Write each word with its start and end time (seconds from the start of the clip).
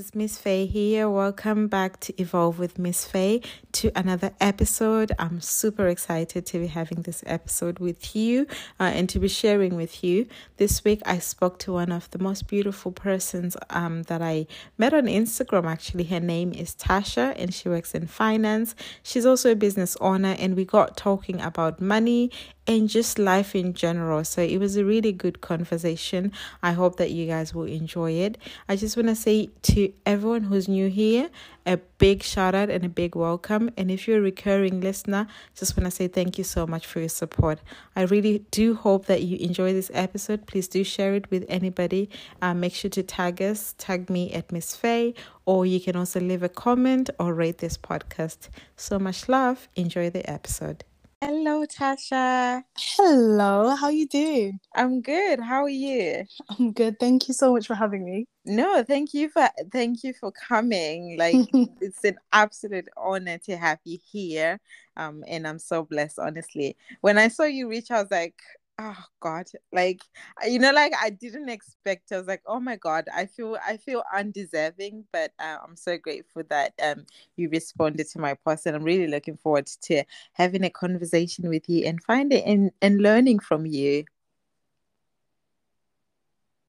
is 0.00 0.14
Miss 0.14 0.38
Faye 0.38 0.64
here. 0.64 1.10
Welcome 1.10 1.68
back 1.68 2.00
to 2.00 2.18
Evolve 2.18 2.58
with 2.58 2.78
Miss 2.78 3.04
Faye 3.04 3.42
to 3.72 3.92
another 3.94 4.30
episode. 4.40 5.12
I'm 5.18 5.42
super 5.42 5.88
excited 5.88 6.46
to 6.46 6.58
be 6.58 6.68
having 6.68 7.02
this 7.02 7.22
episode 7.26 7.80
with 7.80 8.16
you 8.16 8.46
uh, 8.80 8.84
and 8.84 9.10
to 9.10 9.18
be 9.18 9.28
sharing 9.28 9.76
with 9.76 10.02
you. 10.02 10.26
This 10.56 10.84
week, 10.84 11.02
I 11.04 11.18
spoke 11.18 11.58
to 11.60 11.74
one 11.74 11.92
of 11.92 12.10
the 12.12 12.18
most 12.18 12.48
beautiful 12.48 12.92
persons 12.92 13.58
um, 13.68 14.04
that 14.04 14.22
I 14.22 14.46
met 14.78 14.94
on 14.94 15.04
Instagram. 15.04 15.66
Actually, 15.66 16.04
her 16.04 16.20
name 16.20 16.54
is 16.54 16.74
Tasha 16.74 17.34
and 17.36 17.52
she 17.52 17.68
works 17.68 17.94
in 17.94 18.06
finance. 18.06 18.74
She's 19.02 19.26
also 19.26 19.52
a 19.52 19.56
business 19.56 19.98
owner, 20.00 20.34
and 20.38 20.56
we 20.56 20.64
got 20.64 20.96
talking 20.96 21.42
about 21.42 21.78
money 21.78 22.30
and 22.70 22.88
just 22.88 23.18
life 23.18 23.56
in 23.56 23.74
general. 23.74 24.22
So 24.22 24.40
it 24.42 24.58
was 24.58 24.76
a 24.76 24.84
really 24.84 25.10
good 25.10 25.40
conversation. 25.40 26.30
I 26.62 26.70
hope 26.70 26.98
that 26.98 27.10
you 27.10 27.26
guys 27.26 27.52
will 27.52 27.64
enjoy 27.64 28.12
it. 28.12 28.38
I 28.68 28.76
just 28.76 28.96
want 28.96 29.08
to 29.08 29.16
say 29.16 29.50
to 29.62 29.92
everyone 30.06 30.44
who's 30.44 30.68
new 30.68 30.88
here, 30.88 31.30
a 31.66 31.78
big 31.98 32.22
shout 32.22 32.54
out 32.54 32.70
and 32.70 32.84
a 32.84 32.88
big 32.88 33.16
welcome. 33.16 33.70
And 33.76 33.90
if 33.90 34.06
you're 34.06 34.18
a 34.18 34.22
recurring 34.22 34.80
listener, 34.80 35.26
just 35.56 35.76
want 35.76 35.86
to 35.86 35.90
say 35.90 36.06
thank 36.06 36.38
you 36.38 36.44
so 36.44 36.64
much 36.64 36.86
for 36.86 37.00
your 37.00 37.08
support. 37.08 37.58
I 37.96 38.02
really 38.02 38.44
do 38.52 38.76
hope 38.76 39.06
that 39.06 39.24
you 39.24 39.36
enjoy 39.38 39.72
this 39.72 39.90
episode. 39.92 40.46
Please 40.46 40.68
do 40.68 40.84
share 40.84 41.14
it 41.14 41.28
with 41.28 41.44
anybody. 41.48 42.08
Uh, 42.40 42.54
make 42.54 42.72
sure 42.72 42.90
to 42.90 43.02
tag 43.02 43.42
us, 43.42 43.74
tag 43.78 44.08
me 44.08 44.32
at 44.32 44.52
Miss 44.52 44.76
Faye, 44.76 45.14
or 45.44 45.66
you 45.66 45.80
can 45.80 45.96
also 45.96 46.20
leave 46.20 46.44
a 46.44 46.48
comment 46.48 47.10
or 47.18 47.34
rate 47.34 47.58
this 47.58 47.76
podcast. 47.76 48.48
So 48.76 49.00
much 49.00 49.28
love. 49.28 49.68
Enjoy 49.74 50.08
the 50.08 50.30
episode. 50.30 50.84
Hello, 51.22 51.64
Tasha. 51.66 52.64
Hello, 52.76 53.76
how 53.76 53.88
you 53.90 54.08
doing? 54.08 54.60
I'm 54.74 55.00
good. 55.02 55.40
How 55.40 55.62
are 55.64 55.68
you? 55.68 56.26
I'm 56.48 56.72
good. 56.72 56.98
Thank 56.98 57.28
you 57.28 57.34
so 57.34 57.52
much 57.52 57.66
for 57.66 57.74
having 57.74 58.04
me. 58.04 58.26
No, 58.44 58.82
thank 58.82 59.14
you 59.14 59.28
for 59.28 59.48
thank 59.72 60.02
you 60.04 60.14
for 60.14 60.32
coming. 60.32 61.16
Like 61.18 61.42
it's 61.80 62.04
an 62.04 62.18
absolute 62.32 62.88
honor 62.96 63.38
to 63.38 63.56
have 63.56 63.78
you 63.84 63.98
here. 64.10 64.60
Um, 64.96 65.24
and 65.28 65.46
I'm 65.46 65.58
so 65.58 65.84
blessed, 65.84 66.18
honestly. 66.18 66.76
When 67.00 67.18
I 67.18 67.28
saw 67.28 67.44
you 67.44 67.68
reach, 67.68 67.90
I 67.90 68.00
was 68.00 68.10
like, 68.10 68.40
oh 68.80 69.04
god. 69.20 69.46
Like 69.72 70.00
you 70.46 70.58
know 70.58 70.72
like 70.72 70.92
i 71.00 71.10
didn't 71.10 71.48
expect 71.48 72.10
i 72.12 72.18
was 72.18 72.26
like 72.26 72.42
oh 72.46 72.60
my 72.60 72.76
god 72.76 73.04
i 73.14 73.26
feel 73.26 73.56
i 73.66 73.76
feel 73.76 74.02
undeserving 74.14 75.04
but 75.12 75.32
uh, 75.38 75.56
i'm 75.62 75.76
so 75.76 75.98
grateful 75.98 76.42
that 76.48 76.72
um 76.82 77.04
you 77.36 77.48
responded 77.50 78.06
to 78.08 78.18
my 78.18 78.34
post 78.34 78.66
and 78.66 78.74
i'm 78.74 78.82
really 78.82 79.06
looking 79.06 79.36
forward 79.36 79.66
to 79.66 80.02
having 80.32 80.64
a 80.64 80.70
conversation 80.70 81.48
with 81.48 81.68
you 81.68 81.86
and 81.86 82.02
finding 82.02 82.42
and, 82.44 82.70
and 82.80 83.00
learning 83.00 83.38
from 83.38 83.66
you. 83.66 84.04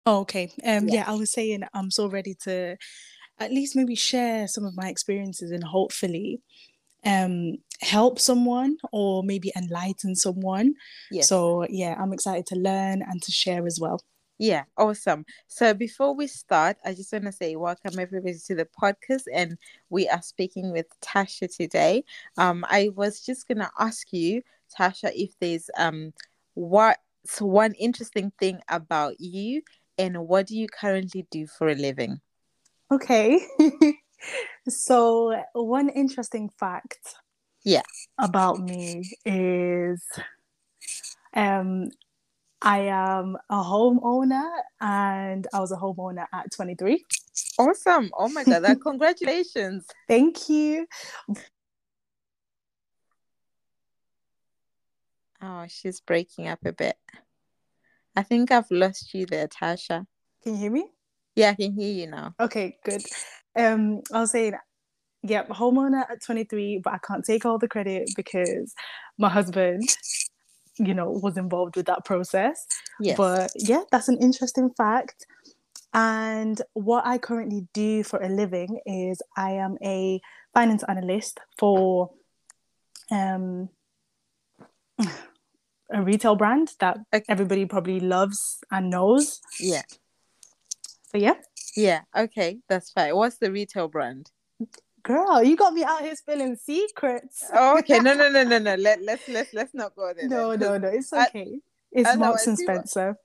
Oh, 0.05 0.19
okay. 0.21 0.51
Um 0.65 0.87
yeah. 0.87 0.95
yeah 0.95 1.05
i 1.07 1.13
was 1.13 1.31
saying 1.31 1.63
i'm 1.73 1.91
so 1.91 2.07
ready 2.07 2.35
to 2.43 2.77
at 3.39 3.51
least 3.51 3.75
maybe 3.75 3.95
share 3.95 4.47
some 4.47 4.65
of 4.65 4.75
my 4.75 4.89
experiences 4.89 5.51
and 5.51 5.63
hopefully 5.63 6.41
um 7.05 7.57
help 7.81 8.19
someone 8.19 8.77
or 8.91 9.23
maybe 9.23 9.51
enlighten 9.55 10.15
someone. 10.15 10.73
Yes. 11.09 11.27
so 11.27 11.65
yeah 11.69 11.95
i'm 11.99 12.13
excited 12.13 12.45
to 12.47 12.55
learn 12.55 13.01
and 13.01 13.21
to 13.23 13.31
share 13.31 13.65
as 13.65 13.79
well. 13.79 14.01
Yeah 14.37 14.63
awesome. 14.77 15.25
So 15.47 15.73
before 15.73 16.15
we 16.15 16.27
start 16.27 16.77
i 16.85 16.93
just 16.93 17.11
want 17.11 17.25
to 17.25 17.31
say 17.31 17.55
welcome 17.55 17.99
everybody 17.99 18.37
to 18.47 18.55
the 18.55 18.67
podcast 18.81 19.23
and 19.33 19.57
we 19.89 20.07
are 20.09 20.21
speaking 20.21 20.71
with 20.71 20.87
tasha 21.01 21.53
today. 21.55 22.03
Um 22.37 22.65
i 22.69 22.89
was 22.95 23.21
just 23.21 23.47
gonna 23.47 23.71
ask 23.79 24.11
you 24.13 24.41
tasha 24.77 25.11
if 25.15 25.31
there's 25.39 25.69
um 25.77 26.13
what's 26.53 27.41
one 27.41 27.73
interesting 27.73 28.31
thing 28.39 28.59
about 28.69 29.19
you 29.19 29.61
and 29.97 30.27
what 30.27 30.47
do 30.47 30.55
you 30.57 30.67
currently 30.67 31.25
do 31.31 31.45
for 31.47 31.67
a 31.69 31.75
living? 31.75 32.19
Okay 32.91 33.39
so 34.67 35.41
one 35.53 35.89
interesting 35.89 36.49
fact 36.59 37.15
yeah 37.63 37.81
about 38.17 38.59
me 38.59 39.03
is 39.25 40.03
um 41.35 41.89
I 42.61 42.79
am 42.81 43.37
a 43.49 43.55
homeowner 43.55 44.47
and 44.79 45.47
I 45.51 45.59
was 45.59 45.71
a 45.71 45.75
homeowner 45.77 46.27
at 46.31 46.51
23. 46.51 47.03
Awesome. 47.57 48.11
Oh 48.15 48.29
my 48.29 48.43
god, 48.43 48.59
that 48.59 48.81
congratulations. 48.85 49.87
Thank 50.07 50.47
you. 50.47 50.85
Oh, 55.41 55.65
she's 55.67 56.01
breaking 56.01 56.47
up 56.47 56.59
a 56.65 56.71
bit. 56.71 56.97
I 58.15 58.21
think 58.21 58.51
I've 58.51 58.69
lost 58.69 59.13
you 59.15 59.25
there, 59.25 59.47
Tasha. 59.47 60.05
Can 60.43 60.53
you 60.53 60.59
hear 60.59 60.71
me? 60.71 60.85
Yeah, 61.35 61.51
I 61.51 61.55
can 61.55 61.73
hear 61.73 61.93
you 61.93 62.07
now. 62.07 62.35
Okay, 62.39 62.77
good. 62.83 63.03
Um, 63.55 64.01
I 64.13 64.21
was 64.21 64.31
saying, 64.31 64.53
yep, 65.23 65.47
yeah, 65.49 65.55
homeowner 65.55 66.03
at 66.09 66.23
23, 66.23 66.81
but 66.83 66.93
I 66.93 66.97
can't 66.97 67.23
take 67.23 67.45
all 67.45 67.57
the 67.57 67.67
credit 67.67 68.09
because 68.15 68.73
my 69.17 69.29
husband, 69.29 69.83
you 70.77 70.93
know, 70.93 71.09
was 71.09 71.37
involved 71.37 71.75
with 71.75 71.85
that 71.87 72.05
process. 72.05 72.65
Yes. 72.99 73.17
But 73.17 73.51
yeah, 73.55 73.83
that's 73.91 74.09
an 74.09 74.17
interesting 74.21 74.71
fact. 74.77 75.25
And 75.93 76.61
what 76.73 77.05
I 77.05 77.17
currently 77.17 77.67
do 77.73 78.03
for 78.03 78.21
a 78.21 78.29
living 78.29 78.79
is 78.85 79.21
I 79.35 79.51
am 79.51 79.77
a 79.83 80.21
finance 80.53 80.83
analyst 80.87 81.39
for 81.57 82.11
um 83.09 83.69
a 85.93 86.01
retail 86.01 86.35
brand 86.35 86.71
that 86.79 86.97
okay. 87.13 87.25
everybody 87.27 87.65
probably 87.65 87.99
loves 87.99 88.59
and 88.71 88.89
knows. 88.89 89.41
Yeah. 89.59 89.81
So 91.11 91.17
yeah. 91.17 91.33
Yeah, 91.75 92.01
okay, 92.17 92.59
that's 92.69 92.91
fine. 92.91 93.15
What's 93.15 93.37
the 93.37 93.51
retail 93.51 93.87
brand? 93.87 94.31
Girl, 95.03 95.43
you 95.43 95.55
got 95.55 95.73
me 95.73 95.83
out 95.83 96.01
here 96.01 96.15
spilling 96.15 96.55
secrets. 96.55 97.49
Oh, 97.53 97.79
okay, 97.79 97.99
no, 97.99 98.13
no, 98.13 98.29
no, 98.29 98.43
no, 98.43 98.59
no. 98.59 98.75
Let 98.79 99.01
let's 99.01 99.27
let's 99.27 99.53
let's 99.53 99.73
not 99.73 99.95
go 99.95 100.13
there. 100.15 100.27
No, 100.29 100.55
no, 100.55 100.77
no. 100.77 100.87
It's 100.87 101.11
okay. 101.11 101.47
I, 101.47 101.59
it's 101.91 102.15
Marks 102.17 102.47
and 102.47 102.57
Spencer. 102.57 103.15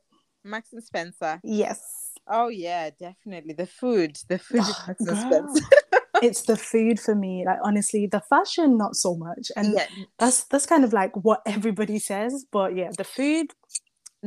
Marks 0.45 0.73
and 0.73 0.83
Spencer. 0.83 1.41
Yes. 1.45 1.81
Oh 2.29 2.49
yeah, 2.49 2.91
definitely 2.99 3.53
the 3.53 3.67
food. 3.67 4.17
The 4.29 4.39
food 4.39 4.63
oh, 4.63 4.85
Marks 4.87 5.07
and 5.07 5.19
Spencer. 5.19 5.67
it's 6.23 6.43
the 6.43 6.57
food 6.57 6.99
for 6.99 7.15
me. 7.15 7.45
Like 7.45 7.59
honestly, 7.63 8.07
the 8.07 8.21
fashion 8.21 8.79
not 8.79 8.97
so 8.97 9.17
much, 9.17 9.51
and 9.57 9.75
yeah. 9.75 9.87
that's 10.19 10.45
that's 10.45 10.67
kind 10.67 10.85
of 10.85 10.93
like 10.93 11.13
what 11.15 11.43
everybody 11.47 11.99
says. 11.99 12.47
But 12.51 12.75
yeah, 12.75 12.91
the 12.97 13.05
food 13.05 13.53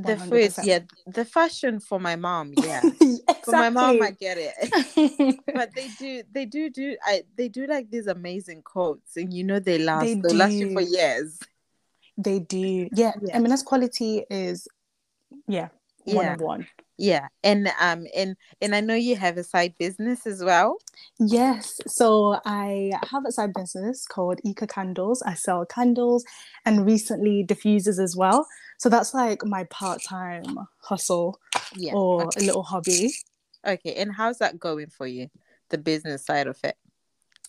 the 0.04 0.16
100%. 0.16 0.30
food 0.56 0.66
yeah 0.66 0.80
the 1.08 1.26
fashion 1.26 1.80
for 1.80 2.00
my 2.00 2.16
mom 2.16 2.54
yeah. 2.64 2.82
Exactly. 2.86 3.20
for 3.44 3.52
my 3.54 3.70
mom 3.70 4.02
i 4.02 4.12
get 4.12 4.38
it. 4.38 5.40
But 5.54 5.74
they 5.76 5.90
do 6.00 6.24
they 6.32 6.46
do 6.46 6.70
do 6.70 6.96
i 7.06 7.24
they 7.36 7.48
do 7.48 7.66
like 7.68 7.90
these 7.90 8.08
amazing 8.08 8.62
coats 8.62 9.18
and 9.18 9.34
you 9.34 9.44
know 9.44 9.60
they 9.60 9.78
last 9.78 10.06
they, 10.06 10.16
they 10.16 10.34
last 10.34 10.54
you 10.54 10.74
for 10.74 10.82
years. 10.82 11.40
They 12.18 12.40
do. 12.40 12.90
Yeah, 12.94 13.14
yeah. 13.22 13.36
i 13.36 13.40
mean 13.40 13.50
that's 13.50 13.64
quality 13.64 14.24
is 14.30 14.68
yeah 15.48 15.70
one 16.06 16.26
yeah. 16.26 16.36
one. 16.38 16.68
Yeah 16.98 17.28
and 17.44 17.72
um 17.80 18.06
and 18.16 18.36
and 18.62 18.76
i 18.76 18.82
know 18.82 18.96
you 18.96 19.16
have 19.16 19.38
a 19.38 19.44
side 19.44 19.74
business 19.78 20.28
as 20.28 20.44
well. 20.44 20.78
Yes 21.20 21.80
so 21.88 22.40
i 22.46 22.92
have 23.10 23.26
a 23.26 23.32
side 23.32 23.54
business 23.54 24.06
called 24.06 24.40
eco 24.44 24.68
candles. 24.68 25.22
I 25.24 25.34
sell 25.34 25.66
candles 25.66 26.26
and 26.66 26.86
recently 26.86 27.46
diffusers 27.46 28.00
as 28.04 28.16
well 28.16 28.48
so 28.80 28.90
that's 28.90 29.14
like 29.14 29.46
my 29.46 29.64
part-time 29.66 30.58
hustle 30.82 31.40
yeah. 31.76 31.94
or 31.94 32.24
okay. 32.26 32.42
a 32.42 32.46
little 32.46 32.64
hobby 32.64 33.12
okay 33.68 33.94
and 33.94 34.12
how's 34.12 34.40
that 34.40 34.60
going 34.60 34.90
for 34.90 35.06
you 35.06 35.30
the 35.70 35.78
business 35.78 36.26
side 36.26 36.48
of 36.48 36.58
it 36.64 36.76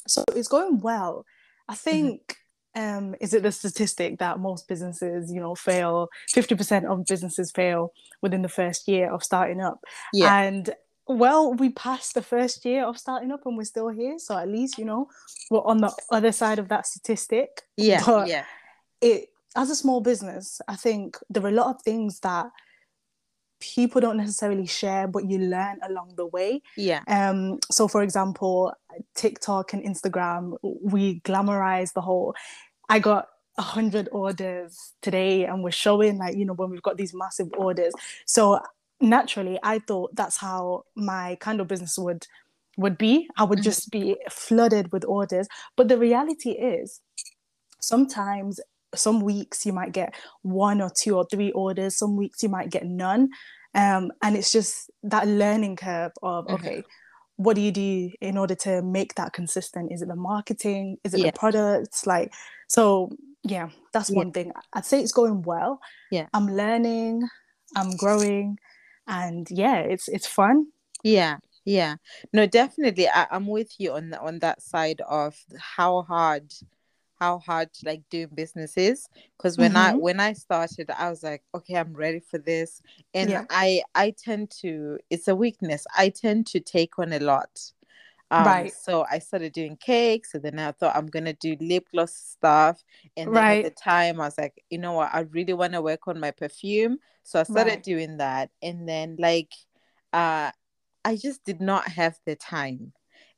so 0.07 0.23
it's 0.37 0.49
going 0.49 0.79
well 0.81 1.25
i 1.69 1.73
mm-hmm. 1.73 1.79
think 1.79 2.21
mm-hmm 2.21 2.41
um, 2.75 3.15
is 3.21 3.35
it 3.35 3.43
the 3.43 3.53
statistic 3.53 4.19
that 4.19 4.39
most 4.39 4.69
businesses, 4.69 5.33
you 5.33 5.41
know, 5.41 5.55
fail? 5.55 6.09
Fifty 6.29 6.55
percent 6.55 6.87
of 6.87 7.05
businesses 7.07 7.51
fail 7.51 7.93
within 8.23 8.43
the 8.43 8.49
first 8.49 8.87
year 8.87 9.13
of 9.13 9.25
starting 9.25 9.61
up. 9.61 9.85
Yeah. 10.13 10.41
And 10.41 10.71
well, 11.07 11.53
we 11.55 11.71
passed 11.71 12.15
the 12.15 12.23
first 12.23 12.65
year 12.65 12.85
of 12.85 12.97
starting 12.97 13.33
up, 13.33 13.45
and 13.45 13.57
we're 13.57 13.65
still 13.65 13.89
here. 13.89 14.19
So 14.19 14.39
at 14.39 14.49
least 14.49 14.79
you 14.79 14.85
know 14.85 15.09
we're 15.51 15.65
on 15.65 15.79
the 15.79 15.93
other 16.11 16.33
side 16.33 16.59
of 16.59 16.69
that 16.69 16.87
statistic. 16.87 17.63
Yeah. 17.77 18.03
But 18.07 18.29
yeah. 18.29 18.45
It 19.01 19.31
as 19.57 19.71
a 19.71 19.77
small 19.77 20.01
business, 20.01 20.61
I 20.69 20.77
think 20.77 21.17
there 21.29 21.45
are 21.45 21.49
a 21.49 21.53
lot 21.53 21.75
of 21.75 21.83
things 21.83 22.21
that 22.21 22.47
people 23.61 24.01
don't 24.01 24.17
necessarily 24.17 24.67
share 24.67 25.07
but 25.07 25.29
you 25.29 25.39
learn 25.39 25.79
along 25.87 26.15
the 26.17 26.27
way. 26.27 26.63
Yeah. 26.77 27.03
Um 27.07 27.59
so 27.71 27.89
for 27.89 28.03
example 28.03 28.73
tiktok 29.15 29.75
and 29.75 29.85
instagram 29.85 30.57
we 30.63 31.21
glamorize 31.21 31.93
the 31.93 32.01
whole 32.01 32.35
i 32.89 32.99
got 32.99 33.29
a 33.59 33.63
hundred 33.63 34.09
orders 34.13 34.95
today 35.03 35.45
and 35.45 35.63
we're 35.63 35.71
showing 35.71 36.17
like 36.17 36.37
you 36.37 36.47
know 36.47 36.55
when 36.55 36.71
we've 36.71 36.83
got 36.83 36.97
these 36.97 37.13
massive 37.13 37.51
orders. 37.59 37.93
So 38.25 38.61
naturally 39.03 39.59
i 39.63 39.79
thought 39.79 40.17
that's 40.17 40.39
how 40.39 40.85
my 40.95 41.37
candle 41.41 41.67
business 41.67 41.99
would 41.99 42.27
would 42.81 42.99
be. 42.99 43.29
I 43.37 43.45
would 43.45 43.59
mm-hmm. 43.59 43.65
just 43.65 43.91
be 43.91 44.17
flooded 44.31 44.93
with 44.93 45.05
orders. 45.05 45.49
But 45.77 45.89
the 45.89 45.99
reality 45.99 46.51
is 46.53 47.01
sometimes 47.81 48.61
some 48.95 49.21
weeks 49.21 49.65
you 49.65 49.73
might 49.73 49.93
get 49.93 50.15
one 50.43 50.81
or 50.81 50.91
two 50.91 51.17
or 51.17 51.27
three 51.31 51.53
orders 51.53 51.97
some 51.97 52.17
weeks 52.17 52.43
you 52.43 52.49
might 52.49 52.71
get 52.71 52.85
none 52.85 53.29
um, 53.75 54.11
and 54.23 54.37
it's 54.37 54.51
just 54.51 54.91
that 55.03 55.29
learning 55.29 55.77
curve 55.77 56.13
of 56.23 56.47
mm-hmm. 56.47 56.55
okay 56.55 56.83
what 57.41 57.57
do 57.57 57.63
you 57.63 57.73
do 57.73 58.11
in 58.21 58.37
order 58.37 58.55
to 58.55 58.83
make 58.83 59.15
that 59.15 59.33
consistent? 59.33 59.91
Is 59.91 60.03
it 60.03 60.09
the 60.09 60.15
marketing? 60.15 60.99
Is 61.05 61.15
it 61.15 61.21
Yeah. 61.21 61.31
the 61.31 61.39
products? 61.39 62.07
Like, 62.07 62.35
so 62.69 63.09
yeah, 63.43 63.71
that's 63.95 64.11
Yeah. 64.11 64.17
one 64.19 64.31
thing. 64.31 64.53
I'd 64.75 64.85
say 64.85 65.01
it's 65.01 65.13
going 65.13 65.41
well. 65.41 65.81
Yeah. 66.11 66.27
I'm 66.35 66.49
learning, 66.55 67.27
I'm 67.75 67.97
growing, 67.97 68.59
and 69.07 69.51
yeah, 69.51 69.77
it's 69.77 70.07
it's 70.09 70.27
fun. 70.27 70.67
Yeah, 71.03 71.39
yeah. 71.65 71.97
No, 72.35 72.45
definitely. 72.45 73.09
I, 73.09 73.27
I'm 73.31 73.47
with 73.47 73.73
you 73.79 73.93
on 73.95 74.11
the, 74.11 74.21
on 74.21 74.41
that 74.41 74.61
side 74.61 75.01
of 75.09 75.35
how 75.59 76.03
hard 76.03 76.53
how 77.21 77.39
hard 77.41 77.71
like 77.85 78.03
doing 78.11 78.29
business 78.35 78.77
is. 78.77 79.09
Because 79.39 79.59
when 79.59 79.77
I 79.77 79.93
Mhm. 79.93 79.99
when 79.99 80.21
I 80.21 80.33
started, 80.35 80.91
I 80.91 81.11
was 81.11 81.23
like, 81.23 81.43
okay, 81.55 81.77
I'm 81.77 81.95
ready 81.95 82.21
for 82.21 82.39
this. 82.39 82.83
And 83.15 83.39
Yeah. 83.39 83.47
I 83.51 83.83
I 83.95 84.13
tend 84.13 84.51
to 84.63 84.99
it's 85.11 85.29
a 85.29 85.37
weakness. 85.37 85.87
I 85.97 86.11
tend 86.11 86.47
to 86.49 86.61
take 86.61 86.99
on 86.99 87.13
a 87.13 87.21
lot. 87.21 87.51
Um, 88.33 88.67
Right. 88.67 88.69
so 88.69 89.05
I 89.11 89.19
started 89.19 89.53
doing 89.53 89.77
cakes, 89.77 90.35
and 90.35 90.43
then 90.45 90.59
I 90.59 90.73
thought 90.73 90.97
I'm 90.97 91.07
gonna 91.09 91.33
do 91.35 91.57
lip 91.61 91.89
gloss 91.93 92.15
stuff. 92.15 92.83
And 93.17 93.35
then 93.35 93.51
at 93.51 93.63
the 93.63 93.71
time, 93.71 94.21
I 94.21 94.27
was 94.27 94.39
like, 94.39 94.63
you 94.71 94.79
know 94.79 94.93
what, 94.93 95.11
I 95.13 95.21
really 95.21 95.53
want 95.55 95.73
to 95.75 95.83
work 95.83 96.07
on 96.09 96.21
my 96.21 96.31
perfume. 96.31 96.99
So 97.25 97.41
I 97.41 97.45
started 97.45 97.83
Right. 97.83 97.83
doing 97.83 98.19
that, 98.19 98.51
and 98.63 98.89
then 98.89 99.17
like, 99.19 99.53
uh, 100.13 100.53
I 101.05 101.17
just 101.17 101.45
did 101.45 101.61
not 101.61 101.89
have 101.89 102.19
the 102.27 102.37
time, 102.37 102.93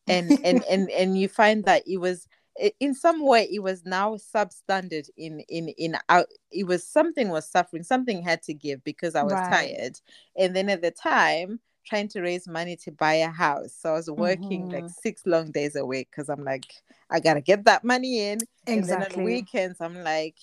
and 0.08 0.34
and 0.44 0.62
and 0.64 0.90
and 0.90 1.18
you 1.18 1.28
find 1.28 1.64
that 1.64 1.82
it 1.86 1.98
was 1.98 2.26
i- 2.28 2.41
in 2.80 2.94
some 2.94 3.24
way 3.24 3.48
it 3.50 3.60
was 3.60 3.84
now 3.84 4.14
substandard 4.14 5.08
in 5.16 5.40
in 5.48 5.68
in 5.70 5.96
out 6.08 6.26
it 6.50 6.66
was 6.66 6.86
something 6.86 7.28
was 7.30 7.48
suffering 7.48 7.82
something 7.82 8.22
had 8.22 8.42
to 8.42 8.52
give 8.52 8.82
because 8.84 9.14
i 9.14 9.22
was 9.22 9.40
Right. 9.40 9.48
tired 9.48 9.98
and 10.36 10.54
then 10.54 10.68
at 10.68 10.82
the 10.82 10.90
time 10.90 11.58
trying 11.86 12.08
to 12.08 12.20
raise 12.20 12.46
money 12.46 12.76
to 12.76 12.92
buy 12.92 13.14
a 13.14 13.28
house 13.30 13.72
so 13.74 13.90
i 13.90 13.94
was 13.94 14.10
working 14.10 14.68
like 14.70 14.84
Mhm. 14.84 14.88
six 14.88 15.26
long 15.26 15.50
days 15.50 15.74
a 15.76 15.84
week 15.84 16.08
because 16.10 16.28
i'm 16.28 16.44
like 16.44 16.74
i 17.10 17.18
gotta 17.18 17.40
get 17.40 17.64
that 17.64 17.84
money 17.84 18.20
in 18.20 18.46
and 18.70 18.88
then 18.88 19.02
on 19.02 19.22
Exactly. 19.22 19.22
weekends 19.22 19.80
i'm 19.80 20.02
like 20.04 20.36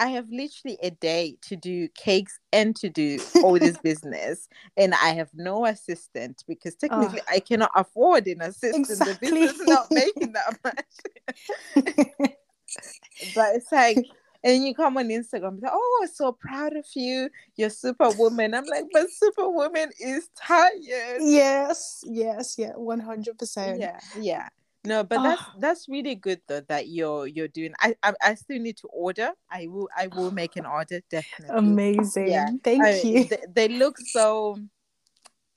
I 0.00 0.08
have 0.08 0.28
literally 0.30 0.78
a 0.82 0.90
day 0.90 1.36
to 1.42 1.56
do 1.56 1.88
cakes 1.88 2.38
and 2.52 2.74
to 2.76 2.88
do 2.88 3.18
all 3.42 3.58
this 3.58 3.76
business, 3.82 4.48
and 4.76 4.94
I 4.94 5.10
have 5.10 5.30
no 5.34 5.66
assistant 5.66 6.44
because 6.46 6.76
ah. 6.84 6.88
technically 6.88 7.20
I 7.28 7.40
cannot 7.40 7.70
afford 7.74 8.26
an 8.26 8.42
assistant. 8.42 8.86
The 8.86 8.92
Exactly. 8.94 9.30
business 9.30 9.60
is 9.60 9.66
not 9.66 9.86
making 9.90 10.32
that 10.32 10.58
much. 10.64 11.84
but 13.34 13.56
it's 13.56 13.72
like, 13.72 13.98
and 14.44 14.64
you 14.64 14.74
come 14.74 14.96
on 14.96 15.08
Instagram, 15.08 15.60
like, 15.60 15.72
oh, 15.74 16.00
I'm 16.02 16.08
so 16.08 16.32
proud 16.32 16.76
of 16.76 16.86
you, 16.94 17.28
you're 17.56 17.70
superwoman. 17.70 18.54
I'm 18.54 18.66
like, 18.66 18.84
but 18.92 19.10
superwoman 19.10 19.90
is 19.98 20.28
tired. 20.36 21.18
yes, 21.20 22.04
yes, 22.04 22.54
yeah, 22.56 22.72
one 22.76 23.00
hundred 23.00 23.36
percent. 23.36 23.80
Yeah, 23.80 23.98
yeah. 24.18 24.48
No, 24.84 25.02
but 25.04 25.22
that's 25.22 25.42
Ah. 25.42 25.54
that's 25.58 25.88
really 25.88 26.14
good 26.14 26.40
though 26.46 26.60
that 26.68 26.88
you're 26.88 27.26
you're 27.26 27.48
doing. 27.48 27.74
I, 27.80 27.94
I 28.02 28.14
I 28.22 28.34
still 28.34 28.58
need 28.60 28.76
to 28.78 28.88
order. 28.88 29.30
I 29.50 29.66
will 29.66 29.88
I 29.96 30.06
will 30.06 30.30
make 30.30 30.56
an 30.56 30.66
order 30.66 31.00
definitely. 31.10 31.56
Amazing. 31.56 32.28
Yeah, 32.28 32.50
Thank 32.62 32.84
I- 32.84 33.00
you. 33.04 33.24
They, 33.24 33.42
they 33.54 33.68
look 33.68 33.98
so 33.98 34.58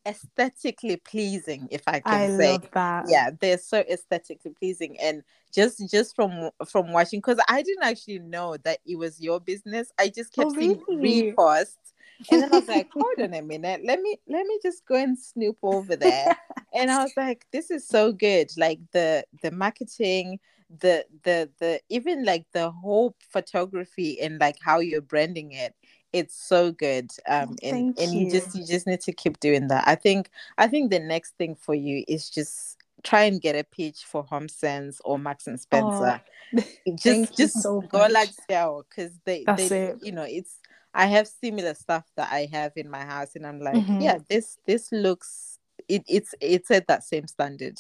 aesthetically 0.06 0.98
pleasing, 0.98 1.68
if 1.72 1.82
I 1.88 1.98
I 1.98 2.28
can 2.28 2.38
say. 2.40 2.52
love 2.54 2.68
that. 2.74 3.06
Yeah, 3.10 3.30
they're 3.40 3.58
so 3.58 3.80
aesthetically 3.90 4.52
pleasing, 4.58 5.00
and 5.00 5.24
just 5.54 5.90
just 5.90 6.16
from 6.16 6.50
from 6.68 6.92
watching, 6.92 7.20
because 7.20 7.40
I 7.48 7.62
didn't 7.62 7.84
actually 7.84 8.20
know 8.20 8.58
that 8.64 8.80
it 8.86 8.98
was 8.98 9.22
your 9.22 9.40
business. 9.40 9.92
I 10.00 10.08
just 10.10 10.34
kept 10.34 10.52
Oh, 10.52 10.56
seeing 10.56 10.82
really? 10.90 11.34
reposts, 11.34 11.94
and 12.30 12.42
then 12.42 12.54
I 12.54 12.58
was 12.60 12.68
like, 12.68 12.90
hold 12.94 13.22
on 13.22 13.34
a 13.34 13.42
minute, 13.42 13.82
let 13.86 14.02
me 14.02 14.18
let 14.28 14.46
me 14.46 14.60
just 14.62 14.86
go 14.86 14.96
and 14.96 15.18
snoop 15.18 15.58
over 15.64 15.96
there. 15.96 16.36
and 16.74 16.92
I 16.92 17.04
was 17.04 17.14
like, 17.18 17.46
this 17.52 17.72
is 17.72 17.88
so 17.88 18.12
good. 18.12 18.50
Like 18.58 18.80
the 18.92 19.24
the 19.42 19.52
marketing, 19.52 20.40
the 20.80 21.06
the 21.24 21.50
the 21.60 21.82
even 21.90 22.24
like 22.26 22.46
the 22.54 22.72
whole 22.72 23.16
photography 23.30 24.20
and 24.22 24.40
like 24.40 24.58
how 24.62 24.80
you're 24.80 25.02
branding 25.02 25.52
it 25.52 25.76
it's 26.14 26.36
so 26.36 26.72
good 26.72 27.10
um 27.28 27.56
and 27.64 27.72
Thank 27.72 27.98
and 27.98 28.14
you 28.14 28.26
you. 28.26 28.32
just 28.32 28.56
you 28.56 28.66
just 28.66 28.88
need 28.88 29.02
to 29.02 29.12
keep 29.12 29.40
doing 29.40 29.68
that 29.68 29.84
i 29.88 29.96
think 29.96 30.30
i 30.58 30.68
think 30.68 30.92
the 30.92 31.00
next 31.00 31.36
thing 31.38 31.56
for 31.56 31.74
you 31.76 32.04
is 32.08 32.30
just 32.30 32.78
try 33.04 33.24
and 33.24 33.42
get 33.42 33.56
a 33.56 33.64
pitch 33.64 34.06
for 34.06 34.24
HomeSense 34.26 34.98
or 35.04 35.18
marks 35.18 35.48
and 35.48 35.60
spencer 35.60 36.22
just 36.96 37.36
just 37.36 37.62
so 37.62 37.82
go 37.82 38.00
much. 38.00 38.12
like 38.12 38.30
sell 38.50 38.86
because 38.90 39.12
they 39.26 39.46
That's 39.46 39.72
they 39.72 39.90
it. 39.90 39.98
you 40.02 40.12
know 40.12 40.24
it's 40.24 40.58
i 40.94 41.06
have 41.06 41.28
similar 41.28 41.74
stuff 41.74 42.06
that 42.16 42.32
i 42.32 42.48
have 42.52 42.72
in 42.76 42.90
my 42.90 43.04
house 43.04 43.36
and 43.36 43.46
i'm 43.46 43.60
like 43.60 43.76
Mhm. 43.76 44.02
yeah 44.02 44.18
this 44.30 44.58
this 44.66 44.92
looks 44.92 45.60
it, 45.88 46.04
it's 46.08 46.36
it's 46.42 46.70
at 46.72 46.88
that 46.88 47.04
same 47.04 47.28
standard 47.28 47.78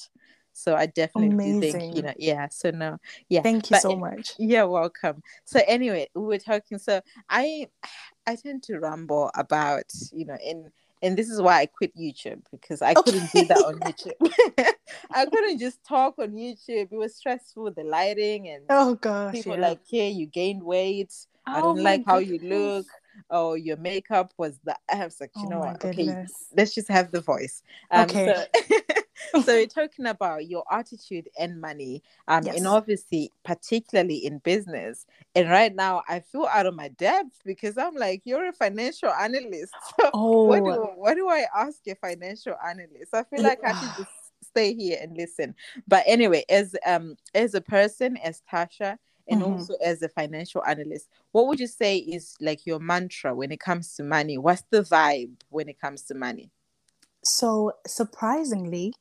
so 0.53 0.75
i 0.75 0.85
definitely 0.85 1.59
think 1.59 1.95
you 1.95 2.01
know 2.01 2.13
yeah 2.17 2.47
so 2.49 2.71
no 2.71 2.97
yeah 3.29 3.41
Thank 3.41 3.69
you 3.69 3.75
but 3.75 3.81
so 3.81 3.95
much. 3.95 4.31
you're 4.37 4.67
welcome. 4.67 5.23
So 5.45 5.61
anyway, 5.67 6.07
we 6.13 6.23
were 6.23 6.37
talking. 6.37 6.77
So 6.77 7.01
I, 7.29 7.67
I 8.27 8.35
tend 8.35 8.63
to 8.63 8.79
ramble 8.79 9.31
about 9.35 9.85
you 10.11 10.25
know, 10.25 10.37
and 10.45 10.67
and 11.01 11.17
this 11.17 11.29
is 11.29 11.41
why 11.41 11.61
I 11.61 11.65
quit 11.67 11.95
YouTube 11.95 12.41
because 12.51 12.81
I 12.81 12.93
couldn't 12.93 13.31
do 13.31 13.45
that 13.45 13.57
on 13.65 13.75
YouTube. 13.79 14.73
I 15.13 15.25
couldn't 15.25 15.57
just 15.59 15.83
talk 15.85 16.15
on 16.19 16.31
YouTube. 16.33 16.91
It 16.91 16.97
was 16.97 17.15
stressful, 17.15 17.71
the 17.71 17.83
lighting 17.83 18.49
and 18.49 18.63
Oh 18.69 18.95
gosh. 18.95 19.33
people 19.33 19.55
yeah. 19.55 19.69
like, 19.69 19.79
"Hey, 19.89 20.09
you 20.09 20.25
gained 20.27 20.63
weight. 20.63 21.13
I 21.47 21.59
Oh 21.59 21.61
don't 21.63 21.77
my 21.77 21.83
like 21.83 22.03
how 22.05 22.19
you 22.19 22.39
look. 22.43 22.85
Oh, 23.29 23.53
your 23.53 23.77
makeup 23.77 24.33
was 24.37 24.59
that." 24.65 24.79
I 24.91 25.03
was 25.05 25.19
like, 25.19 25.31
you 25.41 25.47
Oh 25.47 25.49
know 25.49 25.59
what? 25.59 25.83
Okay, 25.85 26.15
let's 26.55 26.73
just 26.73 26.87
have 26.89 27.11
the 27.11 27.21
voice. 27.21 27.61
Um, 27.91 28.09
Okay. 28.09 28.25
So, 28.25 28.45
so 29.41 29.53
we're 29.53 29.67
talking 29.67 30.05
about 30.07 30.47
your 30.47 30.63
attitude 30.71 31.29
and 31.39 31.59
money, 31.61 32.03
um, 32.27 32.45
Yes. 32.45 32.57
and 32.57 32.67
obviously, 32.67 33.31
particularly 33.43 34.25
in 34.25 34.39
business. 34.39 35.05
And 35.35 35.49
right 35.49 35.73
now, 35.73 36.03
I 36.07 36.19
feel 36.19 36.45
out 36.45 36.65
of 36.65 36.75
my 36.75 36.89
depth 36.89 37.39
because 37.45 37.77
I'm 37.77 37.95
like, 37.95 38.21
you're 38.25 38.47
a 38.49 38.53
financial 38.53 39.09
analyst. 39.09 39.73
So 39.99 40.11
what 40.43 40.63
do 40.63 40.71
Oh 40.71 40.93
what 40.95 41.15
do 41.15 41.29
I 41.29 41.45
ask 41.55 41.79
a 41.87 41.95
financial 41.95 42.55
analyst? 42.65 43.13
I 43.13 43.23
feel 43.23 43.41
like 43.41 43.59
I 43.63 43.73
should 43.73 43.95
just 43.95 44.11
stay 44.43 44.73
here 44.73 44.97
and 45.01 45.15
listen. 45.15 45.53
But 45.87 46.03
anyway, 46.07 46.43
as 46.49 46.75
um 46.85 47.15
as 47.33 47.53
a 47.53 47.61
person, 47.61 48.17
as 48.17 48.41
Tasha, 48.51 48.97
and 49.27 49.41
Mhm. 49.41 49.45
also 49.45 49.75
as 49.75 50.01
a 50.01 50.09
financial 50.09 50.63
analyst, 50.65 51.09
what 51.31 51.47
would 51.47 51.59
you 51.59 51.67
say 51.67 51.97
is 51.97 52.35
like 52.39 52.65
your 52.65 52.79
mantra 52.79 53.33
when 53.33 53.51
it 53.51 53.59
comes 53.59 53.95
to 53.95 54.03
money? 54.03 54.37
What's 54.37 54.63
the 54.69 54.81
vibe 54.81 55.35
when 55.49 55.69
it 55.69 55.79
comes 55.79 56.03
to 56.03 56.15
money? 56.15 56.51
so 57.23 57.71
surprisingly, 57.85 58.93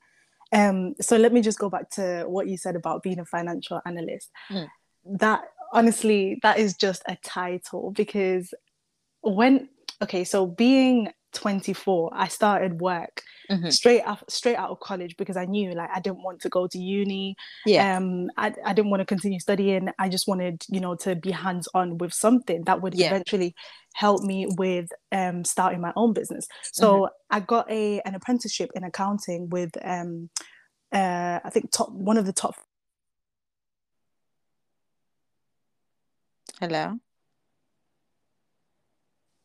um, 0.53 0.95
so 1.00 1.17
let 1.17 1.33
me 1.33 1.41
just 1.41 1.59
go 1.59 1.71
back 1.71 1.91
to 1.91 2.25
what 2.27 2.49
you 2.49 2.57
said 2.57 2.77
about 2.77 3.03
being 3.03 3.19
a 3.19 3.25
financial 3.25 3.81
analyst. 3.87 4.31
Mm. 4.50 4.69
That 5.05 5.45
honestly, 5.73 6.39
that 6.43 6.59
is 6.59 6.77
just 6.77 7.03
a 7.07 7.17
title 7.23 7.93
because 7.93 8.53
when 9.23 9.69
okay, 10.03 10.25
so 10.25 10.47
being 10.47 11.12
24, 11.33 12.11
I 12.15 12.29
started 12.29 12.81
work 12.81 13.23
Mhm. 13.51 13.71
straight 13.71 14.03
up 14.03 14.25
straight 14.29 14.57
out 14.57 14.71
of 14.71 14.81
college 14.81 15.17
because 15.17 15.37
I 15.37 15.45
knew 15.45 15.73
like 15.75 15.91
I 15.95 16.01
didn't 16.01 16.23
want 16.25 16.41
to 16.43 16.49
go 16.49 16.67
to 16.67 16.79
uni. 16.79 17.37
Yeah. 17.65 17.87
Um 17.87 18.29
I, 18.37 18.53
I 18.65 18.73
didn't 18.73 18.91
want 18.91 19.01
to 19.01 19.07
continue 19.07 19.39
studying. 19.41 19.91
I 19.99 20.09
just 20.09 20.27
wanted, 20.29 20.65
you 20.69 20.81
know, 20.81 20.95
to 20.97 21.15
be 21.17 21.31
hands-on 21.31 21.99
with 21.99 22.13
something 22.13 22.65
that 22.65 22.83
would 22.83 22.95
Yeah. 22.95 22.99
eventually 23.01 23.55
help 23.95 24.23
me 24.25 24.47
with 24.59 24.89
um 25.13 25.45
starting 25.45 25.81
my 25.81 25.93
own 25.97 26.13
business. 26.13 26.47
So 26.73 27.09
I 27.31 27.41
got 27.41 27.71
a 27.71 28.01
an 28.03 28.15
apprenticeship 28.15 28.71
in 28.75 28.85
accounting 28.85 29.49
with 29.51 29.71
um 29.85 30.31
uh 30.93 31.41
I 31.45 31.51
think 31.51 31.73
top 31.73 31.91
one 31.93 32.19
of 32.19 32.27
the 32.27 32.33
top 32.33 32.57
Hello. 36.61 37.01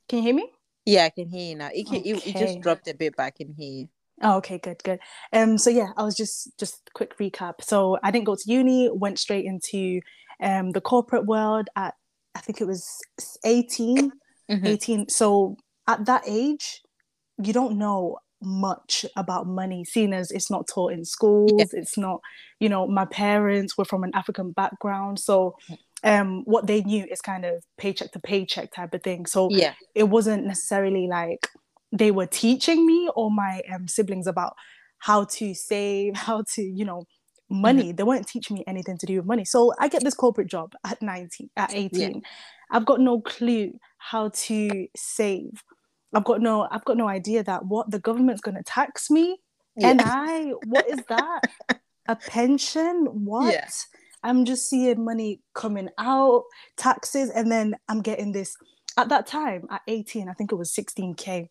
can 0.09 0.17
you 0.19 0.23
hear 0.23 0.33
me? 0.35 0.54
Yeah, 0.85 1.05
I 1.05 1.09
can 1.09 1.27
hear 1.27 1.49
you 1.49 1.55
now. 1.55 1.69
It, 1.73 1.87
can, 1.87 2.01
it, 2.03 2.27
it 2.27 2.37
just 2.37 2.61
dropped 2.61 2.87
a 2.87 2.93
bit, 2.93 3.15
but 3.17 3.23
I 3.23 3.31
can 3.31 3.53
hear 3.53 3.71
you. 3.71 3.89
Oh, 4.21 4.37
okay, 4.37 4.57
good, 4.59 4.81
good. 4.83 4.99
Um, 5.33 5.57
so 5.57 5.69
yeah, 5.69 5.89
I 5.97 6.03
was 6.03 6.15
just 6.15 6.57
just 6.57 6.89
quick 6.93 7.17
recap. 7.17 7.55
So 7.61 7.97
I 8.01 8.11
didn't 8.11 8.25
go 8.25 8.35
to 8.35 8.43
uni, 8.45 8.89
went 8.89 9.19
straight 9.19 9.45
into 9.45 9.99
um 10.41 10.71
the 10.71 10.81
corporate 10.81 11.25
world 11.25 11.67
at 11.75 11.95
I 12.35 12.39
think 12.39 12.61
it 12.61 12.67
was 12.67 12.99
18, 13.43 14.11
Mhm. 14.49 14.67
18. 14.67 15.09
So 15.09 15.57
at 15.87 16.05
that 16.05 16.23
age, 16.27 16.81
you 17.41 17.51
don't 17.53 17.77
know 17.77 18.19
much 18.41 19.05
about 19.15 19.47
money, 19.47 19.83
seeing 19.85 20.13
as 20.13 20.31
it's 20.31 20.51
not 20.51 20.67
taught 20.67 20.91
in 20.93 21.03
schools. 21.05 21.73
It's 21.73 21.97
not, 21.97 22.21
you 22.59 22.69
know, 22.69 22.87
my 22.87 23.05
parents 23.05 23.77
were 23.77 23.85
from 23.85 24.03
an 24.03 24.11
African 24.13 24.51
background, 24.51 25.19
so 25.19 25.55
um 26.03 26.43
what 26.45 26.67
they 26.67 26.81
knew 26.81 27.05
is 27.09 27.21
kind 27.21 27.45
of 27.45 27.63
paycheck 27.77 28.11
to 28.11 28.19
paycheck 28.19 28.71
type 28.73 28.93
of 28.93 29.01
thing. 29.03 29.25
So 29.25 29.49
Yeah. 29.51 29.73
it 29.93 30.03
wasn't 30.03 30.45
necessarily 30.45 31.07
like 31.07 31.47
they 31.91 32.11
were 32.11 32.27
teaching 32.27 32.85
me 32.85 33.09
or 33.15 33.31
my 33.31 33.61
um, 33.73 33.87
siblings 33.87 34.27
about 34.27 34.53
how 34.99 35.23
to 35.25 35.53
save, 35.53 36.15
how 36.27 36.43
to, 36.53 36.61
you 36.61 36.85
know, 36.85 37.05
money. 37.49 37.91
They 37.91 38.03
weren't 38.03 38.27
teaching 38.27 38.55
me 38.55 38.63
anything 38.67 38.97
to 38.97 39.05
do 39.05 39.17
with 39.17 39.25
money. 39.25 39.45
So 39.45 39.71
I 39.79 39.87
get 39.87 40.03
this 40.03 40.13
corporate 40.15 40.49
job 40.49 40.73
at 40.83 41.01
19, 41.01 41.49
at 41.55 41.73
18. 41.73 42.21
I've 42.71 42.85
got 42.85 42.99
no 42.99 43.21
clue 43.21 43.73
how 43.97 44.29
to 44.29 44.87
save. 44.95 45.63
I've 46.13 46.23
got 46.23 46.41
no 46.41 46.67
I've 46.71 46.85
got 46.85 46.97
no 46.97 47.07
idea 47.07 47.43
that 47.43 47.65
what 47.65 47.91
the 47.91 47.99
government's 47.99 48.41
gonna 48.41 48.63
tax 48.63 49.09
me 49.09 49.37
Yeah. 49.75 49.89
And 49.89 50.01
I, 50.01 50.51
what 50.65 50.89
is 50.89 50.99
that? 51.09 51.41
a 52.07 52.15
pension? 52.15 53.05
What? 53.25 53.85
I'm 54.25 54.43
just 54.43 54.69
seeing 54.69 55.05
money 55.05 55.41
coming 55.53 55.89
out, 55.97 56.43
taxes, 56.77 57.29
and 57.29 57.51
then 57.51 57.75
I'm 57.87 58.01
getting 58.01 58.31
this. 58.31 58.55
At 58.97 59.09
that 59.09 59.27
time, 59.27 59.67
at 59.69 59.81
18, 59.87 60.29
I 60.29 60.33
think 60.33 60.51
it 60.51 60.55
was 60.55 60.73
16k. 60.73 61.49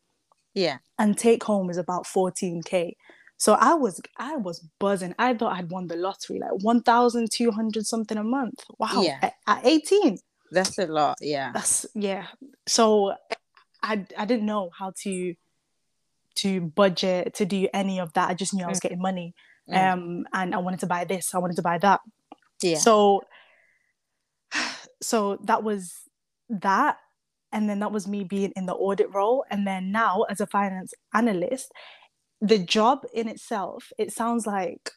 Yeah. 0.54 0.78
And 0.99 1.16
take 1.16 1.45
home 1.45 1.71
is 1.71 1.76
about 1.76 2.04
14k. 2.07 2.93
So 3.37 3.54
I 3.54 3.75
was 3.75 4.00
I 4.16 4.37
was 4.37 4.66
buzzing. 4.78 5.14
I 5.19 5.35
thought 5.35 5.57
I'd 5.57 5.71
won 5.71 5.87
the 5.87 5.97
lottery, 5.97 6.38
like 6.38 6.62
1,200 6.62 7.87
something 7.87 8.16
a 8.16 8.25
month. 8.25 8.64
Wow. 8.78 9.02
Yeah. 9.02 9.19
At, 9.23 9.35
at 9.47 9.66
18. 9.66 10.19
That's 10.50 10.78
a 10.78 10.87
lot. 10.87 11.19
Yeah. 11.21 11.50
That's 11.52 11.87
yeah. 11.95 12.26
So 12.66 13.14
I 13.83 14.07
I 14.16 14.25
didn't 14.25 14.47
know 14.47 14.71
how 14.76 14.93
to 15.02 15.35
to 16.37 16.61
budget 16.61 17.35
to 17.35 17.45
do 17.45 17.69
any 17.75 18.00
of 18.00 18.12
that. 18.14 18.31
I 18.31 18.35
just 18.35 18.54
knew 18.54 18.64
I 18.64 18.69
was 18.69 18.78
mm. 18.78 18.83
getting 18.83 19.02
money. 19.02 19.35
Mm. 19.69 19.93
Um 19.93 20.26
and 20.33 20.54
I 20.54 20.59
wanted 20.59 20.81
to 20.81 20.87
buy 20.87 21.04
this, 21.04 21.35
I 21.35 21.38
wanted 21.38 21.57
to 21.57 21.62
buy 21.62 21.78
that. 21.78 22.00
Yeah. 22.64 22.78
So 22.78 23.23
so 25.02 25.38
that 25.44 25.62
was 25.62 25.92
that 26.49 26.99
and 27.52 27.68
then 27.68 27.78
that 27.80 27.92
was 27.92 28.09
me 28.09 28.25
being 28.25 28.52
in 28.56 28.66
the 28.66 28.75
audit 28.75 29.12
role 29.12 29.44
and 29.50 29.66
then 29.66 29.92
now 29.92 30.23
as 30.23 30.40
a 30.40 30.47
finance 30.47 30.92
analyst 31.14 31.71
the 32.40 32.59
job 32.59 33.04
in 33.14 33.28
itself 33.28 33.92
it 33.99 34.12
sounds 34.12 34.47
like 34.47 34.90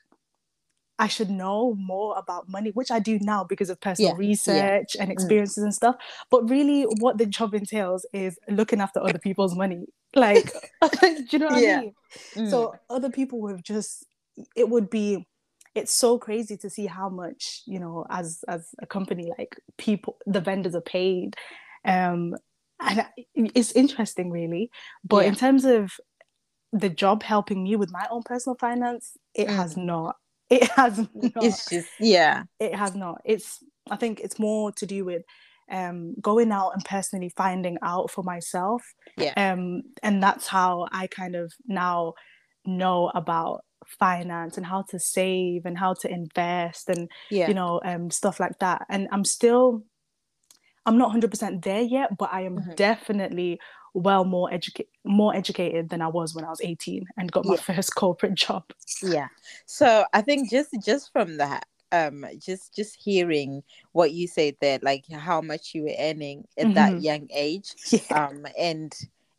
I 1.00 1.07
should 1.07 1.29
know 1.29 1.75
more 1.75 2.17
about 2.17 2.50
money, 2.50 2.71
which 2.71 2.89
I 2.89 3.00
do 3.00 3.19
now 3.21 3.43
because 3.43 3.69
of 3.69 3.79
personal 3.79 4.12
yeah, 4.12 4.17
research 4.17 4.95
yeah. 4.95 5.01
and 5.01 5.09
mm. 5.09 5.13
experiences 5.13 5.62
mm. 5.62 5.65
and 5.65 5.74
stuff. 5.74 5.95
But 6.31 6.50
really, 6.50 6.83
what 7.00 7.19
the 7.19 7.27
job 7.27 7.53
entails 7.53 8.05
is 8.13 8.39
looking 8.50 8.81
after 8.81 9.00
other 9.00 9.19
people's 9.19 9.55
money. 9.55 9.86
Like, 10.15 10.51
do 11.01 11.25
you 11.29 11.39
know 11.39 11.47
what 11.47 11.62
yeah. 11.62 11.77
I 11.77 11.81
mean? 11.81 11.93
Mm. 12.36 12.50
So, 12.50 12.75
other 12.89 13.12
people 13.12 13.41
would 13.41 13.63
just, 13.63 14.05
it 14.55 14.69
would 14.69 14.89
be, 14.89 15.27
it's 15.77 15.93
so 15.93 16.17
crazy 16.17 16.57
to 16.57 16.69
see 16.69 16.86
how 16.86 17.10
much, 17.10 17.62
you 17.65 17.79
know, 17.79 18.05
as 18.10 18.43
as 18.48 18.69
a 18.79 18.86
company, 18.86 19.31
like 19.38 19.57
people, 19.77 20.17
the 20.25 20.41
vendors 20.41 20.75
are 20.75 20.81
paid. 20.81 21.36
Um, 21.86 22.36
and 22.79 23.05
it's 23.36 23.72
interesting, 23.72 24.29
really. 24.29 24.69
But 25.03 25.25
in 25.25 25.36
terms 25.36 25.65
of 25.65 25.93
the 26.74 26.89
job 26.89 27.24
helping 27.24 27.63
me 27.63 27.75
with 27.75 27.91
my 27.91 28.05
own 28.12 28.24
personal 28.24 28.55
finance, 28.60 29.17
it 29.34 29.48
mm. 29.48 29.55
has 29.55 29.77
not 29.77 30.15
it 30.50 30.69
has 30.72 30.98
not. 31.13 31.43
It's 31.43 31.69
just 31.69 31.89
yeah. 32.00 32.43
It 32.60 32.75
has 32.75 32.96
not. 32.96 33.22
It's 33.25 33.63
I 33.89 33.96
think 33.96 34.19
it's 34.19 34.39
more 34.39 34.72
to 34.74 34.86
do 34.86 35.05
with 35.05 35.24
um 35.69 36.15
going 36.22 36.51
out 36.51 36.72
and 36.74 36.84
personally 36.86 37.31
finding 37.36 37.77
out 37.81 38.12
for 38.12 38.24
myself. 38.24 38.84
Yeah. 39.17 39.34
Um 39.36 39.84
and 40.03 40.22
that's 40.22 40.48
how 40.48 40.88
I 40.91 41.07
kind 41.07 41.36
of 41.36 41.53
now 41.65 42.13
know 42.65 43.12
about 43.13 43.63
finance 44.00 44.58
and 44.58 44.65
how 44.65 44.84
to 44.89 45.00
save 45.00 45.65
and 45.65 45.77
how 45.77 45.94
to 45.94 46.10
invest 46.10 46.89
and 46.89 47.10
yeah. 47.29 47.48
you 47.48 47.53
know 47.53 47.82
um 47.84 48.10
stuff 48.12 48.39
like 48.39 48.60
that. 48.60 48.86
And 48.89 49.08
I'm 49.12 49.25
still 49.25 49.84
I'm 50.86 50.98
not 50.98 51.13
100% 51.13 51.63
there 51.63 51.82
yet, 51.82 52.17
but 52.17 52.29
I 52.32 52.41
am 52.44 52.58
mm-hmm. 52.58 52.72
definitely 52.75 53.60
well 53.94 54.24
more 54.24 54.53
educated 54.53 54.91
more 55.03 55.36
educated 55.36 55.89
than 55.89 56.01
I 56.01 56.08
was 56.08 56.36
when 56.36 56.46
I 56.46 56.50
was 56.50 56.62
18 56.62 57.06
and 57.17 57.32
got 57.32 57.46
my 57.46 57.56
yeah. 57.56 57.62
first 57.62 57.96
corporate 57.96 58.36
job. 58.36 58.63
Yeah. 59.01 59.27
So 59.65 60.06
I 60.13 60.22
think 60.22 60.50
just 60.50 60.70
just 60.84 61.12
from 61.12 61.38
that 61.38 61.65
um 61.91 62.25
just 62.39 62.75
just 62.75 62.98
hearing 63.01 63.63
what 63.94 64.12
you 64.12 64.27
said 64.27 64.56
there 64.60 64.79
like 64.82 65.06
how 65.10 65.41
much 65.41 65.74
you 65.74 65.84
were 65.84 65.96
earning 65.98 66.46
at 66.58 66.65
mm-hmm. 66.65 66.74
that 66.74 67.01
young 67.01 67.27
age 67.34 67.74
yeah. 67.89 68.27
um 68.27 68.46
and 68.60 68.94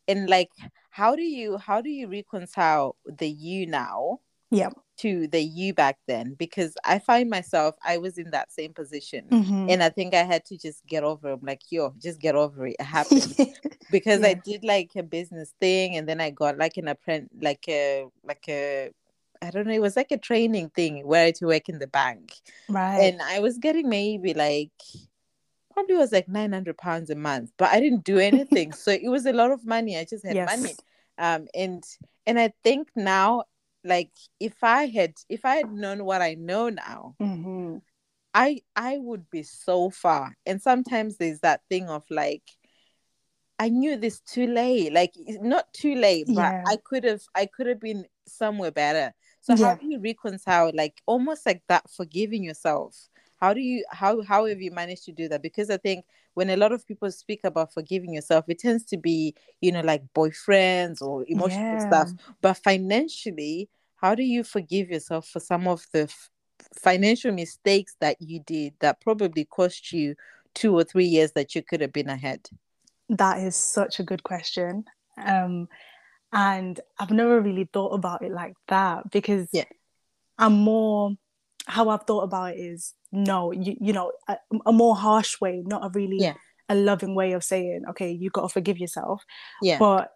and 0.06 0.28
like 0.30 0.48
how 0.90 1.14
do 1.14 1.22
you 1.22 1.58
how 1.58 1.80
do 1.80 1.90
you 1.90 2.08
reconcile 2.08 2.96
the 3.06 3.28
you 3.28 3.66
now 3.66 4.18
yeah 4.50 4.70
to 4.98 5.28
the 5.28 5.40
you 5.40 5.72
back 5.72 5.96
then 6.06 6.34
because 6.34 6.74
I 6.84 6.98
find 6.98 7.30
myself 7.30 7.76
I 7.84 7.98
was 7.98 8.18
in 8.18 8.32
that 8.32 8.52
same 8.52 8.74
position 8.74 9.26
mm-hmm. 9.30 9.70
and 9.70 9.82
I 9.82 9.88
think 9.90 10.12
I 10.12 10.24
had 10.24 10.44
to 10.46 10.58
just 10.58 10.84
get 10.86 11.04
over 11.04 11.30
it. 11.30 11.34
I'm 11.34 11.46
like, 11.46 11.62
yo, 11.70 11.94
just 12.02 12.20
get 12.20 12.34
over 12.34 12.66
it. 12.66 12.76
It 12.78 12.84
happened. 12.84 13.36
because 13.90 14.20
yeah. 14.20 14.28
I 14.28 14.34
did 14.34 14.64
like 14.64 14.90
a 14.96 15.02
business 15.02 15.54
thing 15.60 15.96
and 15.96 16.08
then 16.08 16.20
I 16.20 16.30
got 16.30 16.58
like 16.58 16.76
an 16.76 16.88
apprentice 16.88 17.30
like 17.40 17.64
a 17.68 18.06
like 18.24 18.44
a 18.48 18.90
I 19.40 19.50
don't 19.50 19.68
know, 19.68 19.72
it 19.72 19.80
was 19.80 19.96
like 19.96 20.10
a 20.10 20.18
training 20.18 20.70
thing 20.70 21.06
where 21.06 21.22
I 21.22 21.26
had 21.26 21.36
to 21.36 21.46
work 21.46 21.68
in 21.68 21.78
the 21.78 21.86
bank. 21.86 22.34
Right. 22.68 22.98
And 22.98 23.22
I 23.22 23.38
was 23.38 23.58
getting 23.58 23.88
maybe 23.88 24.34
like 24.34 24.72
probably 25.72 25.94
was 25.94 26.10
like 26.10 26.28
900 26.28 26.76
pounds 26.76 27.08
a 27.10 27.14
month, 27.14 27.52
but 27.56 27.68
I 27.70 27.78
didn't 27.78 28.02
do 28.02 28.18
anything. 28.18 28.72
so 28.84 28.90
it 28.90 29.08
was 29.08 29.26
a 29.26 29.32
lot 29.32 29.52
of 29.52 29.64
money. 29.64 29.96
I 29.96 30.04
just 30.04 30.26
had 30.26 30.34
yes. 30.34 30.58
money. 30.58 30.74
Um 31.18 31.46
and 31.54 31.84
and 32.26 32.38
I 32.38 32.52
think 32.64 32.88
now 32.96 33.44
like 33.84 34.10
if 34.40 34.62
i 34.62 34.86
had 34.86 35.14
if 35.28 35.44
i 35.44 35.56
had 35.56 35.72
known 35.72 36.04
what 36.04 36.20
i 36.20 36.34
know 36.34 36.68
now 36.68 37.14
mm-hmm. 37.20 37.76
i 38.34 38.60
i 38.76 38.98
would 38.98 39.28
be 39.30 39.42
so 39.42 39.90
far 39.90 40.34
and 40.46 40.60
sometimes 40.60 41.16
there's 41.16 41.40
that 41.40 41.60
thing 41.68 41.88
of 41.88 42.02
like 42.10 42.42
i 43.58 43.68
knew 43.68 43.96
this 43.96 44.20
too 44.20 44.46
late 44.46 44.92
like 44.92 45.14
not 45.40 45.72
too 45.72 45.94
late 45.94 46.26
but 46.26 46.34
yeah. 46.34 46.64
i 46.66 46.76
could 46.76 47.04
have 47.04 47.22
i 47.34 47.46
could 47.46 47.66
have 47.66 47.80
been 47.80 48.04
somewhere 48.26 48.72
better 48.72 49.12
so 49.40 49.54
yeah. 49.54 49.68
how 49.68 49.74
do 49.74 49.86
you 49.86 50.00
reconcile 50.00 50.70
like 50.74 51.00
almost 51.06 51.46
like 51.46 51.62
that 51.68 51.88
forgiving 51.90 52.42
yourself 52.42 53.08
how 53.40 53.54
do 53.54 53.60
you 53.60 53.84
how 53.90 54.20
how 54.22 54.46
have 54.46 54.60
you 54.60 54.70
managed 54.70 55.04
to 55.04 55.12
do 55.12 55.28
that 55.28 55.42
because 55.42 55.70
i 55.70 55.76
think 55.76 56.04
when 56.38 56.50
a 56.50 56.56
lot 56.56 56.70
of 56.70 56.86
people 56.86 57.10
speak 57.10 57.40
about 57.42 57.72
forgiving 57.74 58.14
yourself 58.14 58.44
it 58.46 58.60
tends 58.60 58.84
to 58.84 58.96
be 58.96 59.34
you 59.60 59.72
know 59.72 59.80
like 59.80 60.02
boyfriends 60.14 61.02
or 61.02 61.24
emotional 61.26 61.74
yeah. 61.74 61.88
stuff 61.88 62.12
but 62.40 62.54
financially 62.54 63.68
how 63.96 64.14
do 64.14 64.22
you 64.22 64.44
forgive 64.44 64.88
yourself 64.88 65.26
for 65.26 65.40
some 65.40 65.66
of 65.66 65.84
the 65.92 66.02
f- 66.02 66.30
financial 66.80 67.32
mistakes 67.32 67.96
that 68.00 68.16
you 68.20 68.38
did 68.46 68.72
that 68.78 69.00
probably 69.00 69.44
cost 69.44 69.92
you 69.92 70.14
two 70.54 70.72
or 70.72 70.84
three 70.84 71.04
years 71.04 71.32
that 71.32 71.56
you 71.56 71.62
could 71.62 71.80
have 71.80 71.92
been 71.92 72.08
ahead? 72.08 72.48
That 73.08 73.38
is 73.40 73.56
such 73.56 73.98
a 73.98 74.04
good 74.04 74.22
question. 74.22 74.84
Um 75.16 75.68
and 76.30 76.78
i've 77.00 77.10
never 77.10 77.40
really 77.40 77.66
thought 77.72 77.94
about 77.94 78.20
it 78.20 78.30
like 78.30 78.52
that 78.68 79.10
because 79.10 79.48
yeah. 79.50 79.64
I'm 80.36 80.52
more 80.52 81.16
how 81.68 81.90
I've 81.90 82.04
thought 82.04 82.22
about 82.22 82.54
it 82.54 82.60
is 82.60 82.94
no, 83.12 83.52
you 83.52 83.76
you 83.80 83.92
know, 83.92 84.12
a, 84.26 84.36
a 84.66 84.72
more 84.72 84.96
harsh 84.96 85.40
way, 85.40 85.62
not 85.64 85.84
a 85.84 85.90
really 85.90 86.18
yeah. 86.18 86.34
a 86.68 86.74
loving 86.74 87.14
way 87.14 87.32
of 87.32 87.44
saying, 87.44 87.82
okay, 87.90 88.10
you 88.10 88.30
got 88.30 88.42
to 88.42 88.48
forgive 88.48 88.78
yourself. 88.78 89.22
Yeah. 89.62 89.78
But 89.78 90.12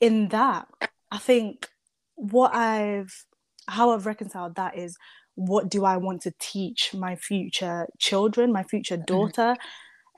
in 0.00 0.28
that, 0.28 0.68
I 1.10 1.18
think 1.18 1.68
what 2.16 2.54
I've 2.54 3.26
how 3.66 3.90
I've 3.90 4.06
reconciled 4.06 4.56
that 4.56 4.76
is 4.76 4.96
what 5.36 5.70
do 5.70 5.84
I 5.84 5.96
want 5.96 6.22
to 6.22 6.34
teach 6.38 6.92
my 6.94 7.16
future 7.16 7.88
children, 7.98 8.52
my 8.52 8.62
future 8.62 8.96
mm-hmm. 8.96 9.04
daughter, 9.04 9.56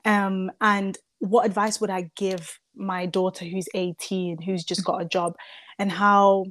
um, 0.05 0.51
and 0.59 0.97
what 1.19 1.45
advice 1.45 1.79
would 1.79 1.89
I 1.89 2.09
give 2.17 2.59
my 2.75 3.05
daughter 3.05 3.45
who's 3.45 3.67
18, 3.73 4.41
who's 4.41 4.65
just 4.65 4.83
got 4.83 5.01
a 5.01 5.05
job, 5.05 5.35
and 5.79 5.91
how, 5.91 6.45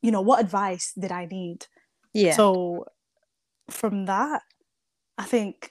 you 0.00 0.10
know, 0.10 0.22
what 0.22 0.40
advice 0.40 0.92
did 0.98 1.12
I 1.12 1.26
need? 1.26 1.66
Yeah. 2.14 2.32
So 2.32 2.86
from 3.70 4.06
that, 4.06 4.42
I 5.18 5.24
think 5.24 5.70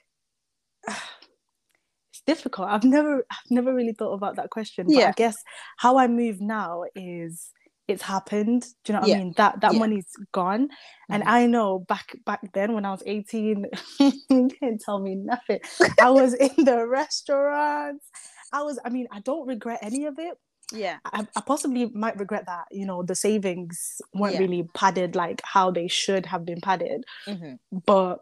it's 0.87 2.21
difficult. 2.25 2.69
I've 2.69 2.83
never 2.83 3.25
I've 3.29 3.51
never 3.51 3.73
really 3.73 3.93
thought 3.93 4.13
about 4.13 4.35
that 4.35 4.49
question. 4.49 4.87
But 4.87 4.95
yeah. 4.95 5.09
I 5.09 5.11
guess 5.11 5.37
how 5.77 5.97
I 5.97 6.07
move 6.07 6.41
now 6.41 6.83
is 6.95 7.51
it's 7.87 8.03
happened. 8.03 8.65
Do 8.83 8.91
you 8.91 8.93
know 8.93 9.01
what 9.01 9.09
yeah. 9.09 9.15
I 9.15 9.19
mean? 9.19 9.33
That 9.37 9.61
that 9.61 9.73
yeah. 9.73 9.79
money's 9.79 10.07
gone. 10.31 10.65
Mm-hmm. 10.65 11.13
And 11.13 11.23
I 11.23 11.45
know 11.45 11.79
back 11.79 12.15
back 12.25 12.41
then 12.53 12.73
when 12.73 12.85
I 12.85 12.91
was 12.91 13.03
18, 13.05 13.65
you 13.99 14.13
didn't 14.29 14.81
tell 14.81 14.99
me 14.99 15.15
nothing. 15.15 15.59
I 16.01 16.09
was 16.09 16.33
in 16.33 16.63
the 16.63 16.85
restaurants. 16.87 18.05
I 18.53 18.63
was, 18.63 18.79
I 18.83 18.89
mean, 18.89 19.07
I 19.11 19.21
don't 19.21 19.47
regret 19.47 19.79
any 19.81 20.05
of 20.05 20.19
it. 20.19 20.37
Yeah. 20.71 20.97
I, 21.05 21.27
I 21.35 21.41
possibly 21.41 21.87
might 21.93 22.19
regret 22.19 22.45
that, 22.45 22.65
you 22.71 22.85
know, 22.85 23.03
the 23.03 23.15
savings 23.15 24.01
weren't 24.13 24.35
yeah. 24.35 24.41
really 24.41 24.69
padded 24.73 25.15
like 25.15 25.41
how 25.43 25.71
they 25.71 25.87
should 25.87 26.25
have 26.25 26.45
been 26.45 26.61
padded. 26.61 27.03
Mm-hmm. 27.27 27.55
But 27.85 28.21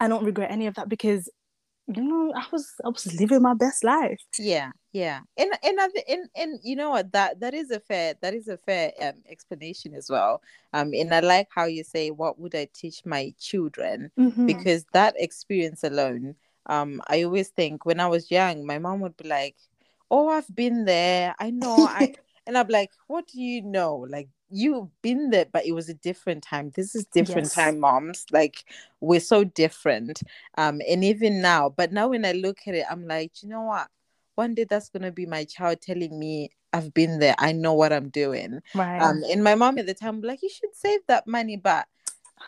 I 0.00 0.08
don't 0.08 0.24
regret 0.24 0.50
any 0.50 0.66
of 0.66 0.74
that 0.74 0.88
because 0.88 1.28
you 1.88 2.02
know 2.02 2.32
i 2.34 2.44
was 2.50 2.74
i 2.84 2.88
was 2.88 3.14
living 3.18 3.42
my 3.42 3.54
best 3.54 3.84
life 3.84 4.18
yeah 4.38 4.70
yeah 4.92 5.20
and 5.36 5.50
and 5.62 5.78
and, 6.08 6.28
and 6.34 6.60
you 6.62 6.74
know 6.74 6.90
what 6.90 7.12
that 7.12 7.38
that 7.40 7.54
is 7.54 7.70
a 7.70 7.78
fair 7.80 8.14
that 8.22 8.34
is 8.34 8.48
a 8.48 8.56
fair 8.58 8.92
um, 9.00 9.14
explanation 9.28 9.94
as 9.94 10.10
well 10.10 10.42
um 10.72 10.92
and 10.92 11.14
i 11.14 11.20
like 11.20 11.46
how 11.54 11.64
you 11.64 11.84
say 11.84 12.10
what 12.10 12.38
would 12.38 12.54
i 12.54 12.66
teach 12.74 13.04
my 13.04 13.32
children 13.38 14.10
mm-hmm. 14.18 14.46
because 14.46 14.84
that 14.92 15.14
experience 15.16 15.84
alone 15.84 16.34
um 16.66 17.00
i 17.06 17.22
always 17.22 17.48
think 17.50 17.86
when 17.86 18.00
i 18.00 18.06
was 18.06 18.30
young 18.30 18.66
my 18.66 18.78
mom 18.78 19.00
would 19.00 19.16
be 19.16 19.28
like 19.28 19.56
oh 20.10 20.28
i've 20.28 20.54
been 20.54 20.84
there 20.84 21.34
i 21.38 21.50
know 21.50 21.86
i 21.88 22.14
and 22.46 22.56
i'm 22.56 22.68
like 22.68 22.90
what 23.06 23.26
do 23.26 23.40
you 23.40 23.62
know 23.62 24.06
like 24.08 24.28
you've 24.48 24.90
been 25.02 25.30
there 25.30 25.46
but 25.52 25.66
it 25.66 25.72
was 25.72 25.88
a 25.88 25.94
different 25.94 26.42
time 26.42 26.70
this 26.76 26.94
is 26.94 27.04
different 27.06 27.46
yes. 27.46 27.54
time 27.54 27.80
moms 27.80 28.26
like 28.30 28.64
we're 29.00 29.18
so 29.18 29.42
different 29.42 30.22
um 30.56 30.80
and 30.88 31.02
even 31.02 31.40
now 31.42 31.68
but 31.68 31.92
now 31.92 32.08
when 32.08 32.24
i 32.24 32.32
look 32.32 32.58
at 32.66 32.74
it 32.74 32.84
i'm 32.88 33.06
like 33.08 33.42
you 33.42 33.48
know 33.48 33.62
what 33.62 33.88
one 34.36 34.54
day 34.54 34.64
that's 34.64 34.88
gonna 34.88 35.10
be 35.10 35.26
my 35.26 35.44
child 35.44 35.80
telling 35.80 36.16
me 36.18 36.48
I've 36.72 36.92
been 36.92 37.20
there. 37.20 37.34
I 37.38 37.52
know 37.52 37.72
what 37.72 37.90
I'm 37.90 38.10
doing. 38.10 38.60
Right. 38.74 39.00
Um, 39.00 39.22
and 39.30 39.42
my 39.42 39.54
mom 39.54 39.78
at 39.78 39.86
the 39.86 39.94
time 39.94 40.20
like, 40.20 40.42
you 40.42 40.50
should 40.50 40.74
save 40.74 41.00
that 41.08 41.26
money, 41.26 41.56
but 41.56 41.86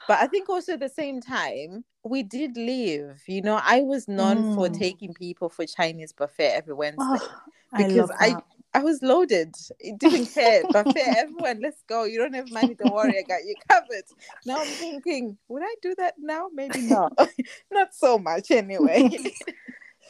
but 0.06 0.18
I 0.18 0.26
think 0.26 0.48
also 0.50 0.74
at 0.74 0.80
the 0.80 0.88
same 0.88 1.20
time, 1.20 1.84
we 2.08 2.22
did 2.22 2.56
leave. 2.56 3.22
You 3.26 3.42
know, 3.42 3.60
I 3.62 3.80
was 3.80 4.08
known 4.08 4.38
mm. 4.38 4.54
for 4.54 4.68
taking 4.68 5.14
people 5.14 5.48
for 5.48 5.66
Chinese 5.66 6.12
buffet 6.12 6.54
every 6.54 6.74
Wednesday 6.74 7.02
oh, 7.02 7.28
because 7.76 8.10
I, 8.18 8.28
I, 8.28 8.36
I 8.74 8.82
was 8.82 9.02
loaded. 9.02 9.54
It 9.78 9.98
didn't 9.98 10.26
care. 10.26 10.62
buffet, 10.70 10.94
everyone, 11.16 11.60
let's 11.62 11.82
go. 11.88 12.04
You 12.04 12.18
don't 12.18 12.34
have 12.34 12.50
money, 12.50 12.74
don't 12.74 12.94
worry, 12.94 13.18
I 13.18 13.22
got 13.22 13.44
you 13.44 13.54
covered. 13.68 14.04
Now 14.46 14.58
I'm 14.58 14.66
thinking, 14.66 15.36
would 15.48 15.62
I 15.62 15.74
do 15.82 15.94
that 15.98 16.14
now? 16.18 16.48
Maybe 16.52 16.82
not. 16.82 17.12
not 17.70 17.94
so 17.94 18.18
much 18.18 18.50
anyway. 18.50 19.10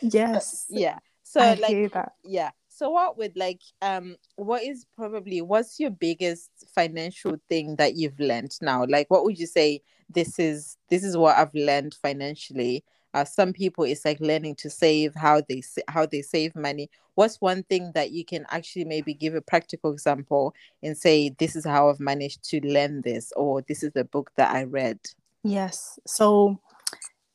yes. 0.00 0.66
yeah. 0.68 0.98
So 1.22 1.40
I 1.40 1.54
like 1.54 1.92
yeah 2.24 2.50
so 2.78 2.90
what 2.90 3.18
would 3.18 3.36
like 3.36 3.60
um 3.82 4.16
what 4.36 4.62
is 4.62 4.86
probably 4.94 5.42
what's 5.42 5.80
your 5.80 5.90
biggest 5.90 6.50
financial 6.72 7.36
thing 7.48 7.74
that 7.76 7.96
you've 7.96 8.18
learned 8.20 8.56
now 8.62 8.86
like 8.88 9.10
what 9.10 9.24
would 9.24 9.38
you 9.38 9.46
say 9.46 9.82
this 10.08 10.38
is 10.38 10.76
this 10.88 11.04
is 11.04 11.16
what 11.16 11.36
i've 11.36 11.54
learned 11.54 11.94
financially 11.94 12.84
uh, 13.14 13.24
some 13.24 13.52
people 13.52 13.84
it's 13.84 14.04
like 14.04 14.20
learning 14.20 14.54
to 14.54 14.68
save 14.68 15.14
how 15.14 15.42
they 15.48 15.62
how 15.88 16.04
they 16.04 16.22
save 16.22 16.54
money 16.54 16.90
what's 17.14 17.40
one 17.40 17.62
thing 17.64 17.90
that 17.94 18.10
you 18.10 18.24
can 18.24 18.44
actually 18.50 18.84
maybe 18.84 19.14
give 19.14 19.34
a 19.34 19.40
practical 19.40 19.92
example 19.92 20.54
and 20.82 20.96
say 20.96 21.30
this 21.38 21.56
is 21.56 21.64
how 21.64 21.88
i've 21.88 22.00
managed 22.00 22.42
to 22.44 22.60
learn 22.60 23.00
this 23.02 23.32
or 23.36 23.62
this 23.62 23.82
is 23.82 23.92
the 23.92 24.04
book 24.04 24.30
that 24.36 24.54
i 24.54 24.62
read 24.62 24.98
yes 25.42 25.98
so 26.06 26.58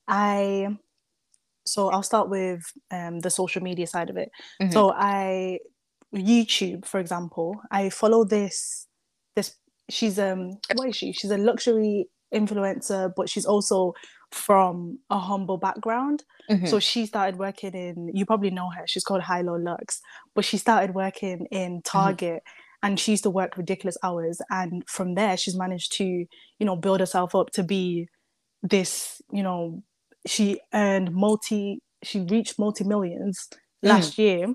i 0.08 0.68
so 1.66 1.90
I'll 1.90 2.04
start 2.04 2.30
with 2.30 2.62
um, 2.92 3.20
the 3.20 3.30
social 3.30 3.62
media 3.62 3.88
side 3.88 4.10
of 4.10 4.18
it. 4.18 4.32
Mm-hmm. 4.62 4.72
So 4.72 4.92
I 4.96 5.60
YouTube, 6.14 6.86
for 6.86 7.00
example, 7.00 7.60
I 7.72 7.90
follow 7.90 8.24
this 8.24 8.88
this 9.36 9.56
she's 9.90 10.20
um 10.20 10.58
what 10.76 10.90
is 10.90 10.96
she? 10.96 11.14
She's 11.14 11.32
a 11.32 11.38
luxury 11.38 12.08
influencer, 12.34 13.14
but 13.16 13.30
she's 13.30 13.46
also 13.46 13.94
from 14.32 15.00
a 15.10 15.20
humble 15.20 15.58
background. 15.58 16.24
Mm-hmm. 16.50 16.66
So 16.66 16.80
she 16.80 17.06
started 17.06 17.38
working 17.38 17.74
in 17.74 18.12
you 18.14 18.26
probably 18.26 18.50
know 18.50 18.70
her, 18.70 18.84
she's 18.88 19.04
called 19.04 19.24
Hilo 19.24 19.58
Lux, 19.58 20.02
but 20.36 20.46
she 20.46 20.58
started 20.58 20.96
working 20.96 21.48
in 21.52 21.74
mm-hmm. 21.74 21.80
Target 21.84 22.44
mm-hmm. 22.44 22.88
and 22.88 23.00
she 23.00 23.12
used 23.12 23.24
to 23.24 23.30
work 23.30 23.58
ridiculous 23.58 23.98
hours. 24.04 24.42
And 24.50 24.84
from 24.88 25.16
there 25.16 25.38
she's 25.38 25.58
managed 25.58 25.94
to, 25.98 26.04
you 26.04 26.66
know, 26.66 26.76
build 26.76 27.00
herself 27.00 27.36
up 27.36 27.52
to 27.52 27.64
be 27.64 28.08
this, 28.62 29.22
you 29.32 29.44
know, 29.44 29.84
she 30.26 30.60
earned 30.74 31.14
multi 31.14 31.82
she 32.02 32.22
reached 32.22 32.60
multi 32.60 32.84
millions 32.84 33.48
mm. 33.52 33.90
last 33.90 34.18
year 34.18 34.54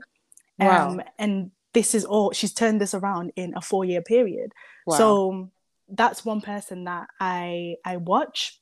wow. 0.59 0.89
Um, 0.89 1.03
and 1.19 1.51
this 1.75 1.95
is 1.95 2.05
all 2.05 2.33
she's 2.33 2.53
turned 2.53 2.81
this 2.81 2.95
around 2.95 3.33
in 3.37 3.55
a 3.57 3.61
four 3.61 3.85
year 3.85 4.03
period 4.03 4.53
wow. 4.87 4.97
so 4.97 5.51
that's 5.89 6.25
one 6.25 6.41
person 6.41 6.85
that 6.85 7.07
i 7.21 7.75
i 7.85 7.97
watch 7.97 8.61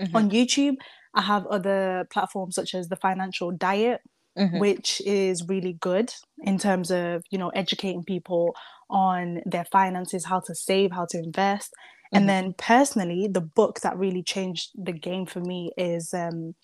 mm-hmm. 0.00 0.16
on 0.16 0.30
youtube 0.30 0.76
i 1.14 1.20
have 1.20 1.46
other 1.46 2.06
platforms 2.10 2.54
such 2.54 2.74
as 2.74 2.88
the 2.88 2.96
financial 2.96 3.50
diet 3.50 4.00
mm-hmm. 4.38 4.58
which 4.58 5.00
is 5.04 5.46
really 5.48 5.74
good 5.74 6.12
in 6.38 6.58
terms 6.58 6.90
of 6.90 7.22
you 7.30 7.38
know 7.38 7.48
educating 7.50 8.04
people 8.04 8.54
on 8.90 9.40
their 9.44 9.64
finances 9.64 10.24
how 10.24 10.40
to 10.40 10.54
save 10.54 10.92
how 10.92 11.04
to 11.04 11.18
invest 11.18 11.72
and 12.12 12.22
mm-hmm. 12.22 12.28
then 12.28 12.54
personally, 12.54 13.28
the 13.30 13.40
book 13.40 13.80
that 13.80 13.98
really 13.98 14.22
changed 14.22 14.70
the 14.74 14.92
game 14.92 15.26
for 15.26 15.40
me 15.40 15.72
is 15.76 16.14
um, 16.14 16.54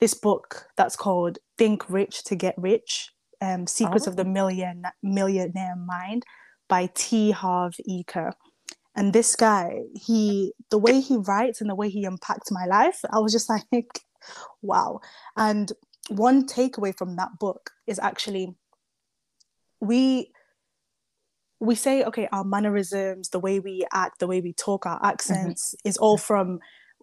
this 0.00 0.14
book 0.14 0.66
that's 0.76 0.96
called 0.96 1.38
Think 1.58 1.88
Rich 1.90 2.24
to 2.24 2.36
Get 2.36 2.54
Rich 2.56 3.10
um, 3.40 3.66
Secrets 3.66 4.06
oh. 4.06 4.10
of 4.10 4.16
the 4.16 4.24
oh. 4.24 4.30
Million, 4.30 4.84
Millionaire 5.02 5.76
Mind 5.76 6.24
by 6.68 6.88
T. 6.94 7.32
Harv 7.32 7.74
Eker. 7.88 8.32
And 8.94 9.12
this 9.12 9.36
guy, 9.36 9.80
he, 9.94 10.52
the 10.70 10.78
way 10.78 11.00
he 11.00 11.16
writes 11.16 11.60
and 11.60 11.70
the 11.70 11.74
way 11.74 11.88
he 11.88 12.04
impacts 12.04 12.50
my 12.50 12.66
life, 12.66 13.00
I 13.10 13.18
was 13.20 13.32
just 13.32 13.48
like, 13.72 14.00
wow. 14.60 15.00
And 15.36 15.72
one 16.08 16.46
takeaway 16.46 16.96
from 16.96 17.16
that 17.16 17.38
book 17.38 17.70
is 17.86 17.98
actually 17.98 18.54
we 19.80 20.30
we 21.60 21.74
say 21.74 22.02
okay 22.04 22.28
our 22.32 22.44
mannerisms 22.44 23.28
the 23.30 23.38
way 23.38 23.60
we 23.60 23.86
act 23.92 24.18
the 24.18 24.26
way 24.26 24.40
we 24.40 24.52
talk 24.52 24.84
our 24.86 25.04
accents 25.04 25.74
mm-hmm. 25.74 25.88
is 25.88 25.96
all 25.96 26.18
from 26.18 26.58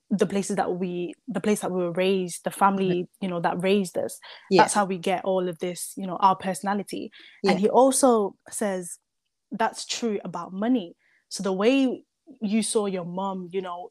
the 0.10 0.26
places 0.26 0.56
that 0.56 0.74
we 0.74 1.14
the 1.28 1.40
place 1.40 1.62
that 1.62 1.72
we 1.72 1.82
were 1.82 1.92
raised 1.92 2.44
the 2.44 2.52
family 2.52 3.04
mm-hmm. 3.04 3.26
you 3.26 3.30
know 3.30 3.40
that 3.40 3.62
raised 3.62 3.98
us 3.98 4.20
yeah. 4.50 4.62
that's 4.62 4.74
how 4.74 4.86
we 4.86 4.98
get 4.98 5.24
all 5.24 5.48
of 5.48 5.60
this 5.60 5.94
you 5.96 6.08
know 6.08 6.18
our 6.18 6.36
personality 6.36 7.12
yeah. 7.44 7.52
and 7.52 7.60
he 7.60 7.70
also 7.70 8.36
says 8.50 8.98
that's 9.52 9.86
true 9.86 10.20
about 10.24 10.52
money 10.52 10.96
so 11.30 11.44
the 11.44 11.54
way 11.54 12.04
you 12.42 12.62
saw 12.62 12.86
your 12.86 13.06
mom 13.06 13.50
you 13.52 13.62
know 13.62 13.90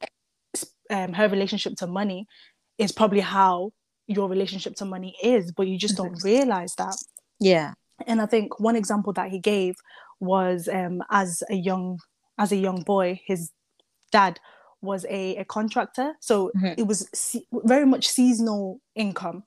um, 0.90 1.12
her 1.12 1.28
relationship 1.28 1.74
to 1.76 1.86
money 1.86 2.26
is 2.78 2.92
probably 2.92 3.20
how 3.20 3.70
your 4.06 4.28
relationship 4.28 4.74
to 4.74 4.84
money 4.84 5.14
is 5.22 5.52
but 5.52 5.66
you 5.66 5.76
just 5.78 5.96
don't 5.96 6.22
realize 6.24 6.74
that 6.76 6.96
yeah 7.40 7.72
and 8.06 8.22
i 8.22 8.26
think 8.26 8.58
one 8.60 8.76
example 8.76 9.12
that 9.12 9.30
he 9.30 9.38
gave 9.38 9.74
was 10.20 10.68
um, 10.68 11.02
as 11.10 11.42
a 11.50 11.54
young 11.54 11.98
as 12.38 12.52
a 12.52 12.56
young 12.56 12.82
boy, 12.82 13.20
his 13.26 13.50
dad 14.12 14.38
was 14.80 15.04
a, 15.10 15.36
a 15.36 15.44
contractor, 15.44 16.14
so 16.20 16.52
mm-hmm. 16.56 16.74
it 16.78 16.86
was 16.86 17.08
se- 17.12 17.46
very 17.52 17.84
much 17.84 18.08
seasonal 18.08 18.80
income. 18.94 19.42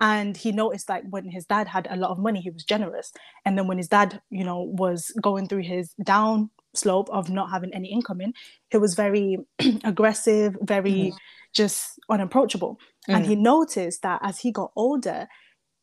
And 0.00 0.36
he 0.36 0.52
noticed 0.52 0.88
like 0.88 1.04
when 1.08 1.30
his 1.30 1.46
dad 1.46 1.68
had 1.68 1.88
a 1.90 1.96
lot 1.96 2.10
of 2.10 2.18
money, 2.18 2.40
he 2.40 2.50
was 2.50 2.64
generous, 2.64 3.12
and 3.44 3.56
then 3.56 3.66
when 3.66 3.78
his 3.78 3.88
dad, 3.88 4.20
you 4.30 4.44
know, 4.44 4.60
was 4.60 5.10
going 5.22 5.48
through 5.48 5.62
his 5.62 5.94
down 6.04 6.50
slope 6.74 7.08
of 7.10 7.30
not 7.30 7.50
having 7.50 7.72
any 7.72 7.90
income 7.90 8.20
in, 8.20 8.32
he 8.70 8.76
was 8.76 8.94
very 8.94 9.38
aggressive, 9.84 10.56
very 10.60 10.92
mm-hmm. 10.92 11.16
just 11.54 11.98
unapproachable. 12.10 12.74
Mm-hmm. 12.74 13.14
And 13.14 13.26
he 13.26 13.34
mm-hmm. 13.34 13.44
noticed 13.44 14.02
that 14.02 14.20
as 14.22 14.38
he 14.38 14.52
got 14.52 14.70
older, 14.76 15.26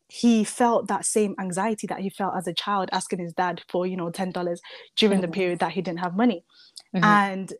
he 0.07 0.43
felt 0.43 0.87
that 0.89 1.05
same 1.05 1.33
anxiety 1.39 1.87
that 1.87 1.99
he 1.99 2.09
felt 2.09 2.35
as 2.35 2.45
a 2.45 2.53
child 2.53 2.89
asking 2.91 3.17
his 3.17 3.33
dad 3.33 3.61
for 3.67 3.87
you 3.87 3.97
know 3.97 4.11
$10 4.11 4.57
during 4.95 5.15
mm-hmm. 5.17 5.21
the 5.21 5.27
period 5.27 5.59
that 5.59 5.71
he 5.71 5.81
didn't 5.81 6.01
have 6.01 6.15
money 6.15 6.45
mm-hmm. 6.95 7.03
and 7.03 7.53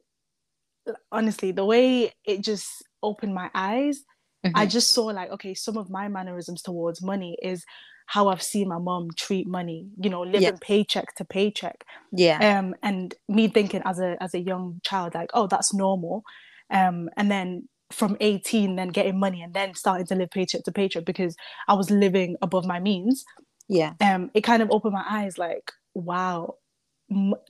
honestly 1.12 1.52
the 1.52 1.66
way 1.66 2.12
it 2.26 2.42
just 2.42 2.68
opened 3.02 3.34
my 3.34 3.50
eyes 3.56 4.04
mm-hmm. 4.46 4.58
i 4.58 4.66
just 4.66 4.94
saw 4.94 5.06
like 5.06 5.32
okay 5.32 5.54
some 5.54 5.78
of 5.78 5.90
my 5.90 6.08
mannerisms 6.08 6.62
towards 6.62 7.02
money 7.02 7.38
is 7.42 7.64
how 8.08 8.28
i've 8.28 8.42
seen 8.42 8.68
my 8.68 8.78
mom 8.78 9.10
treat 9.16 9.48
money 9.48 9.88
you 10.00 10.10
know 10.10 10.22
living 10.22 10.42
yeah. 10.42 10.52
paycheck 10.62 11.16
to 11.16 11.26
paycheck 11.26 11.86
yeah 12.12 12.60
um 12.60 12.76
and 12.84 13.16
me 13.28 13.48
thinking 13.48 13.82
as 13.86 14.00
a 14.00 14.18
as 14.22 14.34
a 14.34 14.40
young 14.40 14.80
child 14.84 15.14
like 15.14 15.30
oh 15.34 15.48
that's 15.48 15.74
normal 15.74 16.24
um 16.70 17.10
and 17.18 17.32
then 17.32 17.68
from 17.94 18.18
18 18.20 18.76
then 18.76 18.90
getting 18.90 19.20
money 19.20 19.42
and 19.42 19.54
then 19.54 19.74
starting 19.76 20.06
to 20.08 20.16
live 20.16 20.32
paycheck 20.32 20.64
to 20.64 20.72
paycheck 20.72 21.06
because 21.06 21.36
I 21.68 21.76
was 21.76 21.90
living 21.90 22.36
above 22.42 22.66
my 22.66 22.80
means. 22.80 23.24
Yeah. 23.70 23.94
Um 24.02 24.32
it 24.34 24.42
kind 24.42 24.62
of 24.62 24.72
opened 24.72 24.94
my 24.94 25.06
eyes 25.08 25.38
like 25.38 25.72
wow 25.94 26.56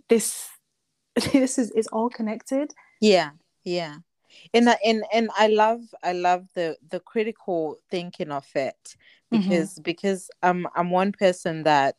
this 0.10 0.49
this 1.34 1.58
is 1.58 1.71
is 1.71 1.88
all 1.88 2.10
connected. 2.10 2.73
Yeah. 3.01 3.32
Yeah. 3.63 3.97
And 4.54 4.69
and 4.86 5.04
and 5.13 5.30
I 5.38 5.48
love 5.48 5.82
I 6.04 6.13
love 6.13 6.48
the 6.54 6.78
the 6.89 7.00
critical 7.00 7.78
thinking 7.89 8.32
of 8.32 8.48
it 8.56 8.96
mm-hmm. 9.32 9.41
because 9.41 9.74
mm-hmm. 9.74 9.84
because 9.84 10.32
I'm 10.41 10.67
I'm 10.76 10.89
one 10.89 11.12
person 11.12 11.63
that 11.63 11.96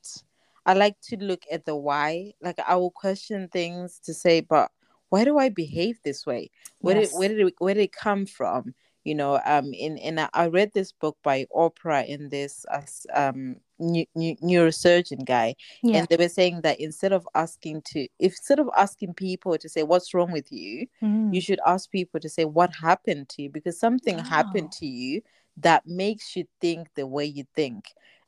I 0.66 0.75
like 0.75 1.01
to 1.09 1.16
look 1.16 1.42
at 1.51 1.64
the 1.64 1.77
why. 1.77 2.33
Like 2.40 2.59
I 2.66 2.77
will 2.77 2.90
question 2.90 3.49
things 3.49 4.01
to 4.05 4.14
say, 4.14 4.40
but 4.40 4.70
why 5.11 5.25
do 5.25 5.38
I 5.38 5.49
behave 5.49 6.01
this 6.03 6.27
way? 6.27 6.51
Where 6.81 6.97
yes. 6.97 7.11
did 7.11 7.18
where 7.18 7.29
did 7.29 7.40
it, 7.40 7.55
where 7.59 7.75
did 7.75 7.85
it 7.85 7.92
come 7.92 8.27
from? 8.27 8.75
You 9.05 9.14
know, 9.14 9.40
um, 9.44 9.73
in 9.75 9.99
in 9.99 10.18
a, 10.18 10.31
I 10.33 10.47
read 10.47 10.73
this 10.73 10.92
book 10.92 11.18
by 11.23 11.47
Oprah 11.55 12.07
in 12.07 12.31
this 12.31 12.64
as 12.70 13.07
um 13.12 13.57
new, 13.78 14.06
new, 14.14 14.37
neurosurgeon 14.37 15.24
guy, 15.24 15.54
yeah. 15.82 15.98
and 15.98 16.08
they 16.08 16.16
were 16.16 16.28
saying 16.28 16.60
that 16.62 16.80
instead 16.80 17.12
of 17.12 17.28
asking 17.34 17.82
to 17.82 18.06
if 18.18 18.32
instead 18.32 18.58
of 18.58 18.70
asking 18.76 19.14
people 19.14 19.56
to 19.58 19.68
say 19.68 19.82
what's 19.82 20.14
wrong 20.14 20.32
with 20.32 20.50
you, 20.52 20.87
mm. 21.02 21.34
you 21.34 21.40
should 21.40 21.60
ask 21.66 21.90
people 21.90 22.20
to 22.20 22.28
say 22.28 22.44
what 22.44 22.74
happened 22.74 23.28
to 23.30 23.42
you 23.42 23.50
because 23.50 23.78
something 23.78 24.18
oh. 24.18 24.22
happened 24.22 24.72
to 24.72 24.87
you 24.87 25.22
that 25.58 25.87
makes 25.87 26.34
you 26.37 26.44
think 26.60 26.88
the 26.94 27.06
way 27.06 27.24
you 27.24 27.44
think 27.54 27.84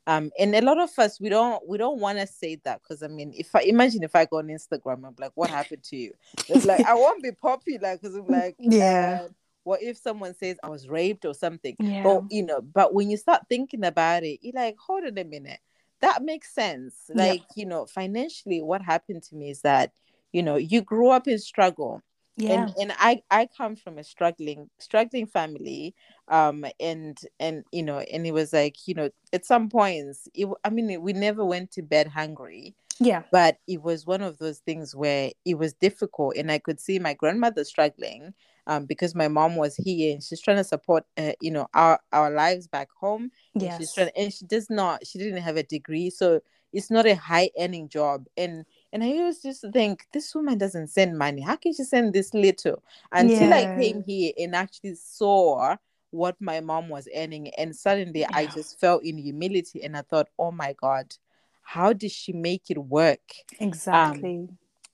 um 0.07 0.31
and 0.39 0.55
a 0.55 0.61
lot 0.61 0.79
of 0.79 0.89
us 0.97 1.19
we 1.19 1.29
don't 1.29 1.67
we 1.67 1.77
don't 1.77 1.99
want 1.99 2.17
to 2.17 2.25
say 2.25 2.55
that 2.63 2.81
because 2.81 3.03
i 3.03 3.07
mean 3.07 3.33
if 3.35 3.53
i 3.55 3.61
imagine 3.61 4.03
if 4.03 4.15
i 4.15 4.25
go 4.25 4.37
on 4.37 4.47
instagram 4.47 5.05
i'm 5.05 5.15
like 5.19 5.31
what 5.35 5.49
happened 5.49 5.83
to 5.83 5.97
you 5.97 6.13
it's 6.47 6.65
like 6.65 6.83
i 6.85 6.93
won't 6.93 7.21
be 7.21 7.31
popular 7.31 7.95
because 7.95 8.15
i'm 8.15 8.27
like 8.27 8.55
yeah 8.57 9.21
uh, 9.23 9.27
what 9.67 9.83
if 9.83 9.97
someone 9.97 10.33
says 10.33 10.57
i 10.63 10.69
was 10.69 10.87
raped 10.87 11.25
or 11.25 11.33
something 11.33 11.75
yeah. 11.79 12.01
but 12.01 12.23
you 12.31 12.43
know 12.43 12.61
but 12.61 12.93
when 12.93 13.09
you 13.09 13.17
start 13.17 13.41
thinking 13.49 13.83
about 13.83 14.23
it 14.23 14.39
you're 14.41 14.53
like 14.55 14.77
hold 14.77 15.03
on 15.03 15.17
a 15.17 15.23
minute 15.25 15.59
that 15.99 16.23
makes 16.23 16.53
sense 16.53 17.11
like 17.13 17.41
yeah. 17.41 17.53
you 17.55 17.65
know 17.65 17.85
financially 17.85 18.61
what 18.61 18.81
happened 18.81 19.21
to 19.21 19.35
me 19.35 19.49
is 19.49 19.61
that 19.61 19.91
you 20.31 20.41
know 20.41 20.55
you 20.55 20.81
grew 20.81 21.09
up 21.09 21.27
in 21.27 21.37
struggle 21.37 22.01
Yeah. 22.37 22.53
and 22.53 22.73
and 22.79 22.93
I 22.97 23.21
I 23.29 23.49
come 23.57 23.75
from 23.75 23.97
a 23.97 24.03
struggling 24.03 24.69
struggling 24.77 25.27
family 25.27 25.95
um 26.29 26.65
and 26.79 27.17
and 27.39 27.65
you 27.71 27.83
know 27.83 27.99
and 27.99 28.25
it 28.25 28.31
was 28.31 28.53
like 28.53 28.87
you 28.87 28.93
know 28.93 29.09
at 29.33 29.45
some 29.45 29.69
points 29.69 30.29
it, 30.33 30.47
I 30.63 30.69
mean 30.69 31.01
we 31.01 31.13
never 31.13 31.43
went 31.43 31.71
to 31.71 31.81
bed 31.81 32.07
hungry 32.07 32.75
Yeah. 32.99 33.23
but 33.31 33.57
it 33.67 33.81
was 33.81 34.05
one 34.05 34.21
of 34.21 34.37
those 34.37 34.59
things 34.59 34.95
where 34.95 35.31
it 35.43 35.57
was 35.57 35.73
difficult 35.73 36.37
and 36.37 36.51
I 36.51 36.59
could 36.59 36.79
see 36.79 36.99
my 36.99 37.13
grandmother 37.15 37.63
struggling 37.63 38.33
um 38.67 38.85
because 38.85 39.15
my 39.15 39.27
mom 39.27 39.55
was 39.55 39.75
here 39.75 40.13
and 40.13 40.23
she's 40.23 40.41
trying 40.41 40.57
to 40.57 40.63
support 40.63 41.03
uh, 41.17 41.31
you 41.41 41.49
know 41.51 41.67
our 41.73 41.99
our 42.11 42.29
lives 42.29 42.67
back 42.67 42.89
home 42.99 43.31
Yes. 43.55 43.77
she's 43.79 43.93
trying 43.93 44.11
and 44.15 44.31
she 44.31 44.45
does 44.45 44.69
not 44.69 45.05
she 45.05 45.17
didn't 45.17 45.41
have 45.41 45.57
a 45.57 45.63
degree 45.63 46.09
so 46.11 46.41
it's 46.73 46.91
not 46.91 47.05
a 47.07 47.15
high 47.15 47.49
earning 47.59 47.89
job 47.89 48.25
and 48.37 48.65
and 48.93 49.03
I 49.03 49.07
used 49.07 49.43
just 49.43 49.61
to 49.61 49.71
think 49.71 50.05
this 50.13 50.33
woman 50.33 50.57
doesn't 50.57 50.87
send 50.87 51.17
money. 51.17 51.41
How 51.41 51.55
can 51.55 51.73
she 51.73 51.83
send 51.83 52.13
this 52.13 52.33
little? 52.33 52.81
Until 53.11 53.53
I 53.53 53.65
came 53.77 54.03
here 54.03 54.31
and 54.37 54.55
actually 54.55 54.95
saw 54.95 55.75
what 56.11 56.35
my 56.39 56.61
mom 56.61 56.89
was 56.89 57.07
earning, 57.15 57.49
and 57.57 57.75
suddenly 57.75 58.25
I 58.33 58.47
just 58.47 58.79
felt 58.79 59.03
in 59.03 59.17
humility 59.17 59.83
and 59.83 59.95
I 59.97 60.01
thought, 60.03 60.29
oh 60.39 60.51
my 60.51 60.73
God, 60.79 61.13
how 61.61 61.93
did 61.93 62.11
she 62.11 62.31
make 62.33 62.69
it 62.69 62.77
work? 62.77 63.19
Exactly. 63.59 64.47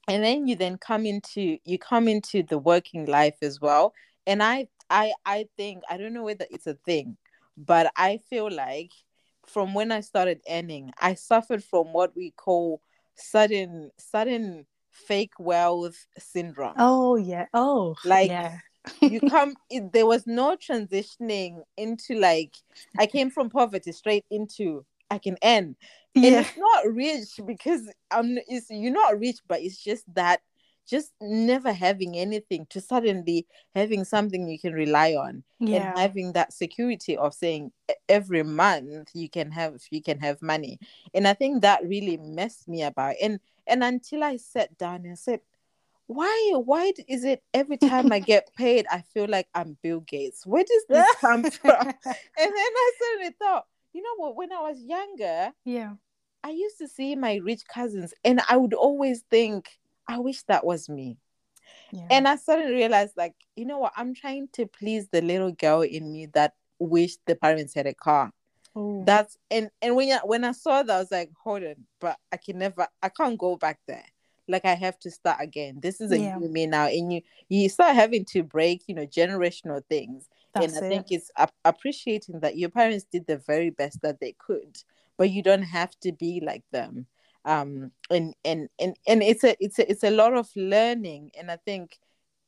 And 0.08 0.24
then 0.24 0.48
you 0.48 0.56
then 0.56 0.78
come 0.78 1.06
into 1.06 1.58
you 1.64 1.78
come 1.78 2.08
into 2.08 2.44
the 2.44 2.58
working 2.58 3.06
life 3.06 3.38
as 3.42 3.62
well. 3.62 3.94
And 4.28 4.44
I 4.44 4.68
I 4.90 5.14
I 5.26 5.48
think 5.58 5.84
I 5.90 5.98
don't 5.98 6.14
know 6.14 6.24
whether 6.24 6.46
it's 6.52 6.68
a 6.68 6.74
thing, 6.74 7.18
but 7.58 7.92
I 7.96 8.20
feel 8.30 8.52
like 8.52 8.92
from 9.46 9.74
when 9.74 9.92
I 9.92 10.02
started 10.02 10.42
earning, 10.50 10.92
I 11.00 11.14
suffered 11.16 11.64
from 11.64 11.94
what 11.94 12.16
we 12.16 12.32
call 12.32 12.82
sudden 13.16 13.92
sudden 13.98 14.66
fake 14.92 15.34
wealth 15.40 16.06
syndrome. 16.18 16.76
oh 16.78 17.16
yeah. 17.16 17.46
Oh 17.54 17.96
Like, 18.06 18.30
yeah. 18.30 18.58
You 19.02 19.22
come 19.30 19.56
it, 19.70 19.94
there 19.94 20.06
was 20.06 20.28
no 20.28 20.58
transitioning 20.58 21.62
into 21.78 22.16
like 22.16 22.54
I 22.98 23.06
came 23.06 23.30
from 23.30 23.50
poverty 23.50 23.92
straight 23.94 24.26
into 24.30 24.86
I 25.10 25.20
can 25.20 25.38
earn. 25.44 25.76
And 26.16 26.26
yeah. 26.26 26.42
it's 26.42 26.58
not 26.58 26.94
rich 26.94 27.40
because 27.46 27.90
I'm 28.12 28.38
it's 28.48 28.70
you're 28.70 28.92
not 28.92 29.20
rich, 29.20 29.38
but 29.48 29.62
it's 29.62 29.82
just 29.84 30.06
that 30.14 30.42
just 30.88 31.14
never 31.22 31.72
having 31.72 32.18
anything 32.18 32.66
to 32.70 32.82
suddenly 32.82 33.48
having 33.74 34.04
something 34.04 34.48
you 34.48 34.60
can 34.60 34.74
rely 34.74 35.14
on 35.14 35.44
Yeah. 35.60 35.90
and 35.90 35.98
having 35.98 36.34
that 36.34 36.52
security 36.54 37.16
of 37.18 37.34
saying 37.34 37.72
every 38.10 38.44
month 38.44 39.10
you 39.14 39.30
can 39.30 39.52
have 39.52 39.82
you 39.92 40.02
can 40.02 40.20
have 40.20 40.42
money 40.42 40.80
and 41.14 41.28
i 41.28 41.34
think 41.34 41.62
that 41.62 41.84
really 41.88 42.18
messed 42.18 42.68
me 42.68 42.84
about 42.84 43.16
and 43.22 43.40
and 43.66 43.84
until 43.84 44.24
i 44.24 44.36
sat 44.38 44.78
down 44.78 45.06
and 45.06 45.18
said 45.18 45.40
why 46.08 46.52
why 46.56 46.92
is 47.08 47.24
it 47.24 47.42
every 47.54 47.78
time 47.78 48.12
i 48.12 48.20
get 48.20 48.50
paid 48.58 48.86
i 48.92 49.00
feel 49.14 49.28
like 49.28 49.48
i'm 49.56 49.78
bill 49.82 50.02
gates 50.02 50.46
where 50.46 50.64
does 50.66 50.86
this 50.90 51.16
come 51.22 51.44
from 51.50 51.88
and 51.88 51.96
then 52.04 52.54
i 52.84 52.92
suddenly 53.00 53.36
thought 53.40 53.66
you 53.94 54.02
know 54.02 54.16
what 54.18 54.36
when 54.36 54.52
i 54.52 54.60
was 54.60 54.80
younger 54.82 55.52
yeah. 55.66 55.94
i 56.44 56.50
used 56.50 56.78
to 56.78 56.88
see 56.88 57.16
my 57.16 57.36
rich 57.44 57.62
cousins 57.68 58.14
and 58.24 58.42
i 58.50 58.58
would 58.58 58.74
always 58.74 59.22
think 59.30 59.70
i 60.08 60.18
wish 60.18 60.44
that 60.44 60.66
was 60.66 60.90
me 60.90 61.18
Yeah. 61.92 62.08
and 62.10 62.28
I 62.28 62.36
suddenly 62.36 62.74
realized, 62.74 63.16
like, 63.18 63.36
you 63.56 63.66
know 63.66 63.80
what? 63.80 63.94
I'm 63.96 64.14
trying 64.14 64.48
to 64.54 64.66
please 64.66 65.08
the 65.10 65.22
little 65.22 65.52
girl 65.52 65.82
in 65.82 66.12
me 66.12 66.26
that 66.34 66.54
wished 66.80 67.20
the 67.26 67.36
parents 67.36 67.74
had 67.74 67.88
a 67.88 67.94
car. 67.94 68.32
oh. 68.76 69.04
That's 69.06 69.38
and 69.50 69.70
and 69.82 69.96
when 69.96 70.08
you, 70.10 70.18
when 70.24 70.44
I 70.44 70.52
saw 70.52 70.84
that, 70.84 70.96
I 70.96 71.00
was 71.00 71.12
like, 71.12 71.32
hold 71.44 71.64
on, 71.64 71.76
but 72.00 72.18
I 72.32 72.38
can 72.38 72.58
never, 72.60 72.88
I 73.02 73.10
can't 73.10 73.38
go 73.38 73.56
back 73.58 73.80
there. 73.88 74.06
Like 74.48 74.66
I 74.66 74.74
have 74.76 75.00
to 75.00 75.12
start 75.12 75.38
again. 75.42 75.80
This 75.82 76.02
is 76.02 76.12
a 76.12 76.18
Yeah. 76.18 76.38
new 76.38 76.50
me 76.50 76.68
now, 76.68 76.88
and 76.88 77.14
you 77.14 77.22
you 77.50 77.70
start 77.70 77.96
having 77.96 78.26
to 78.34 78.44
break, 78.44 78.84
you 78.88 78.96
know, 78.96 79.06
generational 79.08 79.82
things. 79.88 80.28
That's 80.54 80.76
and 80.76 80.78
I 80.78 80.82
it. 80.82 80.90
think 80.90 81.08
it's 81.10 81.32
ap- 81.38 81.54
appreciating 81.66 82.40
that 82.42 82.58
your 82.58 82.70
parents 82.70 83.06
did 83.12 83.26
the 83.28 83.38
very 83.38 83.70
best 83.70 84.02
that 84.02 84.20
they 84.20 84.34
could, 84.38 84.78
but 85.18 85.30
you 85.30 85.42
don't 85.44 85.64
have 85.64 85.92
to 86.02 86.12
be 86.12 86.42
like 86.46 86.64
them. 86.72 87.08
Um, 87.46 87.92
and 88.10 88.36
and 88.46 88.70
and 88.80 88.96
and 89.08 89.22
it's 89.24 89.44
a 89.44 89.56
it's 89.64 89.80
a 89.80 89.90
it's 89.92 90.04
a 90.04 90.12
lot 90.12 90.34
of 90.34 90.50
learning, 90.56 91.32
and 91.38 91.52
I 91.52 91.58
think 91.58 91.98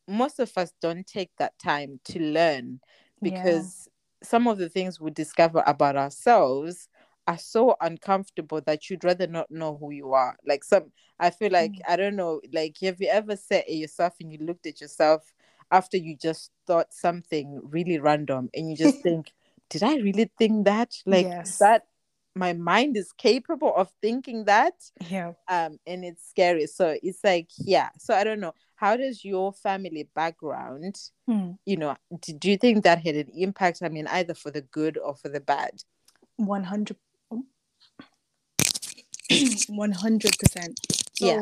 most 0.07 0.39
of 0.39 0.51
us 0.57 0.73
don't 0.81 1.05
take 1.05 1.31
that 1.37 1.57
time 1.59 1.99
to 2.05 2.19
learn 2.19 2.79
Yeah. 3.21 3.43
because 3.43 3.87
some 4.23 4.47
of 4.47 4.57
the 4.57 4.69
things 4.69 4.99
we 4.99 5.11
discover 5.11 5.63
about 5.65 5.95
ourselves 5.97 6.87
are 7.27 7.37
so 7.37 7.75
uncomfortable 7.81 8.61
that 8.61 8.89
you'd 8.89 9.03
rather 9.03 9.27
not 9.27 9.49
know 9.49 9.77
who 9.77 9.91
you 9.91 10.13
are. 10.13 10.37
Like 10.45 10.63
some, 10.63 10.91
I 11.19 11.31
feel 11.31 11.51
like 11.51 11.73
Mm. 11.73 11.81
I 11.87 11.95
don't 11.95 12.15
know. 12.15 12.41
Like, 12.53 12.77
have 12.81 13.01
you 13.01 13.07
ever 13.07 13.35
sat 13.35 13.67
at 13.67 13.73
yourself 13.75 14.13
and 14.19 14.31
you 14.31 14.39
looked 14.39 14.67
at 14.67 14.79
yourself 14.81 15.33
after 15.75 15.97
you 15.97 16.15
just 16.15 16.51
thought 16.67 16.93
something 16.93 17.59
really 17.63 17.99
random, 17.99 18.49
and 18.53 18.69
you 18.69 18.75
just 18.77 18.99
think, 19.05 19.31
"Did 19.69 19.83
I 19.83 19.95
really 19.97 20.29
think 20.39 20.65
that? 20.65 20.91
Like 21.05 21.25
Yes. 21.27 21.59
that? 21.59 21.83
My 22.35 22.53
mind 22.53 22.97
is 22.97 23.11
capable 23.13 23.73
of 23.75 23.89
thinking 24.01 24.45
that." 24.45 24.73
yeah. 25.09 25.33
um 25.47 25.77
and 25.85 26.03
it's 26.09 26.23
scary 26.27 26.65
so 26.65 26.97
it's 27.03 27.23
like 27.23 27.49
yeah 27.73 27.89
so 27.99 28.15
i 28.19 28.23
don't 28.23 28.39
know 28.39 28.53
how 28.83 28.97
does 28.97 29.23
your 29.23 29.53
family 29.53 30.03
background 30.15 30.95
Hmm. 31.27 31.51
you 31.65 31.77
know 31.77 31.95
do, 32.21 32.33
do 32.33 32.49
you 32.51 32.57
think 32.57 32.83
that 32.83 33.03
had 33.05 33.15
an 33.15 33.29
impact 33.45 33.81
i 33.83 33.89
mean 33.89 34.07
either 34.07 34.33
for 34.33 34.49
the 34.51 34.61
good 34.77 34.97
or 34.97 35.13
for 35.15 35.29
the 35.29 35.39
bad 35.39 35.83
100 36.37 36.97
100% 39.29 40.79
so 41.13 41.25
Yeah. 41.27 41.41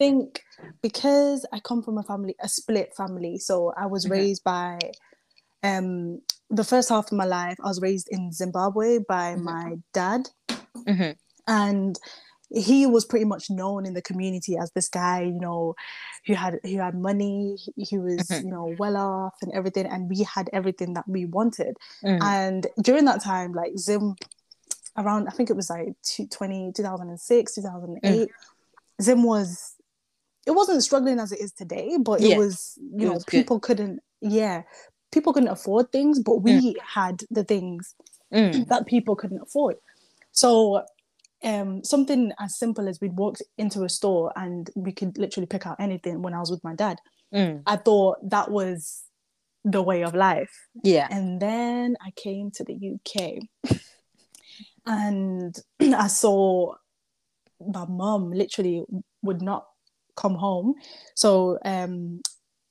I 0.00 0.04
think 0.04 0.42
because 0.82 1.44
I 1.52 1.60
come 1.60 1.82
from 1.82 1.98
a 1.98 2.02
family 2.02 2.34
a 2.40 2.48
split 2.48 2.94
family 2.96 3.36
so 3.38 3.72
I 3.76 3.86
was 3.86 4.06
Mhm. 4.06 4.10
raised 4.10 4.44
by 4.44 4.78
um 5.62 6.20
the 6.48 6.64
first 6.64 6.88
half 6.88 7.06
of 7.12 7.18
my 7.18 7.26
life 7.26 7.56
I 7.62 7.68
was 7.68 7.80
raised 7.82 8.08
in 8.10 8.32
Zimbabwe 8.32 8.98
by 9.06 9.34
Mhm. 9.34 9.42
my 9.42 9.76
dad 9.92 10.30
Mhm. 10.74 11.16
and 11.46 11.98
he 12.48 12.86
was 12.86 13.04
pretty 13.04 13.26
much 13.26 13.50
known 13.50 13.84
in 13.86 13.92
the 13.94 14.02
community 14.02 14.56
as 14.56 14.70
this 14.74 14.88
guy 14.88 15.20
you 15.22 15.38
know 15.38 15.74
who 16.26 16.34
had 16.34 16.58
who 16.64 16.78
had 16.78 16.94
money 16.94 17.56
he, 17.76 17.98
was 17.98 18.26
Mhm. 18.28 18.44
you 18.44 18.50
know 18.50 18.74
well 18.78 18.96
off 18.96 19.34
and 19.42 19.52
everything 19.52 19.86
and 19.86 20.08
we 20.08 20.22
had 20.24 20.48
everything 20.54 20.94
that 20.94 21.06
we 21.06 21.26
wanted 21.26 21.76
Mhm. 22.02 22.22
and 22.22 22.66
during 22.80 23.04
that 23.04 23.20
time 23.22 23.52
like 23.52 23.76
zim 23.78 24.16
around 24.96 25.28
i 25.28 25.30
think 25.30 25.50
it 25.50 25.56
was 25.56 25.68
like 25.70 25.94
two- 26.02 26.26
20 26.26 26.72
2006 26.72 27.54
2008 27.54 28.30
zim 29.02 29.22
was 29.22 29.76
it 30.46 30.52
wasn't 30.52 30.82
struggling 30.82 31.18
as 31.18 31.32
it 31.32 31.40
is 31.40 31.52
today 31.52 31.96
but 32.00 32.20
it 32.20 32.28
Yeah. 32.28 32.36
was 32.36 32.78
you 32.80 33.02
It 33.02 33.04
know 33.06 33.12
was 33.14 33.24
good. 33.24 33.32
people 33.40 33.60
couldn't 33.60 34.00
yeah 34.20 34.62
people 35.12 35.32
couldn't 35.32 35.48
afford 35.48 35.90
things 35.92 36.18
but 36.20 36.42
we 36.42 36.76
had 36.84 37.22
the 37.30 37.44
things 37.44 37.94
Mm. 38.32 38.66
that 38.68 38.86
people 38.86 39.16
couldn't 39.16 39.40
afford 39.42 39.76
so 40.30 40.84
um 41.42 41.82
something 41.82 42.32
as 42.38 42.56
simple 42.56 42.88
as 42.88 43.00
we'd 43.00 43.16
walked 43.16 43.42
into 43.58 43.82
a 43.82 43.88
store 43.88 44.32
and 44.36 44.70
we 44.76 44.92
could 44.92 45.18
literally 45.18 45.46
pick 45.46 45.66
out 45.66 45.76
anything 45.80 46.22
when 46.22 46.32
i 46.34 46.38
was 46.38 46.50
with 46.50 46.62
my 46.64 46.74
dad 46.74 46.98
Mm. 47.34 47.62
i 47.66 47.76
thought 47.76 48.18
that 48.30 48.50
was 48.50 49.02
the 49.64 49.82
way 49.82 50.02
of 50.02 50.14
life 50.14 50.50
yeah 50.82 51.06
and 51.10 51.40
then 51.40 51.96
I 52.00 52.10
came 52.12 52.50
to 52.52 52.64
the 52.64 52.76
UK 52.94 53.40
and 54.86 55.54
I 55.80 56.06
saw 56.06 56.74
my 57.60 57.84
mum 57.86 58.30
literally 58.32 58.84
would 59.22 59.42
not 59.42 59.66
come 60.22 60.34
home. 60.46 60.74
So 61.14 61.58
um, 61.64 62.20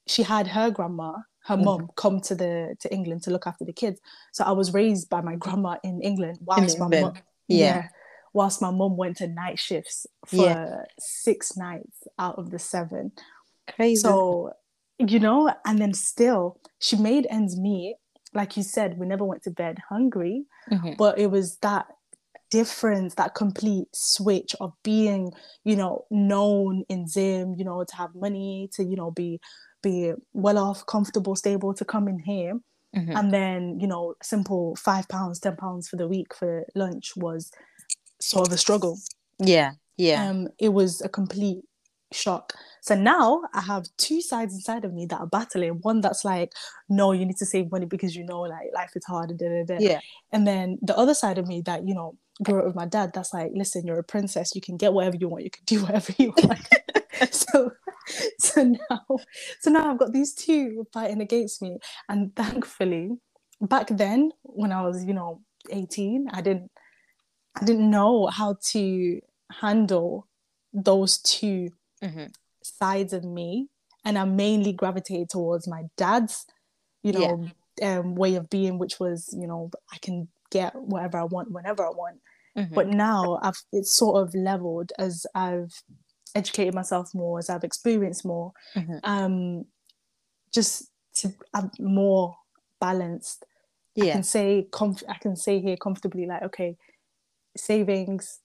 she 0.08 0.22
had 0.24 0.46
her 0.48 0.70
grandma, 0.78 1.12
her 1.50 1.58
Mhm. 1.58 1.66
mum, 1.66 1.90
come 1.96 2.18
to 2.30 2.36
the 2.36 2.54
to 2.82 2.88
England 2.98 3.24
to 3.24 3.32
look 3.32 3.48
after 3.48 3.66
the 3.66 3.74
kids. 3.84 3.98
So 4.36 4.44
I 4.44 4.52
was 4.62 4.74
raised 4.74 5.10
by 5.10 5.22
my 5.30 5.36
grandma 5.44 5.72
in 5.84 5.96
England 6.02 6.38
whilst 6.50 6.80
my 6.80 6.86
England. 6.86 7.16
mum 7.16 7.24
Yeah. 7.48 7.88
whilst 8.34 8.62
my 8.62 8.72
mum 8.80 8.94
went 9.04 9.18
to 9.18 9.28
night 9.28 9.58
shifts 9.68 10.06
for 10.32 10.86
six 11.00 11.58
nights 11.58 11.98
out 12.26 12.36
of 12.38 12.46
the 12.54 12.60
seven. 12.60 13.12
crazy 13.76 14.02
So, 14.02 14.54
you 15.00 15.20
know, 15.20 15.42
and 15.68 15.80
then 15.82 15.94
still 15.94 16.44
she 16.80 16.96
made 17.10 17.26
ends 17.30 17.54
meet. 17.58 17.96
Like 18.40 18.52
you 18.58 18.64
said, 18.64 19.00
we 19.00 19.06
never 19.08 19.26
went 19.26 19.42
to 19.44 19.52
bed 19.52 19.76
hungry, 19.94 20.46
Mhm. 20.72 20.98
but 20.98 21.18
it 21.18 21.30
was 21.32 21.58
that 21.68 21.86
difference, 22.52 23.16
that 23.16 23.36
complete 23.36 23.88
switch 23.94 24.56
of 24.60 24.74
being, 24.84 25.32
you 25.64 25.76
know, 25.76 26.06
known 26.12 26.84
in 26.90 27.08
Zim, 27.08 27.56
you 27.58 27.64
know, 27.66 27.84
to 27.84 27.96
have 27.96 28.14
money, 28.16 28.70
to, 28.74 28.84
you 28.84 28.96
know, 28.96 29.12
be 29.12 29.40
be 29.82 30.14
well 30.34 30.58
off, 30.58 30.86
comfortable, 30.86 31.36
stable, 31.36 31.74
to 31.74 31.86
come 31.86 32.08
in 32.08 32.20
here. 32.20 32.60
Mhm. 32.96 33.16
And 33.18 33.32
then, 33.34 33.80
you 33.80 33.88
know, 33.88 34.16
simple 34.22 34.76
five 34.76 35.08
pounds, 35.08 35.40
ten 35.40 35.56
pounds 35.56 35.88
for 35.88 35.96
the 35.96 36.08
week 36.08 36.34
for 36.36 36.66
lunch 36.76 37.14
was 37.16 37.52
sort 38.20 38.48
of 38.48 38.54
a 38.54 38.58
struggle 38.58 38.98
yeah 39.40 39.72
yeah 39.98 40.30
um 40.30 40.48
it 40.60 40.70
was 40.70 41.02
a 41.02 41.10
complete 41.10 41.62
shock 42.12 42.54
so 42.82 42.96
now 42.96 43.42
i 43.54 43.62
have 43.62 43.86
two 43.98 44.20
sides 44.22 44.54
inside 44.54 44.84
of 44.84 44.94
me 44.94 45.06
that 45.06 45.20
are 45.20 45.28
battling 45.28 45.80
one 45.84 46.02
that's 46.02 46.26
like 46.26 46.52
no 46.90 47.12
you 47.12 47.26
need 47.26 47.38
to 47.38 47.46
save 47.46 47.72
money 47.72 47.86
because 47.86 48.16
you 48.16 48.26
know 48.26 48.42
like 48.42 48.68
life 48.74 48.92
is 48.96 49.06
hard 49.06 49.30
and 49.30 49.40
da, 49.40 49.48
da, 49.48 49.64
da. 49.64 49.78
yeah 49.80 50.00
and 50.32 50.46
then 50.48 50.78
the 50.82 50.98
other 50.98 51.14
side 51.14 51.38
of 51.38 51.48
me 51.48 51.62
that 51.62 51.88
you 51.88 51.94
know 51.94 52.18
grew 52.44 52.60
up 52.60 52.66
with 52.66 52.76
my 52.76 52.86
dad 52.86 53.12
that's 53.14 53.34
like 53.34 53.52
listen 53.54 53.86
you're 53.86 54.00
a 54.00 54.04
princess 54.04 54.56
you 54.56 54.62
can 54.62 54.78
get 54.78 54.94
whatever 54.94 55.18
you 55.18 55.28
want 55.28 55.44
you 55.44 55.50
can 55.50 55.64
do 55.66 55.82
whatever 55.84 56.14
you 56.18 56.34
want 56.38 56.68
so 57.32 57.72
so 58.38 58.64
now 58.64 59.06
so 59.60 59.70
now 59.70 59.92
I've 59.92 60.00
got 60.00 60.14
these 60.14 60.34
two 60.34 60.88
fighting 60.94 61.22
against 61.22 61.62
me. 61.62 61.78
And 62.08 62.36
thankfully, 62.36 63.12
back 63.62 63.88
then 63.90 64.32
when 64.44 64.72
I 64.72 64.82
was, 64.82 65.06
you 65.06 65.14
know, 65.14 65.42
18, 65.70 66.28
I 66.32 66.42
didn't 66.42 66.72
I 67.60 67.66
didn't 67.66 67.90
know 67.90 68.28
how 68.28 68.58
to 68.72 69.22
handle 69.52 70.28
those 70.72 71.18
2 71.20 71.70
mm-hmm. 72.04 72.26
sides 72.64 73.14
of 73.14 73.24
me. 73.24 73.68
And 74.06 74.18
I 74.18 74.24
mainly 74.24 74.72
gravitated 74.72 75.30
towards 75.30 75.68
my 75.68 75.84
dad's, 75.98 76.46
you 77.04 77.12
know, 77.12 77.46
yeah. 77.82 78.00
um, 78.00 78.16
way 78.16 78.36
of 78.36 78.50
being, 78.50 78.78
which 78.78 79.00
was, 79.00 79.36
you 79.38 79.46
know, 79.46 79.72
I 79.92 79.98
can 79.98 80.30
get 80.52 80.74
whatever 80.76 81.18
I 81.18 81.24
want 81.24 81.52
whenever 81.52 81.86
I 81.86 81.90
want. 81.90 82.20
Mm-hmm. 82.60 82.76
But 82.76 82.88
now 82.90 83.40
I've 83.42 83.62
it's 83.72 83.94
sort 83.94 84.22
of 84.22 84.36
leveled 84.36 84.92
as 85.00 85.26
I've 85.34 85.82
educated 86.36 86.76
myself 86.76 87.16
more, 87.16 87.40
as 87.40 87.50
I've 87.50 87.64
experienced 87.64 88.26
more. 88.26 88.52
Mm-hmm. 88.76 88.98
Um, 89.04 89.66
just 90.52 90.90
to 91.16 91.34
I'm 91.54 91.72
more 91.80 92.36
balanced. 92.82 93.46
Yeah. 93.96 94.06
I 94.06 94.12
can 94.12 94.24
say 94.24 94.68
comf- 94.72 95.04
I 95.08 95.18
can 95.20 95.36
say 95.36 95.62
here 95.62 95.78
comfortably, 95.78 96.26
like, 96.26 96.44
okay, 96.44 96.76
savings, 97.56 98.40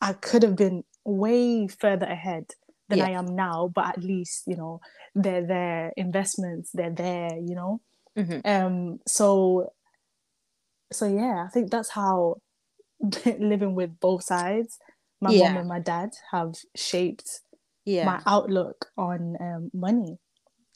I 0.00 0.12
could 0.12 0.42
have 0.42 0.56
been 0.56 0.84
way 1.04 1.66
further 1.68 2.06
ahead 2.06 2.46
than 2.88 3.00
I 3.00 3.10
am 3.10 3.34
now, 3.34 3.70
but 3.74 3.88
at 3.88 4.04
least, 4.04 4.44
you 4.46 4.56
know, 4.56 4.80
they're 5.14 5.44
there, 5.44 5.92
investments, 5.96 6.70
they're 6.72 6.90
there, 6.90 7.36
you 7.36 7.56
know. 7.56 7.80
Mm-hmm. 8.16 8.40
Um, 8.44 9.00
so 9.06 9.72
so 10.92 11.06
yeah, 11.06 11.44
I 11.44 11.48
think 11.48 11.70
that's 11.70 11.90
how 11.90 12.36
living 13.38 13.74
with 13.74 13.98
both 14.00 14.24
sides, 14.24 14.78
my 15.20 15.30
Yeah. 15.32 15.48
mom 15.48 15.56
and 15.58 15.68
my 15.68 15.80
dad, 15.80 16.10
have 16.30 16.54
shaped 16.74 17.40
Yeah. 17.84 18.06
my 18.06 18.20
outlook 18.26 18.90
on 18.96 19.36
um, 19.40 19.70
money. 19.72 20.18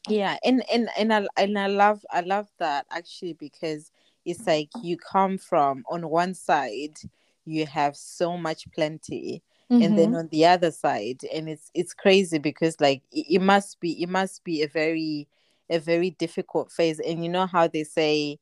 yeah 0.08 0.36
and 0.44 0.62
and 0.72 0.88
and 0.98 1.12
I 1.12 1.26
and 1.36 1.58
I 1.58 1.66
love 1.66 2.04
I 2.10 2.22
love 2.22 2.48
that 2.58 2.86
actually 2.90 3.34
because 3.34 3.92
it's 4.24 4.46
like 4.46 4.70
you 4.82 4.96
come 4.96 5.36
from 5.38 5.84
on 5.90 6.08
one 6.08 6.32
side 6.34 6.96
you 7.44 7.66
have 7.66 7.96
so 7.96 8.36
much 8.38 8.64
plenty 8.72 9.42
and 9.70 9.96
then 9.98 10.12
Mhm. 10.12 10.18
on 10.18 10.28
the 10.28 10.46
other 10.46 10.70
side 10.70 11.20
and 11.34 11.48
it's 11.50 11.70
it's 11.74 11.92
crazy 11.94 12.38
because 12.38 12.80
like 12.80 13.02
it, 13.12 13.26
it 13.36 13.42
must 13.42 13.78
be 13.80 14.02
it 14.02 14.08
must 14.08 14.42
be 14.42 14.62
a 14.62 14.68
very 14.68 15.28
a 15.68 15.78
very 15.78 16.10
difficult 16.10 16.72
phase 16.72 16.98
and 17.00 17.22
you 17.22 17.30
know 17.30 17.46
how 17.46 17.68
they 17.68 17.84
say 17.84 18.38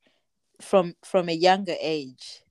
from 0.61 0.95
from 1.05 1.29
a 1.29 1.33
younger 1.33 1.75
age 1.81 2.43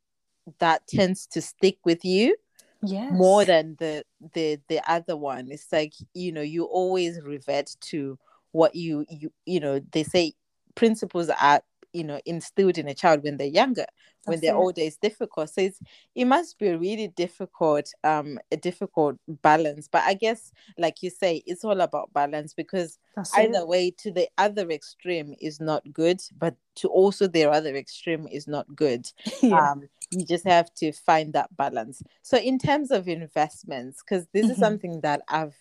that 0.59 0.85
tends 0.87 1.27
to 1.27 1.41
stick 1.41 1.77
with 1.83 2.03
you 2.05 2.35
yes. 2.81 3.11
more 3.13 3.45
than 3.45 3.75
the 3.79 4.03
the 4.33 4.59
the 4.67 4.81
other 4.91 5.15
one 5.17 5.47
it's 5.49 5.71
like 5.71 5.93
you 6.13 6.31
know 6.31 6.41
you 6.41 6.65
always 6.65 7.19
revert 7.21 7.75
to 7.81 8.17
what 8.51 8.75
you 8.75 9.05
you 9.09 9.31
you 9.45 9.59
know 9.59 9.79
they 9.91 10.03
say 10.03 10.33
principles 10.75 11.29
are 11.29 11.61
you 11.93 12.03
know 12.03 12.19
instilled 12.25 12.77
in 12.77 12.87
a 12.87 12.93
child 12.93 13.23
when 13.23 13.37
they're 13.37 13.47
younger 13.47 13.85
when 14.25 14.35
That's 14.35 14.41
they're 14.41 14.55
it. 14.55 14.59
older 14.59 14.81
it's 14.81 14.97
difficult 14.97 15.49
so 15.49 15.61
it's 15.61 15.79
it 16.15 16.25
must 16.25 16.59
be 16.59 16.67
a 16.67 16.77
really 16.77 17.07
difficult 17.07 17.91
um 18.03 18.39
a 18.51 18.57
difficult 18.57 19.17
balance 19.27 19.87
but 19.87 20.03
i 20.03 20.13
guess 20.13 20.51
like 20.77 21.01
you 21.01 21.09
say 21.09 21.41
it's 21.45 21.63
all 21.63 21.79
about 21.81 22.11
balance 22.13 22.53
because 22.53 22.99
That's 23.15 23.33
either 23.35 23.59
it. 23.59 23.67
way 23.67 23.91
to 23.99 24.11
the 24.11 24.27
other 24.37 24.69
extreme 24.69 25.33
is 25.39 25.59
not 25.59 25.81
good 25.93 26.21
but 26.37 26.55
to 26.75 26.89
also 26.89 27.27
their 27.27 27.51
other 27.51 27.75
extreme 27.75 28.27
is 28.27 28.47
not 28.47 28.75
good 28.75 29.09
yeah. 29.41 29.71
um, 29.71 29.89
you 30.11 30.25
just 30.25 30.45
have 30.45 30.73
to 30.73 30.91
find 30.91 31.33
that 31.33 31.55
balance 31.57 32.01
so 32.21 32.37
in 32.37 32.57
terms 32.57 32.91
of 32.91 33.07
investments 33.07 34.01
because 34.01 34.27
this 34.33 34.49
is 34.49 34.57
Mhm. 34.57 34.59
something 34.59 35.01
that 35.01 35.21
i've 35.27 35.55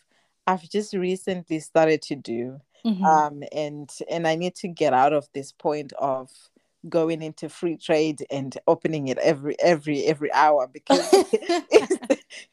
i've 0.47 0.69
just 0.69 0.95
recently 0.95 1.59
started 1.61 2.01
to 2.03 2.15
do 2.15 2.61
Mhm. 2.85 3.05
um 3.05 3.43
and 3.53 3.91
and 4.11 4.27
i 4.29 4.35
need 4.35 4.55
to 4.55 4.69
get 4.69 4.93
out 4.93 5.13
of 5.13 5.29
this 5.35 5.53
point 5.53 5.93
of 5.95 6.31
going 6.89 7.21
into 7.23 7.49
Freetrade 7.49 8.23
and 8.31 8.57
opening 8.69 9.09
it 9.09 9.19
every 9.19 9.57
every 9.61 10.05
every 10.05 10.33
hour 10.33 10.69
because 10.73 11.01
it's 11.13 11.97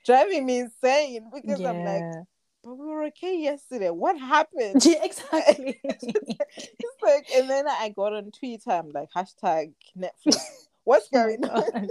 driving 0.06 0.45
me 0.45 0.60
insane 0.60 1.29
because 1.32 1.63
i'm 1.63 1.84
like 1.84 2.03
but 2.63 2.75
we 2.77 2.86
were 2.88 3.03
okay 3.03 3.38
yesterday 3.38 3.89
what 3.91 4.17
happened 4.17 4.82
yeah, 4.86 5.03
exactly. 5.03 5.79
it's 5.84 7.01
like 7.03 7.27
and 7.36 7.47
then 7.49 7.67
i 7.67 7.89
got 7.89 8.13
on 8.13 8.32
twitter 8.32 8.71
i'm 8.71 8.91
like 8.91 9.10
hashtag 9.15 9.73
netflix 9.95 10.62
what's 10.84 11.10
Oh 11.13 11.34
going 11.34 11.43
on? 11.46 11.89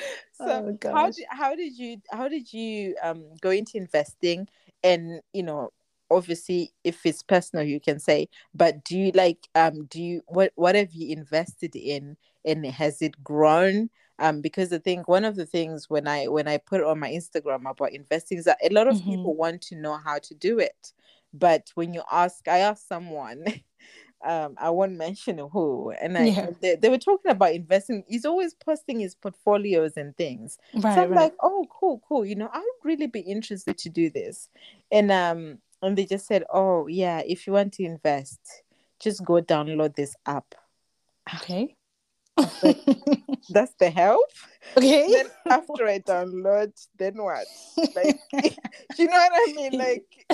so 0.32 0.62
Oh 0.78 0.78
how 0.92 1.10
did 1.10 1.24
how 1.30 1.54
did 1.54 1.76
you 1.78 1.98
how 2.10 2.28
did 2.28 2.52
you 2.52 2.96
um 3.02 3.24
go 3.40 3.50
into 3.50 3.76
investing? 3.76 4.48
And 4.82 5.20
you 5.32 5.42
know 5.42 5.70
obviously 6.10 6.72
if 6.84 7.04
it's 7.04 7.22
personal 7.22 7.64
you 7.66 7.80
can 7.80 7.98
say 7.98 8.28
but 8.54 8.82
do 8.84 8.96
you 8.98 9.12
like 9.14 9.46
um 9.54 9.84
do 9.86 10.02
you 10.02 10.22
what 10.26 10.52
what 10.54 10.74
have 10.74 10.92
you 10.92 11.12
invested 11.16 11.76
in 11.76 12.16
and 12.44 12.64
has 12.66 13.02
it 13.02 13.22
grown? 13.22 13.90
Um 14.18 14.40
because 14.40 14.72
I 14.72 14.78
think 14.78 15.08
one 15.08 15.24
of 15.24 15.36
the 15.36 15.46
things 15.46 15.90
when 15.90 16.06
I 16.08 16.26
when 16.28 16.48
I 16.48 16.58
put 16.58 16.82
on 16.82 16.98
my 17.00 17.10
Instagram 17.10 17.68
about 17.70 17.92
investing 17.92 18.38
is 18.38 18.44
that 18.44 18.58
a 18.62 18.72
lot 18.72 18.88
of 18.88 18.96
Mhm. 18.96 19.04
people 19.04 19.36
want 19.36 19.62
to 19.62 19.76
know 19.76 19.98
how 19.98 20.18
to 20.18 20.34
do 20.34 20.58
it. 20.58 20.92
But 21.32 21.70
when 21.74 21.92
you 21.94 22.02
ask 22.10 22.46
I 22.48 22.58
asked 22.58 22.88
someone 22.88 23.44
um 24.24 24.54
I 24.58 24.70
won't 24.70 24.92
mention 24.96 25.38
who 25.38 25.90
and 26.00 26.18
I 26.18 26.24
Yeah. 26.26 26.50
they, 26.60 26.76
they 26.76 26.88
were 26.88 26.98
talking 26.98 27.30
about 27.30 27.52
investing 27.52 28.04
he's 28.08 28.24
always 28.24 28.54
posting 28.54 28.98
his 29.00 29.14
portfolios 29.14 29.96
and 29.96 30.16
things 30.16 30.58
Right, 30.74 30.94
so 30.94 31.02
I'm 31.02 31.10
right. 31.10 31.20
like, 31.22 31.34
oh, 31.42 31.66
cool, 31.70 32.02
cool. 32.08 32.24
You 32.26 32.34
know, 32.36 32.48
I 32.52 32.58
would 32.58 32.84
really 32.84 33.06
be 33.06 33.20
interested 33.20 33.78
to 33.78 33.88
do 33.88 34.10
this. 34.10 34.48
And 34.90 35.10
um, 35.12 35.58
and 35.82 35.96
they 35.96 36.04
just 36.06 36.26
said, 36.26 36.44
oh 36.52 36.86
yeah, 36.88 37.22
if 37.26 37.46
you 37.46 37.52
want 37.52 37.74
to 37.74 37.84
invest, 37.84 38.40
just 39.00 39.24
go 39.24 39.34
download 39.40 39.94
this 39.94 40.16
app. 40.26 40.54
okay. 41.36 41.74
That's 43.50 43.74
the 43.78 43.90
help. 43.90 44.26
okay. 44.76 45.10
Then 45.12 45.26
after 45.48 45.86
I 45.86 45.98
download, 46.00 46.72
then 46.98 47.14
what? 47.16 47.46
Like, 47.94 48.18
do 48.42 49.02
you 49.02 49.06
know 49.06 49.12
what 49.16 49.32
I 49.34 49.52
mean? 49.54 49.72
Like, 49.78 50.26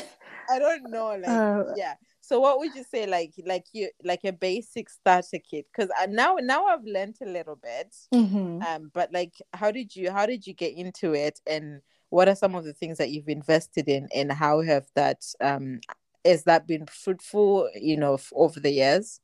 I 0.51 0.59
don't 0.59 0.91
know. 0.91 1.09
Like, 1.17 1.25
Uh, 1.29 1.65
yeah. 1.77 1.95
So 2.27 2.41
what 2.41 2.59
would 2.59 2.75
you 2.75 2.85
say, 2.85 3.07
like, 3.07 3.35
like 3.45 3.67
you, 3.73 3.91
like 4.03 4.25
a 4.25 4.33
basic 4.33 4.89
starter 4.89 5.39
kit? 5.39 5.67
Because 5.71 5.91
now, 6.09 6.37
now 6.41 6.65
I've 6.67 6.85
learned 6.85 7.17
a 7.23 7.27
little 7.27 7.57
bit. 7.57 7.95
mhm. 8.15 8.63
um 8.65 8.91
but 8.95 9.13
like 9.13 9.35
how 9.53 9.71
did 9.71 9.95
you 9.97 10.11
how 10.11 10.27
did 10.27 10.47
you 10.47 10.55
get 10.55 10.73
into 10.75 11.13
it 11.13 11.41
and 11.47 11.81
what 12.11 12.29
are 12.29 12.37
some 12.37 12.55
of 12.55 12.65
the 12.65 12.73
things 12.73 12.99
that 12.99 13.11
you've 13.11 13.29
invested 13.29 13.89
in 13.89 14.09
and 14.15 14.31
how 14.33 14.63
have 14.63 14.87
that 14.95 15.21
um 15.41 15.81
has 16.25 16.45
that 16.45 16.67
been 16.67 16.87
fruitful 16.87 17.69
you 17.75 17.97
know 17.97 18.15
f- 18.15 18.33
over 18.35 18.61
the 18.61 18.71
years 18.71 19.21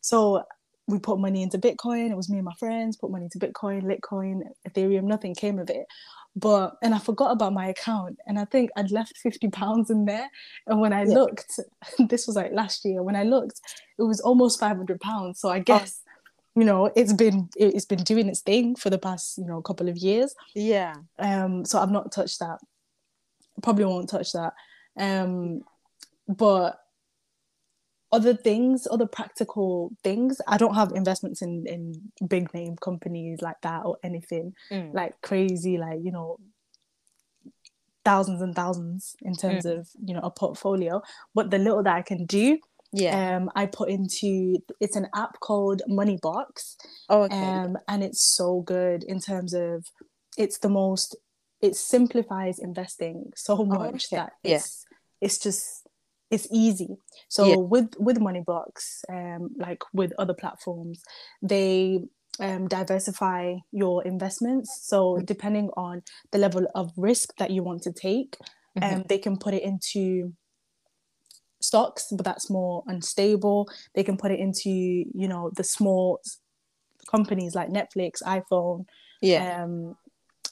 So 0.00 0.42
we 0.86 0.98
put 0.98 1.18
money 1.18 1.42
into 1.42 1.58
Bitcoin. 1.58 2.10
It 2.10 2.16
was 2.16 2.30
me 2.30 2.38
and 2.38 2.44
my 2.46 2.54
friends 2.58 2.96
put 2.96 3.10
money 3.10 3.24
into 3.24 3.38
Bitcoin, 3.38 3.82
Litecoin, 3.82 4.40
Ethereum. 4.68 5.04
Nothing 5.04 5.34
came 5.34 5.58
of 5.58 5.68
it. 5.70 5.86
But 6.36 6.76
and 6.82 6.94
I 6.94 6.98
forgot 6.98 7.32
about 7.32 7.52
my 7.52 7.66
account, 7.68 8.16
and 8.26 8.38
I 8.38 8.44
think 8.44 8.70
I'd 8.76 8.90
left 8.90 9.16
fifty 9.18 9.48
pounds 9.48 9.90
in 9.90 10.04
there. 10.04 10.28
And 10.66 10.80
when 10.80 10.92
I 10.92 11.02
Yeah. 11.04 11.14
looked, 11.14 11.58
this 12.08 12.26
was 12.26 12.36
like 12.36 12.52
last 12.52 12.84
year. 12.84 13.02
When 13.02 13.16
I 13.16 13.24
looked, 13.24 13.60
it 13.98 14.02
was 14.02 14.20
almost 14.20 14.60
five 14.60 14.76
hundred 14.76 15.00
pounds. 15.00 15.40
Oh. 15.42 15.48
So 15.48 15.52
I 15.52 15.58
guess 15.58 16.00
you 16.54 16.64
know 16.64 16.90
it's 16.94 17.12
been 17.12 17.48
it's 17.56 17.86
been 17.86 18.02
doing 18.04 18.28
its 18.28 18.40
thing 18.40 18.76
for 18.76 18.88
the 18.90 18.98
past 18.98 19.36
you 19.38 19.46
know 19.46 19.60
couple 19.62 19.88
of 19.88 19.96
years. 19.96 20.34
yeah 20.54 20.94
Um, 21.18 21.64
so 21.64 21.80
I've 21.80 21.90
not 21.90 22.12
touched 22.12 22.38
that. 22.38 22.58
Probably 23.62 23.84
won't 23.84 24.08
touch 24.08 24.32
that. 24.32 24.52
Um, 24.96 25.62
but 26.28 26.78
other 28.10 28.34
things, 28.34 28.88
other 28.90 29.06
practical 29.06 29.90
things, 30.02 30.40
I 30.46 30.56
don't 30.56 30.74
have 30.74 30.92
investments 30.92 31.42
in 31.42 31.66
in 31.66 31.82
big 32.26 32.52
name 32.54 32.76
companies 32.80 33.42
like 33.42 33.60
that 33.62 33.82
or 33.84 33.98
anything 34.02 34.54
Mm. 34.70 34.94
like 34.94 35.20
crazy, 35.22 35.76
like 35.78 36.00
you 36.02 36.12
know, 36.12 36.38
thousands 38.04 38.40
and 38.40 38.54
thousands 38.54 39.16
in 39.22 39.34
terms 39.34 39.66
of 39.66 39.88
you 40.04 40.14
know 40.14 40.20
a 40.22 40.30
portfolio. 40.30 41.02
But 41.34 41.50
the 41.50 41.58
little 41.58 41.82
that 41.82 41.96
I 41.96 42.02
can 42.02 42.24
do, 42.26 42.58
Yeah. 42.92 43.36
Um, 43.36 43.50
I 43.54 43.66
put 43.66 43.90
into 43.90 44.56
it's 44.80 44.96
an 44.96 45.08
app 45.14 45.40
called 45.40 45.82
Moneybox. 45.88 46.76
Oh, 47.10 47.24
okay. 47.24 47.36
Um, 47.36 47.76
and 47.86 48.02
it's 48.02 48.22
so 48.36 48.62
good 48.62 49.04
in 49.04 49.20
terms 49.20 49.52
of 49.52 49.84
it's 50.38 50.58
the 50.58 50.70
most 50.70 51.14
it 51.60 51.74
simplifies 51.76 52.58
investing 52.60 53.32
so 53.34 53.56
much 53.64 54.06
okay. 54.06 54.16
that 54.16 54.32
Yeah. 54.42 54.56
it's 54.56 54.86
it's 55.20 55.38
just 55.38 55.77
it's 56.30 56.46
easy. 56.52 56.96
So 57.28 57.44
Yeah. 57.48 57.56
with 57.58 57.94
with 57.98 58.18
Moneybox, 58.18 59.04
um, 59.08 59.50
like 59.58 59.82
with 59.92 60.12
other 60.18 60.34
platforms, 60.34 61.02
they 61.42 62.00
um, 62.40 62.68
diversify 62.68 63.56
your 63.72 64.04
investments. 64.04 64.70
So 64.82 65.20
Mm. 65.20 65.26
depending 65.26 65.70
on 65.76 66.02
the 66.30 66.38
level 66.38 66.66
of 66.74 66.92
risk 66.96 67.34
that 67.38 67.50
you 67.50 67.62
want 67.62 67.82
to 67.82 67.92
take, 67.92 68.36
Mhm. 68.76 68.82
um, 68.82 69.04
they 69.08 69.18
can 69.18 69.36
put 69.38 69.54
it 69.54 69.62
into 69.62 70.32
stocks, 71.60 72.06
but 72.12 72.24
that's 72.24 72.50
more 72.50 72.82
unstable. 72.86 73.68
They 73.94 74.04
can 74.04 74.16
put 74.16 74.30
it 74.30 74.38
into 74.40 74.70
you 74.70 75.28
know 75.28 75.50
the 75.56 75.64
small 75.64 76.20
companies 77.10 77.54
like 77.54 77.70
Netflix, 77.70 78.22
iPhone, 78.22 78.86
yeah. 79.20 79.44
um, 79.62 79.96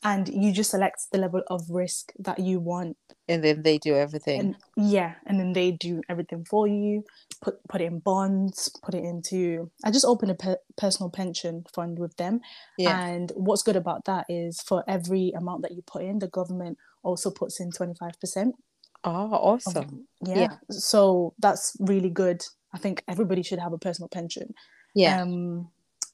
and 0.08 0.28
you 0.28 0.52
just 0.52 0.70
select 0.70 1.00
the 1.12 1.18
level 1.18 1.42
of 1.48 1.60
risk 1.68 2.12
that 2.26 2.38
you 2.38 2.60
want 2.60 2.96
and 3.28 3.42
then 3.42 3.62
they 3.62 3.76
do 3.78 3.92
everything. 3.96 4.38
and 4.40 4.56
yeah 4.94 5.14
and 5.26 5.40
then 5.40 5.52
they 5.52 5.68
do 5.72 6.00
everything 6.08 6.44
for 6.44 6.68
you 6.68 7.04
put 7.44 7.54
put 7.68 7.80
it 7.80 7.86
in 7.92 7.98
bonds 7.98 8.58
put 8.84 8.94
it 8.94 9.04
into 9.12 9.68
i 9.84 9.90
just 9.90 10.04
opened 10.12 10.30
a 10.30 10.34
pe- 10.44 10.62
personal 10.76 11.10
pension 11.10 11.64
fund 11.74 11.98
with 11.98 12.14
them 12.22 12.40
yeah. 12.78 13.04
and 13.06 13.32
what's 13.34 13.64
good 13.68 13.76
about 13.84 14.04
that 14.04 14.24
is 14.28 14.60
for 14.62 14.84
every 14.96 15.32
amount 15.40 15.62
that 15.62 15.72
you 15.76 15.82
put 15.94 16.02
in 16.02 16.18
the 16.20 16.28
government 16.28 16.78
also 17.02 17.30
puts 17.30 17.60
in 17.60 17.70
25% 17.70 18.52
oh, 19.04 19.10
of- 19.10 19.32
awesome. 19.32 20.06
yeah. 20.24 20.34
Yeah. 20.42 20.54
so 20.70 21.34
that's 21.38 21.76
really 21.80 22.10
good 22.10 22.44
i 22.72 22.78
think 22.78 23.02
everybody 23.08 23.42
should 23.42 23.58
have 23.66 23.72
a 23.72 23.78
personal 23.86 24.08
pension 24.08 24.54
Yeah. 24.94 25.22
um 25.22 25.68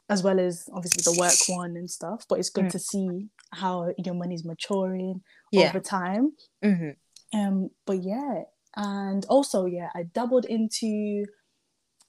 as 0.08 0.22
well 0.22 0.38
as 0.40 0.68
obviously 0.76 1.02
the 1.10 1.18
work 1.18 1.38
one 1.60 1.76
and 1.76 1.88
stuff 1.90 2.24
but 2.28 2.38
it's 2.38 2.50
good 2.50 2.66
Mm. 2.66 2.70
to 2.72 2.78
see 2.78 3.10
how 3.52 3.92
your 3.98 4.14
money's 4.14 4.44
maturing 4.44 5.20
yeah. 5.50 5.68
over 5.68 5.80
time 5.80 6.32
hmm 6.62 6.90
um 7.34 7.70
but 7.86 8.02
yeah 8.02 8.42
and 8.76 9.24
also 9.26 9.66
yeah 9.66 9.88
i 9.94 10.02
doubled 10.02 10.44
into 10.46 11.24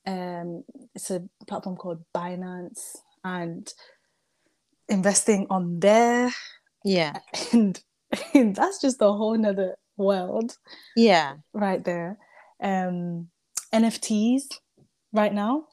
um 0.08 0.64
it's 0.96 1.12
a 1.12 1.22
platform 1.48 1.76
called 1.76 2.02
binance 2.16 2.98
and 3.24 3.74
investing 4.90 5.48
on 5.50 5.80
there 5.80 6.32
Yeah. 6.84 7.14
and, 7.54 7.82
that's 8.34 8.80
just 8.80 9.02
a 9.02 9.12
whole 9.12 9.38
nother 9.38 9.76
world 9.98 10.58
Yeah. 10.96 11.36
right 11.54 11.84
there 11.84 12.18
um 12.62 13.30
nfts 13.74 14.44
right 15.12 15.34
now 15.34 15.68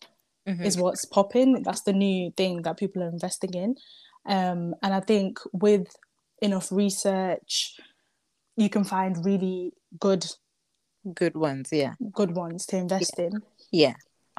Mhm. 0.49 0.65
is 0.65 0.79
what's 0.79 1.05
popping 1.05 1.63
that's 1.63 1.83
the 1.83 1.93
new 1.93 2.31
thing 2.37 2.63
that 2.63 2.79
people 2.79 3.03
are 3.03 3.09
investing 3.09 3.53
in 3.55 3.75
um 4.27 4.75
and 4.83 4.93
i 4.95 5.01
think 5.01 5.39
with 5.53 5.95
enough 6.43 6.71
research 6.73 7.77
you 8.57 8.69
can 8.69 8.85
find 8.85 9.25
really 9.25 9.73
good 9.99 10.27
Good 11.15 11.35
ones. 11.35 11.71
Yeah. 11.73 11.95
good 12.13 12.37
ones 12.37 12.67
to 12.67 12.77
invest 12.77 13.19
in. 13.19 13.41
Yeah. 13.73 13.95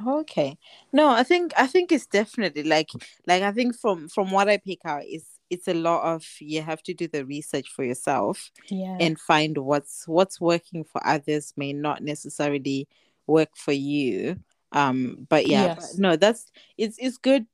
Okay. 0.05 0.59
No, 0.93 1.09
I 1.09 1.23
think 1.23 1.53
I 1.57 1.65
think 1.65 1.91
it's 1.91 2.05
definitely 2.05 2.61
like 2.61 2.89
like 3.25 3.41
I 3.41 3.51
think 3.51 3.75
from 3.75 4.07
from 4.09 4.29
what 4.29 4.47
I 4.47 4.57
pick 4.57 4.81
out 4.85 5.03
is 5.03 5.25
it's 5.49 5.67
a 5.67 5.73
lot 5.73 6.03
of 6.03 6.23
you 6.39 6.61
have 6.61 6.83
to 6.83 6.93
do 6.93 7.07
the 7.07 7.25
research 7.25 7.67
for 7.69 7.83
yourself 7.83 8.51
Yeah. 8.69 8.95
and 8.99 9.19
find 9.19 9.57
what's 9.57 10.07
what's 10.07 10.39
working 10.39 10.83
for 10.83 11.01
others 11.05 11.51
may 11.57 11.73
not 11.73 12.03
necessarily 12.03 12.87
work 13.25 13.49
for 13.55 13.73
you. 13.73 14.37
Um, 14.73 15.27
but 15.29 15.47
yeah, 15.47 15.75
but 15.75 15.85
no, 15.97 16.15
that's 16.15 16.51
it's 16.77 16.97
it's 16.97 17.17
good 17.17 17.45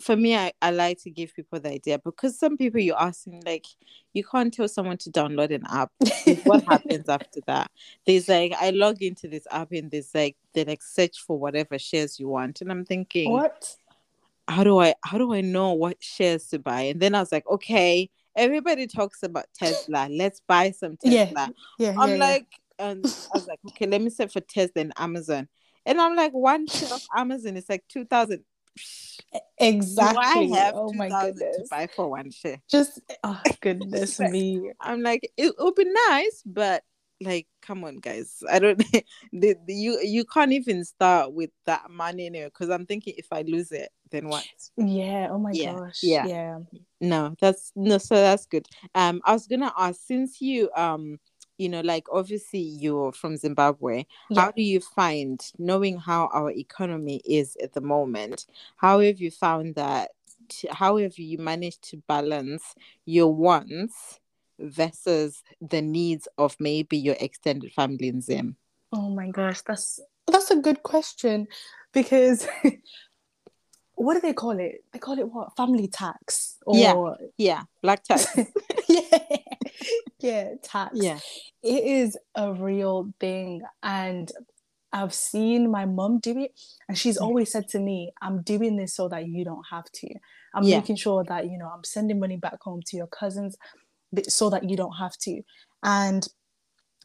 for 0.00 0.16
me. 0.16 0.36
I, 0.36 0.52
I 0.60 0.70
like 0.70 1.00
to 1.02 1.10
give 1.10 1.34
people 1.34 1.60
the 1.60 1.70
idea 1.70 1.98
because 1.98 2.38
some 2.38 2.56
people 2.56 2.80
you 2.80 2.94
ask 2.98 3.24
them 3.24 3.40
like 3.46 3.66
you 4.12 4.24
can't 4.24 4.52
tell 4.52 4.68
someone 4.68 4.96
to 4.98 5.10
download 5.10 5.54
an 5.54 5.64
app. 5.70 5.92
what 6.44 6.64
happens 6.64 7.08
after 7.08 7.40
that? 7.46 7.70
There's 8.06 8.28
like 8.28 8.54
I 8.60 8.70
log 8.70 9.02
into 9.02 9.28
this 9.28 9.46
app 9.50 9.72
and 9.72 9.90
there's 9.90 10.14
like 10.14 10.36
they 10.52 10.64
like 10.64 10.82
search 10.82 11.20
for 11.20 11.38
whatever 11.38 11.78
shares 11.78 12.18
you 12.18 12.28
want, 12.28 12.60
and 12.60 12.72
I'm 12.72 12.84
thinking, 12.84 13.30
what? 13.30 13.76
how 14.48 14.64
do 14.64 14.78
I 14.78 14.94
how 15.04 15.18
do 15.18 15.32
I 15.32 15.40
know 15.40 15.72
what 15.72 16.02
shares 16.02 16.48
to 16.48 16.58
buy? 16.58 16.82
And 16.82 17.00
then 17.00 17.14
I 17.14 17.20
was 17.20 17.32
like, 17.32 17.46
okay, 17.46 18.10
everybody 18.36 18.86
talks 18.86 19.22
about 19.22 19.46
Tesla. 19.54 20.08
Let's 20.10 20.40
buy 20.46 20.70
some 20.72 20.96
Tesla. 20.96 21.52
Yeah. 21.78 21.92
yeah 21.92 21.94
I'm 21.98 22.10
yeah, 22.10 22.14
yeah. 22.14 22.24
like, 22.24 22.46
and 22.78 23.06
I 23.06 23.38
was 23.38 23.46
like, 23.46 23.60
okay, 23.68 23.86
let 23.86 24.00
me 24.00 24.10
search 24.10 24.32
for 24.32 24.40
Tesla 24.40 24.82
and 24.82 24.92
Amazon. 24.96 25.48
And 25.86 26.00
I'm 26.00 26.16
like, 26.16 26.32
one 26.32 26.66
share 26.66 26.92
of 26.94 27.02
Amazon 27.16 27.56
is 27.56 27.68
like 27.68 27.84
two 27.88 28.04
thousand. 28.04 28.44
exactly. 29.58 30.46
Do 30.48 30.54
I 30.54 30.58
have 30.58 30.74
oh 30.76 30.92
my 30.92 31.08
thousand 31.08 31.34
to 31.36 31.44
goodness. 31.44 31.68
buy 31.68 31.86
for 31.86 32.10
one 32.10 32.30
share? 32.30 32.60
Just 32.70 33.00
oh 33.22 33.40
goodness 33.60 34.18
Like- 34.18 34.30
me. 34.32 34.72
I'm 34.80 35.02
like, 35.02 35.30
it 35.36 35.54
would 35.58 35.74
be 35.74 35.86
nice, 36.08 36.42
but 36.44 36.82
like, 37.20 37.46
come 37.62 37.84
on, 37.84 37.98
guys. 37.98 38.42
I 38.50 38.58
don't. 38.58 38.78
the, 39.32 39.54
the, 39.66 39.72
you 39.74 40.00
you 40.02 40.24
can't 40.24 40.52
even 40.52 40.84
start 40.84 41.32
with 41.32 41.50
that 41.66 41.88
money 41.90 42.26
anyway. 42.26 42.46
Because 42.46 42.70
I'm 42.70 42.86
thinking, 42.86 43.14
if 43.16 43.26
I 43.32 43.42
lose 43.42 43.70
it, 43.72 43.90
then 44.10 44.28
what? 44.28 44.44
Yeah. 44.76 45.28
Oh 45.30 45.38
my 45.38 45.52
Yeah, 45.52 45.74
gosh. 45.74 46.00
yeah. 46.02 46.26
Yeah. 46.26 46.58
No, 47.00 47.34
that's 47.40 47.72
no. 47.76 47.98
So 47.98 48.16
that's 48.16 48.46
good. 48.46 48.66
Um, 48.94 49.20
I 49.24 49.32
was 49.32 49.46
gonna 49.46 49.72
ask 49.78 50.00
since 50.04 50.40
you 50.40 50.70
um, 50.76 51.18
you 51.58 51.68
know, 51.68 51.80
like 51.80 52.06
obviously 52.10 52.60
you're 52.60 53.12
from 53.12 53.36
Zimbabwe. 53.36 54.04
Yeah. 54.30 54.42
How 54.42 54.50
do 54.50 54.62
you 54.62 54.80
find 54.80 55.40
knowing 55.58 55.98
how 55.98 56.28
our 56.32 56.50
economy 56.50 57.20
is 57.24 57.56
at 57.62 57.74
the 57.74 57.80
moment? 57.80 58.46
How 58.76 59.00
have 59.00 59.20
you 59.20 59.30
found 59.30 59.76
that? 59.76 60.10
How 60.70 60.98
have 60.98 61.18
you 61.18 61.38
managed 61.38 61.82
to 61.90 62.02
balance 62.08 62.74
your 63.06 63.32
wants 63.34 64.20
versus 64.58 65.42
the 65.60 65.80
needs 65.80 66.28
of 66.38 66.56
maybe 66.60 66.98
your 66.98 67.16
extended 67.20 67.72
family 67.72 68.08
in 68.08 68.20
Zim? 68.20 68.56
Oh 68.92 69.08
my 69.10 69.30
gosh. 69.30 69.62
That's 69.62 70.00
that's 70.26 70.50
a 70.50 70.56
good 70.56 70.82
question 70.82 71.46
because 71.92 72.46
what 73.94 74.14
do 74.14 74.20
they 74.20 74.32
call 74.32 74.58
it? 74.58 74.84
They 74.92 74.98
call 74.98 75.18
it 75.18 75.30
what? 75.30 75.56
Family 75.56 75.88
tax. 75.88 76.56
Or 76.66 76.76
Yeah. 76.76 77.26
Yeah, 77.36 77.62
black 77.82 78.04
tax. 78.04 78.36
yeah. 78.88 79.38
yeah, 80.20 80.54
tax. 80.62 80.90
yeah, 80.94 81.18
it 81.62 81.84
is 81.84 82.16
a 82.36 82.52
real 82.52 83.12
thing 83.20 83.62
and 83.82 84.30
i've 84.92 85.12
seen 85.14 85.70
my 85.70 85.84
mum 85.84 86.20
do 86.20 86.38
it 86.38 86.52
and 86.88 86.96
she's 86.96 87.18
Mm. 87.18 87.22
always 87.22 87.50
said 87.50 87.66
to 87.68 87.78
me 87.80 88.12
i'm 88.22 88.42
doing 88.42 88.76
this 88.76 88.94
so 88.94 89.08
that 89.08 89.26
you 89.26 89.44
don't 89.44 89.64
have 89.70 89.84
to 89.92 90.08
i'm 90.54 90.64
Yeah. 90.68 90.78
making 90.78 90.96
sure 90.96 91.24
that 91.24 91.46
you 91.50 91.58
know 91.58 91.66
i'm 91.74 91.82
sending 91.84 92.20
money 92.20 92.36
back 92.36 92.58
home 92.62 92.80
to 92.86 92.96
your 92.96 93.08
cousins 93.08 93.56
so 94.28 94.50
that 94.50 94.68
you 94.70 94.76
don't 94.76 94.92
have 95.04 95.16
to 95.18 95.42
and 95.82 96.28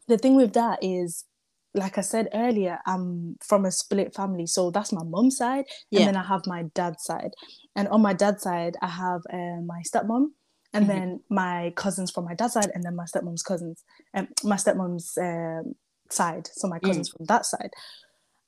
the 0.08 0.18
thing 0.20 0.36
with 0.36 0.54
that 0.54 0.78
is 0.84 1.26
like 1.74 1.98
i 1.98 2.02
said 2.02 2.28
earlier 2.34 2.78
i'm 2.86 3.38
from 3.42 3.65
a 3.65 3.72
split 3.72 4.13
family 4.13 4.46
so 4.46 4.70
that's 4.72 4.92
my 4.94 5.04
mum's 5.04 5.38
side 5.38 5.65
Yeah. 5.89 6.02
and 6.02 6.08
then 6.10 6.15
i 6.15 6.24
have 6.24 6.42
my 6.46 6.63
dad's 6.76 7.04
side 7.04 7.32
and 7.76 7.88
on 7.88 8.02
my 8.02 8.13
dad's 8.13 8.44
side 8.44 8.76
i 8.84 8.88
have 8.88 9.22
uh, 9.34 9.62
my 9.65 9.82
stepmom 9.89 10.28
and 10.73 10.86
Mhm. 10.86 10.88
then 10.88 11.23
my 11.29 11.73
cousins 11.75 12.12
from 12.12 12.25
my 12.25 12.36
dad's 12.36 12.53
side 12.53 12.71
and 12.73 12.84
then 12.84 12.95
my 12.95 13.05
stepmom's 13.05 13.43
cousins 13.43 13.84
and 14.13 14.27
my 14.43 14.55
stepmom's 14.55 15.17
um, 15.17 15.75
side. 16.10 16.47
So 16.53 16.67
my 16.67 16.79
cousins 16.79 17.10
from 17.10 17.25
that 17.25 17.45
side. 17.45 17.71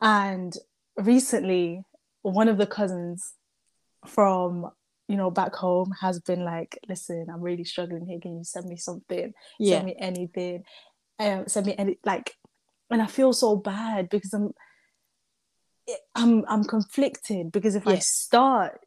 And 0.01 0.55
recently 0.97 1.84
one 2.21 2.47
of 2.47 2.57
the 2.57 2.67
cousins 2.67 3.34
from 4.05 4.69
you 5.07 5.17
know 5.17 5.31
back 5.31 5.53
home 5.55 5.91
has 6.01 6.19
been 6.19 6.43
like 6.43 6.77
listen 6.88 7.27
i'm 7.34 7.41
really 7.41 7.63
struggling 7.63 8.06
here. 8.06 8.19
Can 8.19 8.37
you 8.37 8.43
send 8.43 8.65
me 8.67 8.77
something? 8.77 9.33
Yeah, 9.60 9.77
send 9.77 9.85
me 9.85 9.96
anything? 10.00 10.63
Um 11.19 11.48
send 11.48 11.65
me 11.65 11.75
any 11.77 11.98
like 12.06 12.35
and 12.89 13.02
i 13.02 13.08
feel 13.08 13.33
so 13.33 13.56
bad 13.56 14.10
because 14.10 14.33
i'm 14.33 14.54
i'm 16.15 16.46
i'm 16.48 16.63
conflicted 16.63 17.52
because 17.52 17.75
if 17.75 17.87
i 17.87 18.00
start 18.00 18.79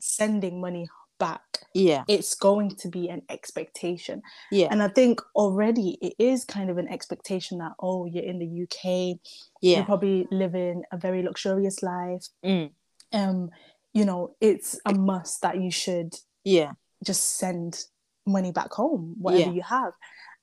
sending 0.00 0.60
money 0.60 0.88
back. 1.18 1.42
Yeah, 1.74 2.04
it's 2.08 2.34
going 2.34 2.70
to 2.76 2.88
be 2.88 3.08
an 3.08 3.22
expectation. 3.28 4.22
Yeah, 4.50 4.68
and 4.70 4.82
i 4.82 4.88
think 4.88 5.20
already 5.34 5.98
it 6.00 6.14
is 6.18 6.44
kind 6.44 6.70
of 6.70 6.78
an 6.78 6.88
expectation 6.88 7.58
that 7.58 7.72
oh 7.80 8.06
you're 8.06 8.24
in 8.24 8.38
the 8.38 8.62
uk 8.64 8.84
Yeah. 9.60 9.76
you're 9.76 9.84
probably 9.84 10.26
living 10.30 10.82
a 10.92 10.96
very 10.96 11.22
luxurious 11.22 11.82
life. 11.82 12.26
Mm, 12.44 12.70
um 13.12 13.50
you 13.92 14.04
know 14.04 14.34
it's 14.40 14.78
a 14.86 14.94
must 14.94 15.42
that 15.42 15.60
you 15.60 15.70
should 15.70 16.14
yeah, 16.44 16.72
just 17.04 17.36
send 17.38 17.84
money 18.26 18.52
back 18.52 18.72
home 18.72 19.14
whatever 19.18 19.50
Yeah. 19.50 19.52
you 19.52 19.62
have. 19.62 19.92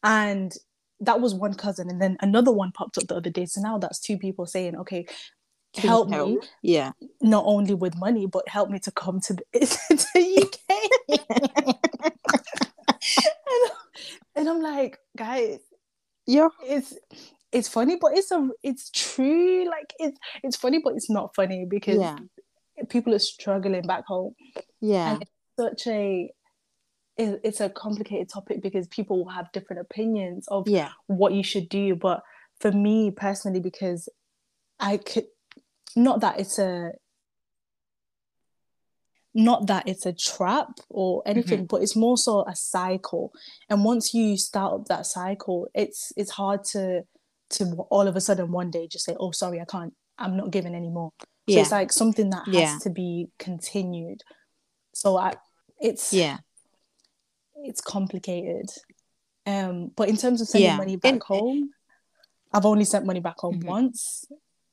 And 0.04 0.54
that 1.02 1.20
was 1.20 1.34
one 1.34 1.54
cousin 1.56 1.90
and 1.90 2.02
then 2.02 2.16
another 2.22 2.52
one 2.52 2.72
popped 2.72 2.98
up 2.98 3.08
the 3.08 3.16
other 3.16 3.30
day. 3.30 3.46
So 3.46 3.60
now 3.62 3.78
that's 3.78 4.00
two 4.00 4.18
people 4.18 4.46
saying 4.46 4.76
okay 4.78 5.06
You 5.84 5.90
help 5.90 6.10
me 6.10 6.40
Yeah. 6.62 6.92
not 7.22 7.44
only 7.46 7.74
with 7.74 7.96
money 7.98 8.26
but 8.26 8.48
help 8.48 8.70
me 8.70 8.80
to 8.80 8.92
come 8.92 9.20
to 9.22 9.34
the, 9.34 9.44
to 10.14 10.42
uk 10.42 10.60
and, 13.48 13.72
and 14.36 14.50
i'm 14.50 14.62
like 14.62 14.98
guys 15.18 15.60
Yeah. 16.28 16.50
it's 16.64 16.94
it's 17.52 17.70
funny, 17.70 17.96
but 17.96 18.18
it's 18.18 18.32
a 18.32 18.50
it's 18.64 18.90
true. 18.90 19.66
Like 19.70 19.94
it's 19.98 20.18
it's 20.44 20.58
funny, 20.58 20.80
but 20.84 20.96
it's 20.96 21.10
not 21.10 21.34
funny 21.36 21.66
because 21.70 22.00
Yeah. 22.00 22.18
people 22.90 23.14
are 23.16 23.20
struggling 23.20 23.84
back 23.84 24.04
home. 24.06 24.34
Yeah. 24.82 25.14
And 25.14 25.22
it's 25.22 25.32
such 25.58 25.88
a 25.88 26.30
it, 27.16 27.40
it's 27.46 27.62
a 27.62 27.70
complicated 27.70 28.28
topic 28.28 28.62
because 28.62 28.88
people 28.90 29.16
will 29.24 29.32
have 29.32 29.50
different 29.54 29.82
opinions 29.84 30.48
of 30.50 30.68
Yeah. 30.68 30.90
what 31.08 31.32
you 31.32 31.44
should 31.44 31.70
do. 31.70 31.96
But 31.96 32.24
for 32.60 32.74
me 32.74 33.12
personally, 33.12 33.62
because 33.62 34.10
I 34.82 34.98
could 34.98 35.28
not 35.96 36.22
that 36.22 36.40
it's 36.40 36.60
a 36.60 36.92
not 39.34 39.68
that 39.68 39.88
it's 39.88 40.06
a 40.06 40.14
trap 40.14 40.70
or 40.90 41.22
anything, 41.26 41.66
but 41.66 41.82
it's 41.82 41.96
more 41.96 42.18
so 42.18 42.46
a 42.48 42.56
cycle. 42.56 43.34
And 43.70 43.84
once 43.84 44.14
you 44.14 44.38
start 44.38 44.74
up 44.74 44.86
that 44.86 45.06
cycle, 45.06 45.68
it's 45.74 46.14
it's 46.16 46.32
hard 46.32 46.64
to 46.66 47.04
to 47.52 47.66
all 47.90 48.08
of 48.08 48.16
a 48.16 48.22
sudden 48.22 48.52
one 48.52 48.72
day 48.72 48.88
just 48.88 49.06
say, 49.06 49.16
"Oh, 49.20 49.32
sorry, 49.32 49.60
I 49.60 49.66
can't. 49.66 49.94
I'm 50.18 50.38
not 50.38 50.52
giving 50.52 50.74
anymore." 50.74 51.12
So 51.20 51.26
Yeah. 51.48 51.62
it's 51.62 51.72
like 51.72 51.92
something 51.92 52.30
that 52.30 52.46
has 52.46 52.54
Yeah. 52.56 52.78
to 52.84 52.90
be 52.90 53.28
continued. 53.38 54.22
So 54.94 55.18
I, 55.18 55.34
it's 55.80 56.14
Yeah. 56.14 56.38
it's 57.58 57.82
complicated. 57.82 58.70
Um, 59.46 59.92
but 59.96 60.08
in 60.10 60.16
terms 60.18 60.40
of 60.42 60.48
sending 60.48 60.70
Yeah. 60.70 60.78
money 60.78 60.96
back 60.96 61.22
home, 61.24 61.72
I've 62.54 62.66
only 62.66 62.86
sent 62.86 63.06
money 63.06 63.20
back 63.20 63.38
home 63.40 63.60
Mhm. 63.62 63.66
once. 63.68 64.26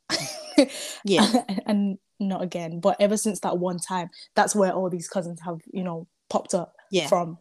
Yeah. 1.04 1.44
and 1.66 1.98
not 2.20 2.42
again. 2.42 2.80
But 2.80 2.96
ever 3.00 3.16
since 3.16 3.40
that 3.40 3.58
one 3.58 3.78
time, 3.78 4.10
that's 4.34 4.54
where 4.54 4.72
all 4.72 4.90
these 4.90 5.08
cousins 5.08 5.40
have, 5.44 5.60
you 5.72 5.82
know, 5.82 6.06
popped 6.30 6.54
up 6.54 6.74
Yeah. 6.90 7.08
from. 7.08 7.38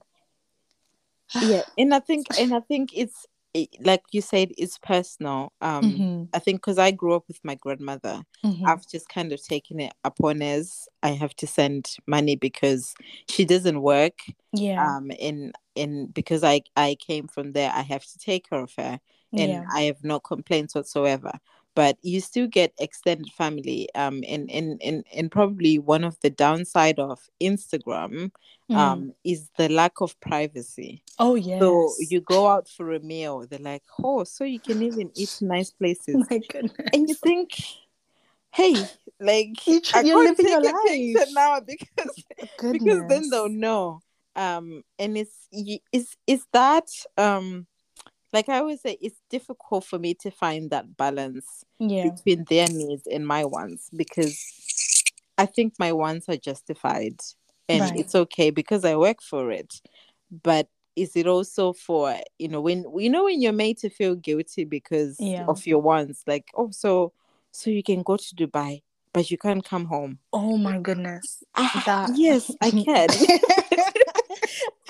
yeah 1.41 1.61
and 1.77 1.93
i 1.93 1.99
think 1.99 2.27
and 2.37 2.53
i 2.53 2.59
think 2.59 2.91
it's 2.93 3.25
it, 3.53 3.69
like 3.81 4.01
you 4.11 4.21
said 4.21 4.51
it's 4.57 4.77
personal 4.77 5.51
um 5.61 5.83
Mhm, 5.83 6.27
i 6.33 6.39
think 6.39 6.57
because 6.59 6.77
i 6.77 6.91
grew 6.91 7.13
up 7.13 7.23
with 7.27 7.39
my 7.43 7.55
grandmother 7.55 8.21
mhm. 8.45 8.67
i've 8.67 8.85
just 8.87 9.07
kind 9.09 9.31
of 9.31 9.41
taken 9.41 9.79
it 9.79 9.93
upon 10.03 10.41
as 10.41 10.87
i 11.03 11.09
have 11.09 11.33
to 11.35 11.47
send 11.47 11.95
money 12.07 12.35
because 12.35 12.93
she 13.29 13.45
doesn't 13.45 13.81
work 13.81 14.19
yeah, 14.53 14.85
um 14.87 15.09
in 15.11 15.53
in 15.75 16.07
because 16.07 16.43
i 16.43 16.61
i 16.75 16.95
came 16.99 17.27
from 17.27 17.51
there 17.51 17.71
i 17.73 17.81
have 17.81 18.03
to 18.05 18.17
take 18.19 18.49
care 18.49 18.59
of 18.61 18.73
her 18.77 18.99
and 19.33 19.49
yeah, 19.49 19.63
i 19.73 19.81
have 19.83 20.03
no 20.03 20.19
complaints 20.19 20.75
whatsoever 20.75 21.31
but 21.75 21.97
you 22.01 22.19
still 22.19 22.47
get 22.47 22.73
extended 22.79 23.27
family 23.33 23.87
um 23.95 24.23
and 24.27 24.49
and 24.51 24.81
and, 24.83 25.03
and 25.13 25.31
probably 25.31 25.79
one 25.79 26.03
of 26.03 26.19
the 26.21 26.29
downside 26.29 26.99
of 26.99 27.19
instagram 27.41 28.31
mm. 28.69 28.75
um 28.75 29.13
is 29.23 29.49
the 29.57 29.69
lack 29.69 30.01
of 30.01 30.19
privacy 30.19 31.03
oh 31.19 31.35
yes. 31.35 31.59
so 31.59 31.93
you 32.09 32.21
go 32.21 32.47
out 32.47 32.67
for 32.67 32.93
a 32.93 32.99
meal 32.99 33.45
they're 33.49 33.59
like 33.59 33.83
oh 34.03 34.23
so 34.23 34.43
you 34.43 34.59
can 34.59 34.81
even 34.81 35.11
eat 35.15 35.37
nice 35.41 35.71
places 35.79 36.15
my 36.29 36.39
goodness. 36.49 36.89
and 36.93 37.09
you 37.09 37.15
think 37.15 37.49
hey 38.53 38.75
like 39.19 39.65
you 39.65 39.79
tr- 39.79 40.01
you're 40.01 40.23
living 40.23 40.47
your 40.47 40.61
life. 40.61 41.27
now 41.31 41.59
because 41.65 42.23
because 42.71 43.01
then 43.07 43.29
they'll 43.29 43.49
know 43.49 44.01
um 44.35 44.83
and 44.97 45.17
it's 45.17 45.47
is 45.91 46.15
is 46.27 46.45
that 46.53 46.87
um 47.17 47.67
like 48.33 48.49
i 48.49 48.57
always 48.59 48.81
say 48.81 48.97
it's 49.01 49.19
difficult 49.29 49.83
for 49.85 49.99
me 49.99 50.13
to 50.13 50.31
find 50.31 50.69
that 50.71 50.95
balance 50.97 51.63
Yeah. 51.79 52.09
between 52.09 52.45
their 52.49 52.67
needs 52.69 53.07
and 53.07 53.25
my 53.27 53.45
wants 53.45 53.89
because 53.95 54.37
i 55.37 55.45
think 55.45 55.73
my 55.79 55.91
wants 55.91 56.29
are 56.29 56.37
justified 56.37 57.19
and 57.69 57.81
Right. 57.81 57.99
it's 57.99 58.15
okay 58.15 58.49
because 58.49 58.85
i 58.85 58.95
work 58.95 59.21
for 59.21 59.51
it 59.51 59.81
but 60.43 60.67
is 60.95 61.15
it 61.15 61.25
also 61.27 61.73
for 61.73 62.15
you 62.37 62.47
know 62.49 62.61
when 62.61 62.85
you 62.97 63.09
know 63.09 63.23
when 63.25 63.41
you're 63.41 63.53
made 63.53 63.77
to 63.79 63.89
feel 63.89 64.15
guilty 64.15 64.65
because 64.65 65.17
Yeah. 65.19 65.45
of 65.47 65.65
your 65.65 65.79
wants 65.79 66.23
like 66.27 66.47
oh 66.55 66.69
so 66.71 67.13
so 67.51 67.69
you 67.69 67.83
can 67.83 68.03
go 68.03 68.17
to 68.17 68.35
dubai 68.35 68.81
but 69.13 69.29
you 69.31 69.37
can't 69.37 69.63
come 69.65 69.85
home 69.85 70.19
Oh 70.33 70.55
my 70.57 70.79
goodness. 70.79 71.43
Ah, 71.55 71.83
That 71.85 72.11
yes 72.17 72.51
i 72.61 72.71
can 72.85 73.09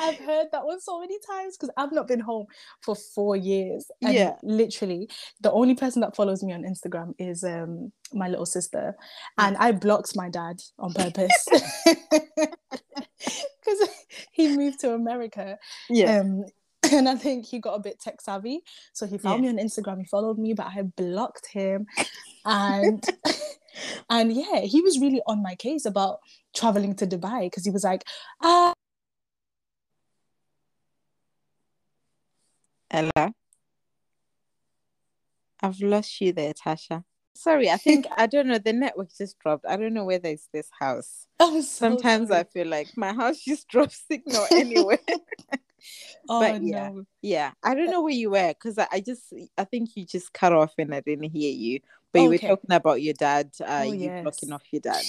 I've 0.02 0.18
heard 0.18 0.48
that 0.52 0.66
one 0.66 0.82
so 0.82 1.00
many 1.00 1.18
times 1.32 1.58
because 1.58 1.74
I've 1.78 1.92
not 1.92 2.08
been 2.08 2.20
home 2.20 2.48
for 2.82 2.96
four 2.96 3.36
years. 3.36 3.86
And 4.02 4.14
Yeah. 4.16 4.36
literally, 4.44 5.10
the 5.42 5.52
only 5.52 5.76
person 5.76 6.02
that 6.02 6.16
follows 6.16 6.44
me 6.44 6.54
on 6.54 6.64
Instagram 6.64 7.14
is 7.20 7.44
um 7.44 7.92
my 8.14 8.28
little 8.28 8.46
sister, 8.58 8.96
and 9.38 9.56
I 9.58 9.72
blocked 9.72 10.16
my 10.16 10.30
dad 10.30 10.58
on 10.80 10.94
purpose 10.94 11.48
because 13.60 13.90
he 14.32 14.48
moved 14.50 14.80
to 14.82 14.94
America. 14.94 15.58
yeah 15.90 16.20
Um, 16.20 16.46
and 16.92 17.08
I 17.08 17.16
think 17.16 17.46
he 17.46 17.60
got 17.60 17.76
a 17.76 17.80
bit 17.80 18.00
tech 18.02 18.20
savvy, 18.22 18.62
so 18.94 19.06
he 19.06 19.18
found 19.18 19.44
Yeah. 19.44 19.52
me 19.54 19.60
on 19.60 19.66
Instagram. 19.66 20.00
He 20.00 20.06
followed 20.06 20.38
me, 20.40 20.54
but 20.54 20.68
I 20.68 20.82
blocked 20.82 21.48
him, 21.48 21.86
and 22.44 23.04
and 24.10 24.34
yeah, 24.34 24.62
he 24.62 24.82
was 24.82 25.00
really 25.00 25.22
on 25.28 25.42
my 25.42 25.56
case 25.56 25.86
about 25.86 26.20
traveling 26.56 26.96
to 26.96 27.08
Dubai 27.08 27.42
because 27.44 27.64
he 27.66 27.72
was 27.72 27.84
like, 27.84 28.04
ah. 28.42 28.74
Hello. 32.92 33.30
I've 35.62 35.80
lost 35.80 36.20
you 36.22 36.34
there, 36.34 36.54
Tasha. 36.54 37.04
Sorry, 37.34 37.70
I 37.70 37.78
think 37.78 38.06
I 38.18 38.28
don't 38.28 38.48
know. 38.48 38.58
The 38.58 38.74
network 38.74 39.10
just 39.18 39.40
dropped. 39.40 39.66
I 39.66 39.78
don't 39.78 39.94
know 39.94 40.04
whether 40.06 40.28
it's 40.28 40.50
this 40.54 40.70
house. 40.80 41.28
I'm 41.40 41.62
so 41.62 41.88
Sometimes 41.88 42.32
I 42.32 42.44
feel 42.44 42.68
like 42.68 42.90
my 42.98 43.14
house 43.14 43.40
just 43.48 43.68
drops 43.70 44.04
signal 44.12 44.46
anywhere. 44.52 45.00
oh 46.30 46.40
but 46.42 46.62
yeah. 46.64 46.90
no. 46.90 47.06
yeah, 47.22 47.52
I 47.64 47.74
don't 47.76 47.90
know 47.90 48.02
where 48.02 48.14
you 48.14 48.32
were 48.32 48.50
because 48.54 48.78
I, 48.78 48.88
I 48.92 49.00
just 49.00 49.34
I 49.58 49.64
think 49.64 49.92
you 49.96 50.06
just 50.06 50.34
cut 50.34 50.52
off 50.52 50.74
and 50.78 50.94
I 50.94 51.00
didn't 51.00 51.32
hear 51.32 51.52
you. 51.54 51.80
But 52.12 52.24
you 52.24 52.30
were 52.30 52.38
talking 52.38 52.72
about 52.74 53.02
your 53.02 53.14
dad. 53.14 53.52
Uh, 53.62 53.84
Oh, 53.86 53.92
you 53.94 54.06
yes. 54.08 54.24
blocking 54.24 54.52
off 54.52 54.64
your 54.72 54.82
dad. 54.82 55.02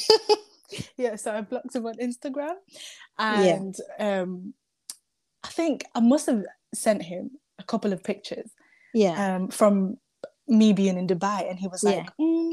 yeah, 0.97 1.17
so 1.17 1.35
I 1.35 1.41
blocked 1.41 1.75
him 1.75 1.85
on 1.87 1.97
Instagram, 1.97 2.55
Yeah. 3.19 3.57
and 3.57 3.77
um, 3.99 4.55
I 5.43 5.49
think 5.49 5.85
I 5.97 6.01
must 6.01 6.27
have 6.27 6.45
sent 6.73 7.03
him 7.03 7.33
a 7.63 7.67
couple 7.73 7.93
of 7.93 8.01
pictures 8.11 8.51
Yeah, 9.03 9.15
um, 9.25 9.43
from 9.59 9.75
me 10.61 10.69
being 10.81 10.99
in 11.01 11.07
Dubai, 11.07 11.41
and 11.49 11.59
he 11.63 11.69
was 11.75 11.83
Yeah. 11.83 11.91
like, 11.99 12.11
"Mm, 12.21 12.53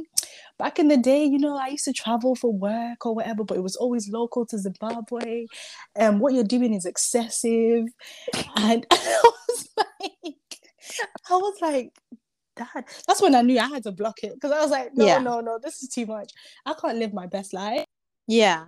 "Back 0.62 0.76
in 0.82 0.88
the 0.94 0.98
day, 1.12 1.24
you 1.34 1.40
know, 1.46 1.56
I 1.66 1.68
used 1.76 1.86
to 1.90 1.94
travel 2.04 2.34
for 2.42 2.52
work 2.70 3.00
or 3.06 3.12
whatever, 3.18 3.44
but 3.44 3.58
it 3.60 3.66
was 3.70 3.76
always 3.84 4.06
local 4.20 4.46
to 4.48 4.58
Zimbabwe. 4.68 5.48
And 5.96 6.12
what 6.22 6.34
you're 6.34 6.54
doing 6.58 6.74
is 6.80 6.86
excessive." 6.94 7.86
And 8.68 8.82
I 8.92 9.22
was 9.48 9.60
like, 9.78 10.50
"I 11.32 11.36
was 11.46 11.58
like." 11.70 11.92
Dad, 12.60 12.84
that's 13.08 13.22
when 13.24 13.36
I 13.36 13.42
knew 13.48 13.58
I 13.58 13.70
had 13.76 13.84
to 13.84 13.94
block 14.02 14.18
it 14.28 14.34
because 14.36 14.52
I 14.52 14.60
was 14.62 14.72
like, 14.78 14.90
no, 14.94 15.06
Yeah. 15.06 15.20
no, 15.20 15.40
no, 15.40 15.54
this 15.64 15.82
is 15.82 15.88
too 15.96 16.06
much. 16.06 16.30
I 16.66 16.74
can't 16.80 16.98
live 17.02 17.14
my 17.14 17.26
best 17.36 17.54
life. 17.54 17.86
yeah. 18.28 18.66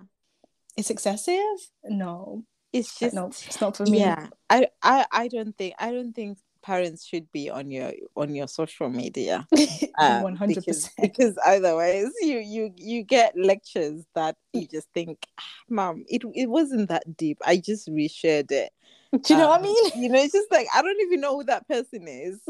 It's 0.78 0.88
excessive. 0.88 1.58
No, 1.84 2.44
It's 2.72 2.98
just 2.98 3.14
no, 3.14 3.26
it's 3.28 3.60
not 3.60 3.76
for 3.76 3.86
me. 3.86 4.16
yeah. 4.16 4.28
I, 4.50 4.68
I 4.82 5.06
I 5.12 5.28
don't 5.28 5.56
think 5.58 5.74
I 5.78 5.92
don't 5.92 6.14
think 6.14 6.38
parents 6.62 7.06
should 7.06 7.30
be 7.32 7.50
on 7.50 7.70
your 7.70 7.92
on 8.16 8.34
your 8.34 8.48
social 8.48 8.90
media. 8.90 9.48
uh, 9.98 10.24
One 10.24 10.36
hundred 10.36 10.66
because, 10.66 10.66
percent. 10.66 10.94
because 11.00 11.38
otherwise 11.46 12.10
you 12.22 12.38
you 12.38 12.72
you 12.76 13.02
get 13.04 13.34
lectures 13.38 14.04
that 14.14 14.36
you 14.54 14.68
just 14.68 14.88
think 14.94 15.26
"Ah, 15.38 15.44
mom 15.68 16.04
it, 16.08 16.22
it 16.34 16.48
wasn't 16.50 16.88
that 16.88 17.16
deep 17.16 17.38
i 17.46 17.56
just 17.56 17.88
reshared 17.88 18.52
it 18.52 18.72
Do 19.12 19.34
you 19.34 19.38
know 19.38 19.48
what 19.48 19.56
I 19.60 19.62
Um, 19.62 19.62
mean? 19.62 20.02
you 20.02 20.08
know 20.08 20.18
it's 20.18 20.32
just 20.32 20.50
like 20.50 20.66
i 20.74 20.80
don't 20.80 21.00
even 21.02 21.20
know 21.20 21.36
who 21.36 21.44
that 21.44 21.68
person 21.68 22.08
is 22.08 22.40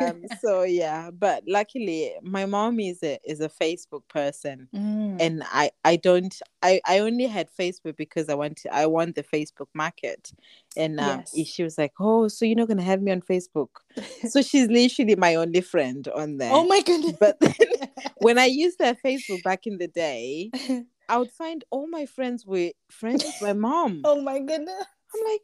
um 0.00 0.22
so 0.40 0.62
yeah 0.62 1.10
but 1.10 1.42
luckily 1.46 2.12
my 2.22 2.46
mom 2.46 2.78
is 2.78 3.02
a 3.02 3.18
is 3.24 3.40
a 3.40 3.48
facebook 3.48 4.02
person 4.08 4.68
Mm. 4.74 5.16
and 5.20 5.42
i 5.52 5.70
i 5.84 5.96
don't 5.96 6.40
i 6.62 6.80
i 6.86 6.98
only 7.00 7.26
had 7.26 7.48
facebook 7.58 7.96
because 7.96 8.28
i 8.28 8.34
want 8.34 8.56
to 8.58 8.74
i 8.74 8.86
want 8.86 9.14
the 9.16 9.22
facebook 9.22 9.68
market 9.74 10.32
and 10.76 10.98
um 11.00 11.22
Yes. 11.34 11.48
she 11.48 11.62
was 11.62 11.76
like 11.78 11.92
oh 12.00 12.28
so 12.28 12.44
you're 12.44 12.56
not 12.56 12.68
gonna 12.68 12.82
have 12.82 13.02
me 13.02 13.12
on 13.12 13.20
facebook 13.20 13.68
so 14.28 14.40
she's 14.42 14.68
literally 14.68 15.16
my 15.16 15.34
only 15.36 15.60
friend 15.60 16.08
on 16.14 16.38
there 16.38 16.50
oh 16.52 16.64
my 16.66 16.80
goodness. 16.82 17.16
But 17.20 17.38
then 17.40 17.54
when 18.18 18.38
I 18.38 18.46
used 18.46 18.78
their 18.78 18.94
Facebook 18.94 19.42
back 19.42 19.66
in 19.66 19.78
the 19.78 19.88
day, 19.88 20.50
I 21.08 21.18
would 21.18 21.30
find 21.32 21.62
all 21.70 21.86
my 21.88 22.06
friends 22.06 22.44
were 22.46 22.70
friends 22.90 23.22
with 23.24 23.40
my 23.40 23.52
mom. 23.52 24.00
oh 24.04 24.20
my 24.20 24.38
goodness. 24.40 24.84
I'm 25.14 25.24
like, 25.32 25.40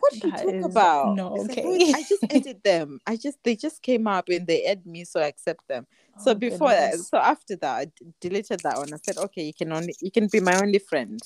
what 0.00 0.12
do 0.12 0.20
you 0.28 0.32
talk 0.32 0.70
about? 0.70 1.16
No, 1.16 1.28
like, 1.34 1.50
okay. 1.50 1.62
"Oh, 1.66 1.98
I 1.98 2.02
just 2.02 2.24
added 2.30 2.62
them. 2.64 3.00
I 3.06 3.16
just 3.16 3.38
they 3.44 3.56
just 3.56 3.82
came 3.82 4.06
up 4.06 4.28
and 4.28 4.46
they 4.46 4.64
add 4.64 4.86
me, 4.86 5.04
so 5.04 5.20
I 5.20 5.26
accept 5.26 5.66
them. 5.68 5.86
so 6.18 6.32
Oh, 6.32 6.34
before 6.34 6.70
that, 6.70 6.94
so 6.96 7.18
after 7.18 7.56
that, 7.56 7.74
I 7.76 7.84
d- 7.86 7.92
deleted 8.20 8.60
that 8.60 8.76
one. 8.78 8.92
I 8.92 8.96
said, 9.04 9.18
okay, 9.18 9.42
you 9.44 9.54
can 9.54 9.72
only 9.72 9.94
you 10.00 10.10
can 10.10 10.28
be 10.28 10.40
my 10.40 10.58
only 10.60 10.78
friend. 10.78 11.20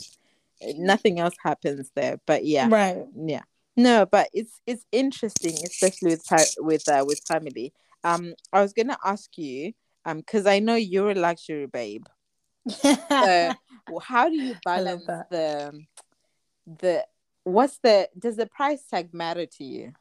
Uh, 0.62 0.72
Nothing 0.76 1.20
else 1.20 1.34
happens 1.42 1.90
there. 1.94 2.18
But 2.26 2.44
yeah, 2.44 2.68
right. 2.68 3.06
yeah. 3.16 3.42
No, 3.76 4.06
but 4.06 4.28
it's 4.32 4.60
it's 4.66 4.84
interesting, 4.92 5.54
especially 5.64 6.10
with 6.10 6.54
with 6.58 6.88
uh, 6.88 7.04
with 7.06 7.20
family. 7.26 7.72
Um, 8.04 8.34
I 8.52 8.60
was 8.60 8.72
gonna 8.72 8.98
ask 9.04 9.36
you, 9.38 9.72
um, 10.04 10.18
because 10.18 10.46
I 10.46 10.58
know 10.60 10.74
you're 10.76 11.10
a 11.10 11.14
luxury 11.14 11.66
babe. 11.66 12.04
So, 13.08 13.52
how 14.02 14.28
do 14.28 14.36
you 14.36 14.54
balance 14.64 15.04
the 15.30 15.84
the 16.66 17.06
what's 17.44 17.78
the 17.78 18.08
does 18.18 18.36
the 18.36 18.46
price 18.46 18.82
tag 18.90 19.14
matter 19.14 19.46
to 19.46 19.64
you? 19.64 19.92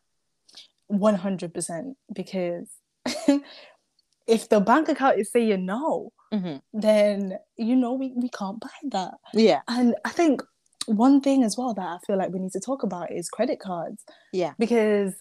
One 0.88 1.16
hundred 1.16 1.54
percent 1.54 1.98
because 2.12 2.70
if 4.28 4.50
the 4.50 4.60
bank 4.60 4.90
account 4.90 5.20
is 5.20 5.32
saying 5.32 5.66
no, 5.66 6.12
hmm 6.32 6.58
then 6.74 7.38
you 7.58 7.76
know 7.76 7.94
we, 7.94 8.14
we 8.16 8.30
can't 8.30 8.60
buy 8.60 8.70
that. 8.92 9.14
Yeah. 9.34 9.62
And 9.68 9.96
I 10.04 10.10
think 10.10 10.42
one 10.88 11.22
thing 11.22 11.44
as 11.44 11.58
well 11.58 11.74
that 11.76 11.86
I 11.86 11.98
feel 12.06 12.18
like 12.18 12.32
we 12.32 12.40
need 12.40 12.52
to 12.54 12.60
talk 12.60 12.84
about 12.84 13.12
is 13.12 13.30
credit 13.30 13.60
cards 13.60 14.04
Yeah. 14.34 14.54
because 14.60 15.14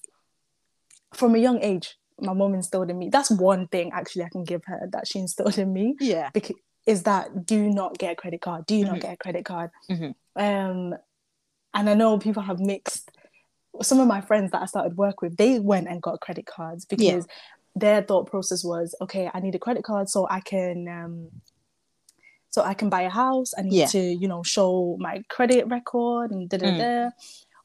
from 1.14 1.34
a 1.34 1.38
young 1.38 1.62
age, 1.62 1.96
my 2.20 2.32
mom 2.32 2.54
instilled 2.54 2.90
in 2.90 2.98
me. 2.98 3.10
That's 3.10 3.30
one 3.30 3.68
thing 3.68 3.90
actually 3.92 4.24
I 4.24 4.28
can 4.30 4.44
give 4.44 4.62
her 4.66 4.88
that 4.92 5.06
she 5.06 5.18
instilled 5.20 5.58
in 5.58 5.72
me 5.72 5.94
Yeah. 6.00 6.30
because 6.32 6.56
is 6.86 7.04
that 7.04 7.46
do 7.46 7.68
not 7.70 7.96
get 7.98 8.12
a 8.12 8.16
credit 8.16 8.40
card. 8.40 8.66
Do 8.66 8.82
not 8.84 8.96
Mhm. 8.96 9.00
get 9.02 9.12
a 9.14 9.16
credit 9.16 9.44
card. 9.44 9.70
Mhm. 9.90 10.14
Um, 10.34 10.94
and 11.74 11.88
I 11.88 11.94
know 11.94 12.18
people 12.18 12.42
have 12.42 12.60
mixed. 12.60 13.10
Some 13.80 14.00
of 14.00 14.06
my 14.06 14.20
friends 14.20 14.50
that 14.52 14.62
I 14.62 14.66
started 14.66 14.96
work 14.96 15.22
with, 15.22 15.36
they 15.36 15.58
went 15.58 15.88
and 15.88 16.02
got 16.02 16.20
credit 16.20 16.46
cards 16.46 16.84
because 16.84 17.26
their 17.74 18.02
thought 18.02 18.26
process 18.26 18.62
was, 18.64 18.94
okay, 19.00 19.30
I 19.32 19.40
need 19.40 19.54
a 19.54 19.58
credit 19.58 19.82
card 19.82 20.08
so 20.10 20.26
I 20.28 20.40
can, 20.40 20.86
um, 20.88 21.28
so 22.50 22.62
I 22.62 22.74
can 22.74 22.90
buy 22.90 23.02
a 23.02 23.08
house. 23.10 23.52
I 23.56 23.62
need 23.62 23.72
Yeah. 23.74 23.86
to, 23.86 23.98
you 23.98 24.28
know, 24.28 24.42
show 24.42 24.96
my 25.00 25.22
credit 25.30 25.66
record 25.68 26.30
and 26.32 26.48
da 26.50 26.58
da 26.58 26.66
Mm. 26.66 26.78
da. 26.78 27.10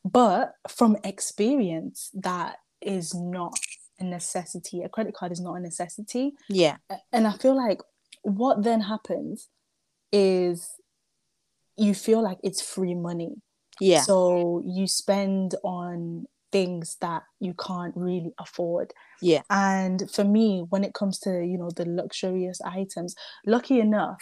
But 0.05 0.55
from 0.70 0.95
experience, 1.03 2.10
that 2.14 2.60
is 2.82 3.14
not 3.14 3.60
a 3.99 4.05
necessity. 4.05 4.82
A 4.84 4.88
credit 4.89 5.14
card 5.14 5.34
is 5.34 5.41
not 5.41 5.55
a 5.55 5.60
necessity 5.60 6.36
Yeah. 6.47 6.78
and 7.12 7.28
I 7.28 7.34
feel 7.34 7.55
like 7.55 7.82
what 8.22 8.64
then 8.64 8.80
happens 8.82 9.49
is 10.14 10.76
you 11.76 11.93
feel 11.93 12.22
like 12.22 12.39
it's 12.43 12.62
free 12.62 12.95
money. 12.95 13.41
Yeah. 13.80 14.01
So 14.01 14.63
you 14.65 14.88
spend 14.88 15.55
on 15.63 16.25
things 16.51 16.97
that 17.01 17.23
you 17.39 17.53
can't 17.53 17.93
really 17.95 18.34
afford. 18.39 18.93
Yeah. 19.21 19.41
And 19.49 20.09
for 20.11 20.23
me, 20.23 20.65
when 20.69 20.84
it 20.84 20.93
comes 20.93 21.19
to, 21.19 21.30
you 21.43 21.57
know, 21.57 21.69
the 21.75 21.86
luxurious 21.86 22.61
items, 22.61 23.15
lucky 23.45 23.80
enough, 23.80 24.21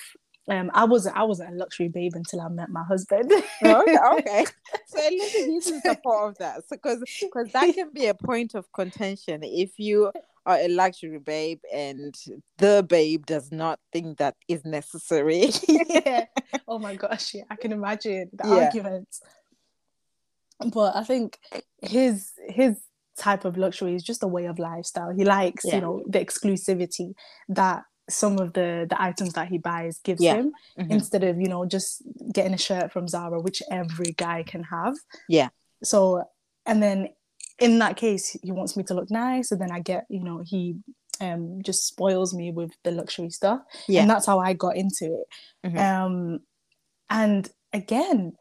um, 0.50 0.70
I 0.74 0.86
wasn't 0.86 1.18
I 1.18 1.24
wasn't 1.24 1.54
a 1.54 1.56
luxury 1.56 1.88
babe 1.90 2.12
until 2.16 2.42
I 2.42 2.50
met 2.50 2.70
my 2.70 2.84
husband. 2.84 3.32
okay, 3.64 3.98
okay. 4.20 4.46
So 4.88 5.00
at 5.04 5.12
least 5.12 5.36
he's 5.36 5.68
in 5.72 5.82
support 5.82 6.30
of 6.32 6.38
that. 6.38 6.58
So 6.68 6.76
because 6.76 7.04
because 7.20 7.52
that 7.54 7.74
can 7.74 7.90
be 7.94 8.06
a 8.06 8.14
point 8.14 8.54
of 8.54 8.72
contention 8.74 9.42
if 9.44 9.72
you 9.80 10.12
are 10.46 10.58
a 10.58 10.68
luxury 10.68 11.18
babe 11.18 11.60
and 11.74 12.14
the 12.60 12.86
babe 12.88 13.26
does 13.26 13.52
not 13.52 13.80
think 13.92 14.20
that 14.20 14.36
is 14.48 14.64
necessary. 14.66 15.50
yeah. 15.68 16.26
Oh 16.68 16.80
my 16.80 16.96
gosh, 16.96 17.34
yeah, 17.36 17.44
I 17.50 17.56
can 17.58 17.72
imagine 17.72 18.30
the 18.34 18.48
Yeah. 18.48 18.66
arguments. 18.66 19.22
But 20.60 20.96
I 20.96 21.04
think 21.04 21.40
his 21.82 22.32
his 22.48 22.80
type 23.18 23.46
of 23.46 23.58
luxury 23.58 23.96
is 23.96 24.04
just 24.04 24.24
a 24.24 24.28
way 24.28 24.46
of 24.46 24.60
lifestyle. 24.60 25.10
He 25.12 25.24
likes, 25.24 25.64
Yeah. 25.66 25.76
you 25.76 25.82
know, 25.82 26.04
the 26.08 26.20
exclusivity 26.20 27.14
that 27.50 27.84
some 28.10 28.38
of 28.40 28.54
the 28.54 28.86
the 28.90 29.02
items 29.02 29.34
that 29.34 29.48
he 29.48 29.58
buys 29.58 30.00
gives 30.00 30.22
Yeah. 30.22 30.36
him 30.36 30.52
Mhm. 30.78 30.92
instead 30.92 31.24
of, 31.24 31.40
you 31.40 31.48
know, 31.48 31.66
just 31.66 32.04
getting 32.34 32.54
a 32.54 32.58
shirt 32.58 32.92
from 32.92 33.08
Zara, 33.08 33.42
which 33.42 33.62
every 33.72 34.12
guy 34.18 34.44
can 34.44 34.64
have. 34.64 34.96
Yeah. 35.30 35.50
So 35.84 36.24
and 36.66 36.82
then 36.84 37.10
in 37.60 37.80
that 37.80 37.96
case, 37.96 38.38
he 38.44 38.52
wants 38.52 38.76
me 38.76 38.84
to 38.84 38.94
look 38.94 39.10
nice, 39.10 39.52
and 39.52 39.62
then 39.62 39.72
I 39.72 39.80
get, 39.80 40.06
you 40.10 40.24
know, 40.24 40.42
he 40.46 40.76
um 41.22 41.62
just 41.64 41.88
spoils 41.88 42.34
me 42.34 42.52
with 42.52 42.72
the 42.84 42.92
luxury 42.92 43.30
stuff 43.30 43.62
Yeah. 43.88 44.02
and 44.02 44.10
that's 44.10 44.26
how 44.26 44.40
I 44.40 44.54
got 44.54 44.76
into 44.76 45.06
it. 45.22 45.28
Mhm. 45.72 45.78
Um, 45.80 46.40
and 47.10 47.50
again, 47.72 48.34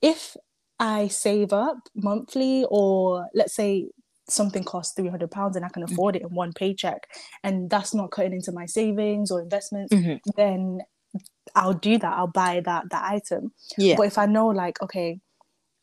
if 0.00 0.36
I 0.82 1.08
save 1.08 1.52
up 1.52 1.78
monthly, 1.94 2.66
or 2.70 3.26
let's 3.34 3.54
say 3.54 3.88
something 4.28 4.64
costs 4.64 4.94
three 4.94 5.08
hundred 5.08 5.30
pounds 5.30 5.56
and 5.56 5.64
I 5.64 5.68
can 5.68 5.82
Mm. 5.84 5.92
afford 5.92 6.16
it 6.16 6.22
in 6.22 6.28
one 6.34 6.52
paycheck, 6.52 7.02
and 7.44 7.70
that's 7.70 7.92
not 7.94 8.10
cutting 8.10 8.32
into 8.34 8.52
my 8.52 8.66
savings 8.66 9.30
or 9.30 9.40
investments, 9.40 9.92
Mhm. 9.94 10.18
then 10.36 10.80
I'll 11.54 11.74
do 11.74 11.98
that. 11.98 12.12
I'll 12.18 12.26
buy 12.44 12.60
that 12.64 12.84
that 12.90 13.04
item. 13.16 13.52
Yeah. 13.78 13.96
But 13.96 14.06
if 14.06 14.16
I 14.18 14.26
know, 14.26 14.46
like, 14.48 14.80
okay, 14.82 15.20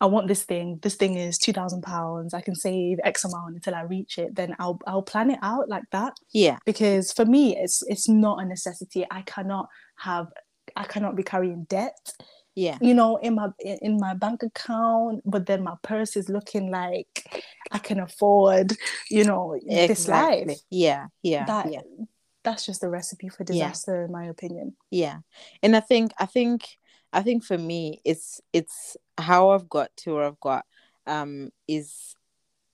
I 0.01 0.05
want 0.05 0.27
this 0.29 0.43
thing. 0.43 0.79
This 0.81 0.95
thing 0.95 1.15
is 1.15 1.37
two 1.37 1.53
thousand 1.53 1.81
pounds. 1.83 2.33
I 2.33 2.41
can 2.41 2.55
save 2.55 2.99
X 3.03 3.25
amount 3.25 3.55
until 3.55 3.75
I 3.75 3.81
reach 3.81 4.17
it. 4.17 4.35
Then 4.35 4.55
I'll 4.59 4.79
I'll 4.87 5.01
plan 5.11 5.29
it 5.29 5.39
out 5.41 5.67
like 5.69 5.83
that 5.91 6.13
Yeah. 6.33 6.57
because 6.65 7.11
for 7.13 7.25
me 7.25 7.57
it's 7.57 7.83
it's 7.87 8.07
not 8.09 8.41
a 8.41 8.45
necessity 8.45 9.05
i 9.11 9.21
cannot 9.23 9.67
have 10.07 10.27
i 10.75 10.85
cannot 10.85 11.15
be 11.15 11.23
carrying 11.23 11.65
debt 11.65 11.97
Yeah. 12.59 12.77
you 12.81 12.93
know 12.93 13.15
in 13.17 13.35
my 13.35 13.47
in 13.87 13.93
my 14.05 14.13
bank 14.13 14.43
account 14.43 15.21
but 15.25 15.45
then 15.45 15.63
my 15.63 15.75
purse 15.81 16.17
is 16.17 16.27
looking 16.27 16.65
like 16.71 17.13
i 17.71 17.77
can 17.87 17.99
afford 18.01 18.73
you 19.09 19.23
know 19.23 19.57
this 19.65 20.07
life 20.09 20.59
Yeah. 20.69 21.07
Yeah. 21.23 21.45
that 21.45 21.71
yeah. 21.71 21.81
that's 22.43 22.65
just 22.65 22.83
a 22.83 22.89
recipe 22.89 23.29
for 23.29 23.43
Yeah. 23.43 23.53
disaster 23.53 24.03
in 24.05 24.11
my 24.11 24.25
opinion 24.25 24.75
yeah 24.91 25.19
and 25.63 25.73
i 25.75 25.79
think 25.79 26.11
i 26.19 26.25
think 26.25 26.59
i 27.13 27.21
think 27.23 27.45
for 27.45 27.57
me 27.57 28.01
it's 28.03 28.41
it's 28.51 28.97
how 29.17 29.51
i've 29.51 29.69
got 29.69 29.89
to 30.01 30.15
where 30.15 30.25
i've 30.25 30.39
got 30.51 30.65
um 31.07 31.51
is 31.67 32.15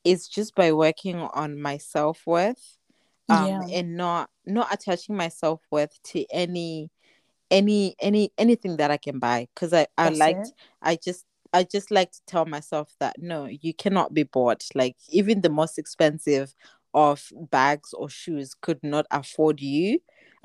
is 0.04 0.28
just 0.28 0.56
by 0.56 0.72
working 0.72 1.18
on 1.42 1.62
my 1.62 1.78
self-worth 1.78 2.66
um 3.30 3.46
Yeah. 3.46 3.62
and 3.78 3.98
not 3.98 4.30
not 4.46 4.74
attaching 4.74 5.16
my 5.16 5.30
self-worth 5.30 5.96
to 6.12 6.26
any 6.32 6.90
any 7.52 7.96
any 8.00 8.32
anything 8.38 8.78
that 8.78 8.91
i 8.91 8.98
can 8.98 9.20
buy 9.20 9.48
because 9.54 9.74
i 9.74 9.86
i 9.98 10.10
That's 10.10 10.20
like 10.20 10.38
it. 10.38 10.50
i 10.82 10.96
just 11.04 11.26
I 11.54 11.64
just 11.64 11.89
like 11.89 12.12
to 12.12 12.20
tell 12.28 12.46
myself 12.46 12.93
that 13.00 13.16
no, 13.18 13.46
you 13.46 13.74
cannot 13.74 14.14
be 14.14 14.24
bought. 14.24 14.66
Like 14.76 14.98
even 15.10 15.39
the 15.41 15.50
most 15.50 15.78
expensive 15.80 16.54
of 16.93 17.30
bags 17.50 17.93
or 17.93 18.10
shoes 18.10 18.54
could 18.60 18.80
not 18.84 19.06
afford 19.10 19.62
you. 19.62 20.00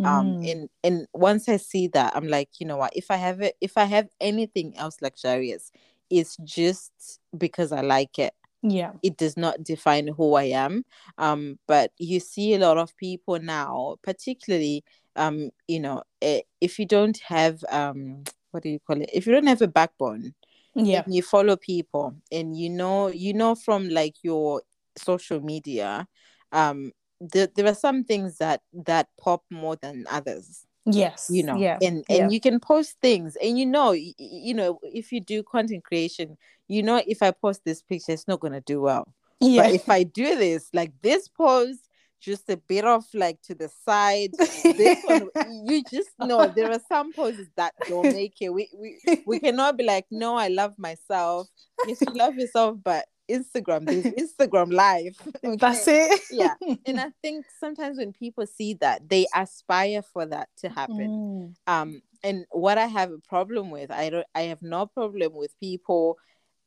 Um 0.05 0.37
Mm, 0.37 0.51
and 0.51 0.69
and 0.85 1.07
once 1.13 1.49
i 1.49 1.57
see 1.57 1.89
that 1.89 2.15
i'm 2.17 2.29
like 2.29 2.49
you 2.61 2.67
know 2.67 2.77
what? 2.77 2.93
If 2.97 3.11
i 3.11 3.17
have 3.17 3.41
it 3.41 3.57
if 3.61 3.77
i 3.77 3.85
have 3.85 4.09
anything 4.21 4.77
else 4.77 4.97
luxurious 5.03 5.73
it's 6.11 6.37
just 6.45 6.93
because 7.37 7.73
i 7.73 7.81
like 7.81 8.19
it. 8.19 8.33
Yeah. 8.63 8.93
It 9.03 9.17
does 9.17 9.37
not 9.37 9.63
define 9.65 10.09
who 10.09 10.35
i 10.35 10.45
am. 10.45 10.85
Um 11.19 11.59
but 11.67 11.93
you 11.99 12.21
see 12.21 12.55
a 12.55 12.59
lot 12.59 12.79
of 12.79 12.97
people 12.97 13.39
now 13.41 13.97
particularly 14.03 14.85
um 15.17 15.51
you 15.67 15.81
know 15.81 16.03
eh, 16.23 16.41
if 16.61 16.79
you 16.79 16.87
don't 16.87 17.19
have 17.19 17.65
um 17.71 18.23
what 18.51 18.63
do 18.63 18.69
you 18.69 18.81
call 18.81 19.01
it? 19.01 19.11
If 19.13 19.27
you 19.27 19.33
don't 19.33 19.47
have 19.47 19.63
a 19.63 19.69
backbone 19.69 20.35
yeah. 20.75 21.03
you 21.07 21.23
follow 21.23 21.57
people 21.57 22.15
and 22.31 22.57
you 22.57 22.71
know 22.71 23.09
you 23.09 23.35
know 23.35 23.55
from 23.55 23.89
like 23.89 24.17
your 24.23 24.63
social 24.97 25.41
media 25.41 26.07
um 26.53 26.93
there, 27.21 27.49
there 27.55 27.67
are 27.67 27.75
some 27.75 28.05
things 28.05 28.39
that 28.39 28.63
that 28.73 29.09
pop 29.19 29.45
more 29.51 29.77
than 29.77 30.07
others. 30.11 30.67
Yes. 30.87 31.29
You 31.31 31.43
know 31.43 31.57
yeah. 31.57 31.79
and 31.83 32.05
yeah. 32.09 32.23
and 32.25 32.33
you 32.33 32.41
can 32.41 32.59
post 32.59 32.97
things 33.03 33.37
and 33.37 33.59
you 33.59 33.67
know 33.67 33.91
y- 33.91 34.15
y- 34.19 34.31
you 34.49 34.55
know 34.55 34.79
if 34.83 35.13
you 35.13 35.21
do 35.21 35.43
content 35.43 35.85
creation 35.85 36.39
you 36.69 36.83
know 36.83 37.03
if 37.07 37.23
i 37.23 37.31
post 37.31 37.63
this 37.67 37.83
picture 37.83 38.13
it's 38.13 38.27
not 38.27 38.41
going 38.41 38.55
to 38.55 38.63
do 38.63 38.81
well. 38.81 39.07
Yeah. 39.41 39.65
but 39.65 39.75
if 39.75 39.89
i 39.91 40.03
do 40.03 40.37
this 40.37 40.71
like 40.73 40.93
this 41.03 41.29
pose 41.29 41.77
just 42.21 42.49
a 42.51 42.57
bit 42.57 42.85
of 42.85 43.05
like 43.15 43.41
to 43.43 43.55
the 43.55 43.71
side. 43.85 44.31
This 44.39 45.03
one 45.05 45.29
you 45.67 45.83
just 45.91 46.11
know 46.19 46.47
there 46.47 46.71
are 46.71 46.81
some 46.89 47.13
poses 47.13 47.49
that 47.57 47.75
don't 47.89 48.13
make 48.13 48.35
it. 48.41 48.51
We 48.51 48.69
we, 48.77 49.23
we 49.27 49.41
cannot 49.41 49.77
be 49.77 49.85
like 49.85 50.07
no 50.11 50.37
i 50.37 50.49
love 50.49 50.75
myself. 50.79 51.49
Yes 51.87 52.01
you 52.01 52.13
love 52.13 52.35
yourself 52.35 52.79
but 52.83 53.07
instagram 53.31 53.87
there's 53.87 54.05
instagram 54.05 54.73
live 54.73 55.17
that's 55.59 55.87
it. 55.87 56.21
Yeah. 56.31 56.55
And 56.87 57.01
i 57.01 57.11
think 57.23 57.47
sometimes 57.59 57.99
when 57.99 58.13
people 58.13 58.47
see 58.47 58.75
that 58.75 59.09
they 59.09 59.27
aspire 59.35 60.03
for 60.03 60.27
that 60.27 60.49
to 60.59 60.69
happen. 60.69 61.55
Mm, 61.67 61.73
um 61.73 62.03
and 62.23 62.45
what 62.51 62.77
i 62.77 62.87
have 62.87 63.11
a 63.11 63.19
problem 63.29 63.71
with 63.71 63.91
i 63.91 64.11
don't 64.11 64.27
i 64.35 64.43
have 64.43 64.61
no 64.63 64.87
problem 64.87 65.33
with 65.35 65.59
people 65.59 66.19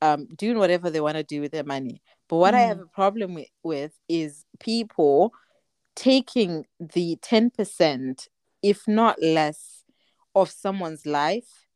um 0.02 0.28
doing 0.36 0.58
whatever 0.58 0.90
they 0.90 1.02
want 1.02 1.18
to 1.18 1.24
do 1.24 1.42
with 1.42 1.52
their 1.52 1.64
money 1.64 2.02
but 2.34 2.40
what 2.40 2.56
i 2.56 2.62
have 2.62 2.78
mm. 2.78 2.84
a 2.84 2.88
problem 2.88 3.36
with, 3.36 3.48
with 3.62 3.92
is 4.10 4.44
people 4.60 5.32
taking 5.96 6.66
the 6.80 7.16
10% 7.22 8.28
if 8.64 8.88
not 8.88 9.22
less 9.22 9.84
of 10.34 10.50
someone's 10.50 11.06
life 11.06 11.68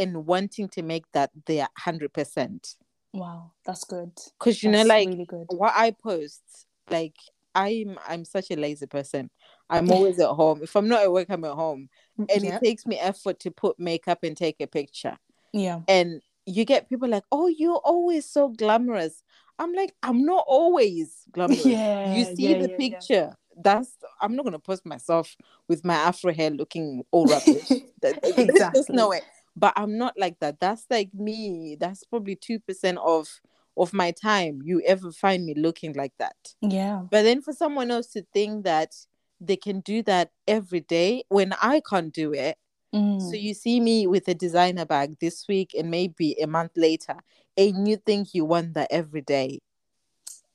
and 0.00 0.26
wanting 0.26 0.68
to 0.68 0.82
make 0.82 1.04
that 1.12 1.30
their 1.46 1.68
100% 1.86 2.76
wow 3.12 3.52
that's 3.64 3.84
good. 3.84 4.10
Because 4.38 4.60
you 4.64 4.72
know 4.72 4.82
like 4.82 5.06
really 5.06 5.26
good. 5.26 5.46
what 5.50 5.72
i 5.76 5.92
post 5.92 6.42
like 6.90 7.14
i'm 7.54 7.96
i'm 8.08 8.24
such 8.24 8.50
a 8.50 8.56
lazy 8.56 8.86
person. 8.86 9.30
I'm 9.70 9.90
always 9.90 10.18
at 10.18 10.30
home. 10.30 10.62
If 10.64 10.74
i'm 10.74 10.88
not 10.88 11.02
at 11.04 11.12
work 11.12 11.28
i'm 11.30 11.44
at 11.44 11.52
home. 11.52 11.90
Mm, 12.18 12.26
and 12.34 12.44
yeah. 12.44 12.56
it 12.56 12.60
takes 12.60 12.86
me 12.86 12.98
effort 12.98 13.38
to 13.40 13.52
put 13.52 13.78
makeup 13.78 14.24
and 14.24 14.36
take 14.36 14.56
a 14.60 14.66
picture. 14.66 15.16
Yeah. 15.52 15.80
And 15.86 16.22
you 16.44 16.64
get 16.64 16.88
people 16.88 17.08
like 17.08 17.24
oh 17.30 17.46
you're 17.46 17.76
always 17.84 18.28
so 18.28 18.48
glamorous 18.48 19.22
i'm 19.62 19.72
like 19.72 19.94
i'm 20.02 20.24
not 20.24 20.44
always 20.46 21.24
glamorous. 21.32 21.64
Yeah 21.64 22.14
you 22.14 22.24
see 22.24 22.52
yeah, 22.52 22.58
the 22.58 22.68
yeah, 22.68 22.76
yeah. 22.78 22.88
picture? 22.88 23.36
That's 23.62 23.96
i'm 24.20 24.34
not 24.34 24.42
going 24.44 24.52
to 24.52 24.58
post 24.58 24.84
myself 24.84 25.36
with 25.68 25.84
my 25.84 25.94
afro 25.94 26.32
hair 26.32 26.50
looking 26.50 27.04
all 27.10 27.26
rubbish. 27.26 27.68
That- 28.02 28.20
there's 28.36 28.74
just 28.74 28.90
no 28.90 29.10
way. 29.10 29.20
But 29.54 29.74
i'm 29.76 29.96
not 29.96 30.14
like 30.18 30.40
that. 30.40 30.58
That's 30.58 30.86
like 30.90 31.14
me. 31.14 31.76
That's 31.78 32.02
probably 32.04 32.36
2% 32.36 32.96
of 32.98 33.28
of 33.76 33.92
my 33.92 34.10
time 34.10 34.60
you 34.64 34.82
ever 34.86 35.12
find 35.12 35.46
me 35.46 35.54
looking 35.54 35.92
like 35.94 36.12
that. 36.18 36.36
Yeah. 36.60 37.02
But 37.10 37.22
then 37.22 37.40
for 37.40 37.52
someone 37.52 37.90
else 37.90 38.08
to 38.08 38.22
think 38.34 38.64
that 38.64 38.94
they 39.40 39.56
can 39.56 39.80
do 39.80 40.02
that 40.02 40.30
every 40.46 40.80
day 40.80 41.24
when 41.28 41.54
I 41.62 41.80
can't 41.88 42.12
do 42.12 42.32
it. 42.32 42.56
Mm. 42.94 43.20
So 43.20 43.36
you 43.36 43.54
see 43.54 43.80
me 43.80 44.06
with 44.06 44.28
a 44.28 44.34
designer 44.34 44.84
bag 44.84 45.16
this 45.20 45.46
week 45.48 45.74
and 45.78 45.90
maybe 45.90 46.36
a 46.40 46.46
month 46.46 46.72
later, 46.76 47.16
and 47.56 47.86
you 47.88 47.96
think 47.96 48.34
you 48.34 48.44
want 48.44 48.74
that 48.74 48.88
every 48.90 49.22
day, 49.22 49.60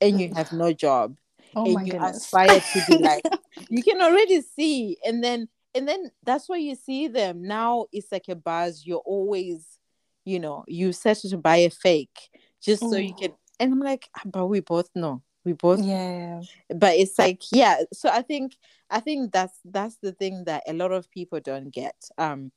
and 0.00 0.20
you 0.20 0.32
have 0.34 0.52
no 0.52 0.72
job, 0.72 1.16
oh 1.56 1.64
and 1.64 1.74
my 1.74 1.84
you 1.84 1.92
goodness. 1.92 2.16
aspire 2.24 2.60
to 2.60 2.80
be 2.88 2.98
like, 2.98 3.24
you 3.70 3.82
can 3.82 4.00
already 4.00 4.40
see, 4.42 4.96
and 5.04 5.22
then 5.22 5.48
and 5.74 5.86
then 5.88 6.10
that's 6.24 6.48
why 6.48 6.56
you 6.56 6.74
see 6.74 7.08
them 7.08 7.42
now. 7.42 7.86
It's 7.92 8.10
like 8.10 8.28
a 8.28 8.34
buzz. 8.34 8.84
You're 8.86 8.98
always, 8.98 9.78
you 10.24 10.40
know, 10.40 10.64
you 10.66 10.92
settle 10.92 11.30
to 11.30 11.38
buy 11.38 11.56
a 11.56 11.70
fake 11.70 12.30
just 12.62 12.88
so 12.88 12.96
you 12.96 13.14
can. 13.14 13.32
And 13.60 13.72
I'm 13.72 13.80
like, 13.80 14.08
"Ah, 14.16 14.22
but 14.24 14.46
we 14.46 14.60
both 14.60 14.88
know, 14.94 15.22
we 15.44 15.52
both 15.52 15.80
yeah. 15.82 16.42
but 16.68 16.94
it's 16.96 17.18
like 17.18 17.42
yeah 17.52 17.82
so 17.92 18.08
i 18.10 18.22
think 18.22 18.56
i 18.90 19.00
think 19.00 19.32
that's 19.32 19.58
that's 19.64 19.96
the 20.02 20.12
thing 20.12 20.44
that 20.44 20.62
a 20.66 20.72
lot 20.72 20.92
of 20.92 21.10
people 21.10 21.40
don't 21.40 21.70
get 21.72 21.96
um 22.18 22.52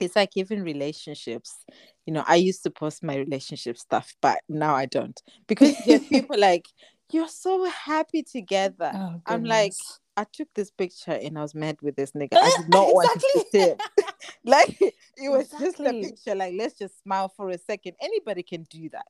it's 0.00 0.16
like 0.16 0.30
even 0.34 0.62
relationships 0.62 1.64
you 2.06 2.12
know 2.12 2.24
i 2.26 2.34
used 2.34 2.62
to 2.62 2.70
post 2.70 3.02
my 3.02 3.16
relationship 3.16 3.78
stuff 3.78 4.14
but 4.20 4.40
now 4.48 4.74
i 4.74 4.86
don't. 4.86 5.22
Because 5.46 5.76
there's 5.86 6.04
people 6.08 6.38
like 6.38 6.66
you're 7.12 7.28
so 7.28 7.64
happy 7.66 8.22
together. 8.22 8.90
Oh, 8.94 9.20
I'm 9.26 9.44
like, 9.44 9.74
i 10.16 10.24
took 10.32 10.48
this 10.54 10.70
picture 10.70 11.12
and 11.12 11.38
i 11.38 11.42
was 11.42 11.54
mad 11.54 11.76
with 11.82 11.96
this 11.96 12.12
nigga. 12.12 12.36
I 12.40 12.50
did 12.56 12.68
not 12.68 12.86
want 12.86 13.10
to 13.12 13.18
Exactly. 13.18 13.50
see 13.52 13.58
him 13.60 13.76
like 14.44 14.80
it 14.80 15.28
was 15.28 15.48
just 15.48 15.80
a 15.80 15.92
picture 15.92 16.34
like 16.34 16.54
let's 16.56 16.78
just 16.78 17.02
smile 17.02 17.28
for 17.28 17.50
a 17.50 17.58
second. 17.58 17.94
Anybody 18.00 18.42
can 18.42 18.64
do 18.64 18.88
that. 18.90 19.06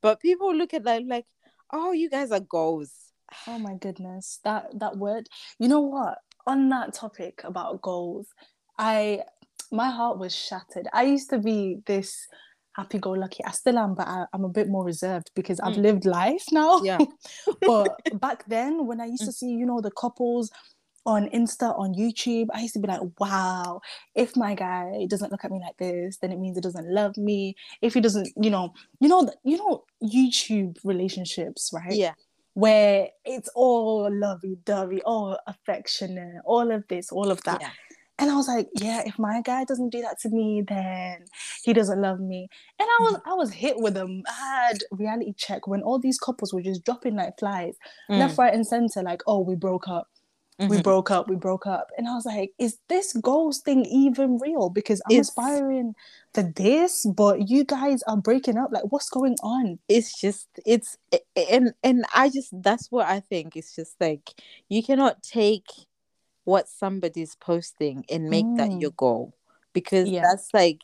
But 0.00 0.20
people 0.20 0.54
look 0.54 0.74
at 0.74 0.84
that 0.84 1.06
like 1.06 1.26
oh 1.72 1.92
you 1.92 2.10
guys 2.10 2.30
are 2.30 2.40
goals. 2.40 2.92
Oh 3.48 3.58
my 3.58 3.74
goodness, 3.74 4.40
that 4.44 4.78
that 4.78 4.96
word. 4.96 5.28
You 5.58 5.68
know 5.68 5.80
what? 5.80 6.18
On 6.46 6.68
that 6.68 6.92
topic 6.92 7.40
about 7.42 7.80
goals, 7.80 8.28
I 8.78 9.22
my 9.74 9.90
heart 9.90 10.18
was 10.18 10.34
shattered. 10.34 10.88
I 10.92 11.02
used 11.02 11.30
to 11.30 11.38
be 11.38 11.78
this 11.86 12.26
happy-go-lucky. 12.76 13.44
I 13.44 13.50
still 13.50 13.78
am, 13.78 13.94
but 13.94 14.06
I, 14.06 14.26
I'm 14.32 14.44
a 14.44 14.48
bit 14.48 14.68
more 14.68 14.84
reserved 14.84 15.30
because 15.34 15.60
I've 15.60 15.74
Mm. 15.74 15.82
lived 15.82 16.04
life 16.06 16.44
now. 16.52 16.80
Yeah. 16.82 16.98
but 17.66 18.00
back 18.20 18.44
then, 18.46 18.86
when 18.86 19.00
I 19.00 19.06
used 19.06 19.24
to 19.24 19.32
see, 19.32 19.50
you 19.50 19.66
know, 19.66 19.80
the 19.80 19.90
couples 19.90 20.50
on 21.06 21.28
Insta, 21.30 21.78
on 21.78 21.94
YouTube, 21.94 22.46
I 22.54 22.60
used 22.62 22.74
to 22.74 22.80
be 22.80 22.88
like, 22.88 23.00
wow, 23.20 23.80
if 24.14 24.36
my 24.36 24.54
guy 24.54 25.06
doesn't 25.08 25.30
look 25.30 25.44
at 25.44 25.50
me 25.50 25.60
like 25.60 25.76
this, 25.76 26.16
then 26.18 26.32
it 26.32 26.38
means 26.38 26.56
he 26.56 26.62
doesn't 26.62 26.88
love 26.88 27.16
me. 27.16 27.54
If 27.82 27.94
he 27.94 28.00
doesn't, 28.00 28.28
you 28.36 28.50
know, 28.50 28.72
you 29.00 29.08
know, 29.08 29.30
you 29.44 29.58
know, 29.58 29.84
YouTube 30.02 30.78
relationships, 30.84 31.70
right? 31.72 31.92
yeah 31.92 32.14
where 32.56 33.08
it's 33.24 33.48
all 33.56 34.08
lovey-dovey, 34.12 35.02
all 35.02 35.36
affectionate, 35.48 36.40
all 36.44 36.70
of 36.70 36.86
this, 36.88 37.10
all 37.10 37.32
of 37.32 37.42
that. 37.42 37.60
yeah 37.60 37.70
And 38.18 38.30
I 38.30 38.36
was 38.36 38.46
like, 38.46 38.68
yeah, 38.80 39.02
if 39.04 39.18
my 39.18 39.42
guy 39.42 39.64
doesn't 39.64 39.90
do 39.90 40.00
that 40.02 40.20
to 40.20 40.28
me, 40.28 40.62
then 40.66 41.24
he 41.64 41.72
doesn't 41.72 42.00
love 42.00 42.20
me. 42.20 42.48
And 42.78 42.88
I 42.88 43.02
was 43.02 43.20
I 43.26 43.34
was 43.34 43.52
hit 43.52 43.76
with 43.78 43.96
a 43.96 44.06
mad 44.06 44.78
reality 44.92 45.34
check 45.36 45.66
when 45.66 45.82
all 45.82 45.98
these 45.98 46.18
couples 46.18 46.52
were 46.54 46.62
just 46.62 46.84
dropping 46.84 47.16
like 47.16 47.38
flies, 47.38 47.74
Mm. 48.08 48.18
left, 48.20 48.38
right, 48.38 48.54
and 48.54 48.66
center, 48.66 49.02
like, 49.02 49.22
oh, 49.26 49.40
we 49.40 49.56
broke 49.56 49.88
up. 49.88 50.08
We 50.60 50.76
Mhm. 50.78 50.84
broke 50.84 51.10
up, 51.10 51.28
we 51.28 51.34
broke 51.34 51.66
up. 51.66 51.90
And 51.98 52.06
I 52.06 52.14
was 52.14 52.24
like, 52.24 52.52
is 52.60 52.78
this 52.88 53.12
goals 53.14 53.58
thing 53.58 53.84
even 53.86 54.38
real? 54.38 54.70
Because 54.70 55.02
I'm 55.06 55.10
It's- 55.16 55.28
aspiring 55.30 55.96
for 56.32 56.44
this, 56.44 57.04
but 57.06 57.48
you 57.50 57.64
guys 57.64 58.04
are 58.04 58.16
breaking 58.16 58.56
up. 58.56 58.70
Like, 58.70 58.84
what's 58.90 59.10
going 59.10 59.34
on? 59.42 59.80
it's 59.88 60.20
just 60.20 60.46
it's 60.64 60.96
and 61.50 61.74
and 61.82 62.04
i 62.14 62.28
just 62.28 62.50
that's 62.62 62.90
what 62.92 63.06
i 63.08 63.18
think 63.18 63.56
it's 63.56 63.74
just 63.74 64.00
like 64.00 64.30
you 64.68 64.82
cannot 64.84 65.20
take 65.24 65.66
what 66.44 66.68
somebody's 66.68 67.34
posting 67.36 68.04
and 68.10 68.28
make 68.30 68.46
that 68.56 68.70
Mm. 68.70 68.80
your 68.80 68.90
goal. 68.92 69.34
Because 69.72 70.08
Yeah. 70.08 70.22
that's 70.22 70.52
like 70.54 70.82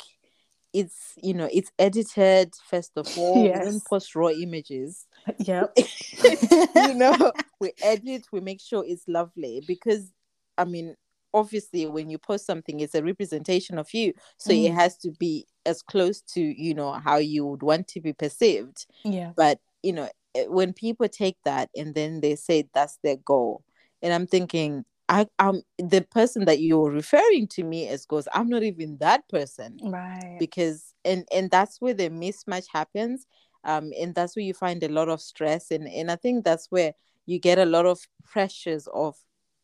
it's 0.73 1.15
you 1.17 1.35
know 1.35 1.49
it's 1.53 1.71
edited 1.79 2.55
first 2.69 2.93
of 2.97 3.07
all. 3.17 3.43
We 3.43 3.49
don't 3.49 3.85
post 3.85 4.15
raw 4.15 4.29
images. 4.31 5.07
Yeah 5.39 5.67
you 6.75 6.95
know 6.95 7.33
we 7.61 7.73
edit 7.83 8.27
we 8.33 8.41
make 8.41 8.61
sure 8.61 8.85
it's 8.87 9.07
lovely. 9.09 9.63
Because 9.67 10.13
i 10.59 10.65
mean 10.65 10.95
obviously 11.33 11.87
when 11.87 12.11
you 12.11 12.19
post 12.19 12.45
something 12.45 12.81
it's 12.81 12.95
a 12.95 13.03
representation 13.03 13.79
of 13.79 13.93
you. 13.95 14.13
So 14.39 14.53
it 14.53 14.73
Mm. 14.73 14.75
has 14.75 14.97
to 14.99 15.11
be 15.13 15.47
as 15.67 15.83
close 15.83 16.21
to 16.35 16.41
you 16.41 16.75
know 16.75 16.93
how 16.93 17.17
you 17.19 17.47
would 17.47 17.63
want 17.63 17.87
to 17.89 18.01
be 18.01 18.13
perceived. 18.13 18.87
Yeah. 19.05 19.33
but 19.37 19.59
you 19.83 19.93
know 19.93 20.09
eh, 20.35 20.47
when 20.49 20.73
people 20.73 21.09
take 21.09 21.37
that 21.45 21.71
and 21.77 21.95
then 21.95 22.21
they 22.21 22.35
say 22.37 22.69
that's 22.75 22.99
their 23.03 23.17
goal. 23.17 23.63
And 24.03 24.13
i'm 24.13 24.27
thinking 24.27 24.85
i 25.11 25.27
i'm 25.39 25.63
the 25.79 26.03
person 26.11 26.47
that 26.47 26.61
you're 26.61 26.91
referring 26.91 27.47
to 27.49 27.65
me 27.65 27.89
as 27.89 28.07
goals 28.07 28.29
i'm 28.35 28.49
not 28.49 28.63
even 28.65 28.97
that 28.99 29.29
person 29.29 29.79
Right. 29.83 30.37
because 30.39 30.95
and 31.05 31.27
and 31.33 31.51
that's 31.51 31.81
where 31.81 31.95
the 31.95 32.11
mismatch 32.11 32.67
happens 32.73 33.27
um 33.65 33.93
and 34.01 34.15
that's 34.15 34.37
where 34.37 34.45
you 34.45 34.55
find 34.55 34.83
a 34.85 34.89
lot 34.89 35.09
of 35.11 35.21
stress 35.21 35.71
and 35.73 35.89
and 35.89 36.11
i 36.11 36.17
think 36.17 36.45
that's 36.45 36.69
where 36.71 36.95
you 37.27 37.39
get 37.39 37.59
a 37.59 37.67
lot 37.67 37.87
of 37.87 38.01
pressures 38.25 38.89
of 38.95 39.17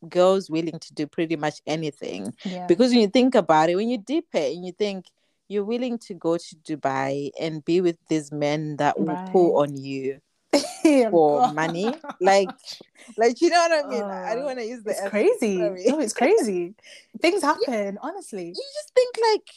girls 0.09 0.51
willing 0.51 0.79
to 0.81 0.95
do 0.95 1.07
pretty 1.07 1.37
much 1.37 1.61
anything 1.67 2.35
Yeah. 2.45 2.67
because 2.69 2.91
when 2.93 3.01
you 3.01 3.09
think 3.09 3.35
about 3.35 3.71
it 3.71 3.77
when 3.77 3.89
you 3.89 3.99
dip 3.99 4.27
it 4.35 4.55
and 4.57 4.65
you 4.65 4.73
think 4.73 5.07
you're 5.49 5.65
willing 5.65 5.99
to 5.99 6.15
go 6.15 6.37
to 6.37 6.57
dubai 6.69 7.31
and 7.41 7.65
be 7.65 7.81
with 7.81 7.99
these 8.09 8.31
men 8.33 8.77
that 8.79 9.01
will 9.01 9.19
pull 9.33 9.59
on 9.59 9.77
you 9.77 10.21
for 11.11 11.43
money 11.53 11.95
like 12.21 12.51
like 13.17 13.41
you 13.41 13.51
know 13.51 13.59
what 13.69 13.73
i 13.85 13.89
mean 13.89 14.05
i 14.29 14.35
don't 14.35 14.43
Uh, 14.43 14.47
want 14.47 14.59
to 14.59 14.65
use 14.67 14.83
the 14.83 14.91
It's 14.91 15.01
F- 15.01 15.11
crazy. 15.11 15.59
No, 15.59 15.99
it's 16.01 16.13
crazy. 16.13 16.75
Things 17.21 17.43
happen, 17.43 17.99
honestly. 18.03 18.47
you 18.49 18.55
just 18.75 18.93
think 18.95 19.15
like 19.33 19.49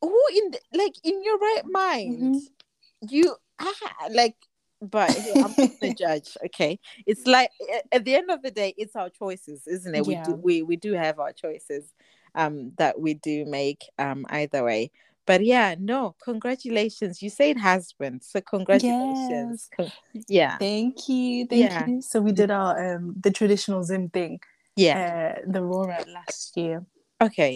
who 0.00 0.18
in 0.36 0.50
the, 0.52 0.60
like 0.74 0.94
in 1.04 1.22
your 1.22 1.38
right 1.38 1.62
mind 1.70 2.34
Mhm. 2.34 3.10
you 3.10 3.36
ah, 3.60 4.08
like 4.10 4.36
but 4.80 5.16
i'm 5.40 5.54
not 5.58 5.80
the 5.80 5.90
judge 5.98 6.36
okay 6.44 6.78
it's 7.06 7.26
like 7.26 7.50
at 7.92 8.04
the 8.04 8.14
end 8.16 8.30
of 8.30 8.42
the 8.42 8.50
day 8.50 8.74
it's 8.76 8.96
our 8.96 9.08
choices 9.10 9.66
isn't 9.66 9.94
it 9.94 10.04
we 10.04 10.16
do 10.16 10.34
we, 10.34 10.62
we 10.62 10.76
do 10.76 10.92
have 10.94 11.18
our 11.20 11.32
choices 11.32 11.92
um 12.34 12.72
that 12.78 12.98
we 13.00 13.14
do 13.14 13.44
make 13.44 13.84
um 13.98 14.26
either 14.30 14.64
way 14.64 14.90
but 15.32 15.42
yeah 15.46 15.74
no 15.78 16.14
congratulations 16.22 17.22
you 17.22 17.30
said 17.30 17.56
husband 17.56 18.22
so 18.22 18.38
congratulations 18.54 19.70
Con- 19.76 19.92
yeah 20.28 20.58
Thank 20.58 21.08
you. 21.08 21.46
Thank 21.46 21.70
Yeah. 21.72 21.86
you. 21.88 22.02
So 22.02 22.20
we 22.20 22.32
did 22.32 22.50
our 22.50 22.72
um 22.94 23.04
the 23.24 23.30
traditional 23.38 23.82
Zim 23.82 24.04
thing, 24.10 24.40
yeah 24.84 24.96
uh 25.00 25.32
the 25.54 25.60
Roora 25.70 26.00
last 26.18 26.56
year. 26.56 26.84
okay 27.28 27.52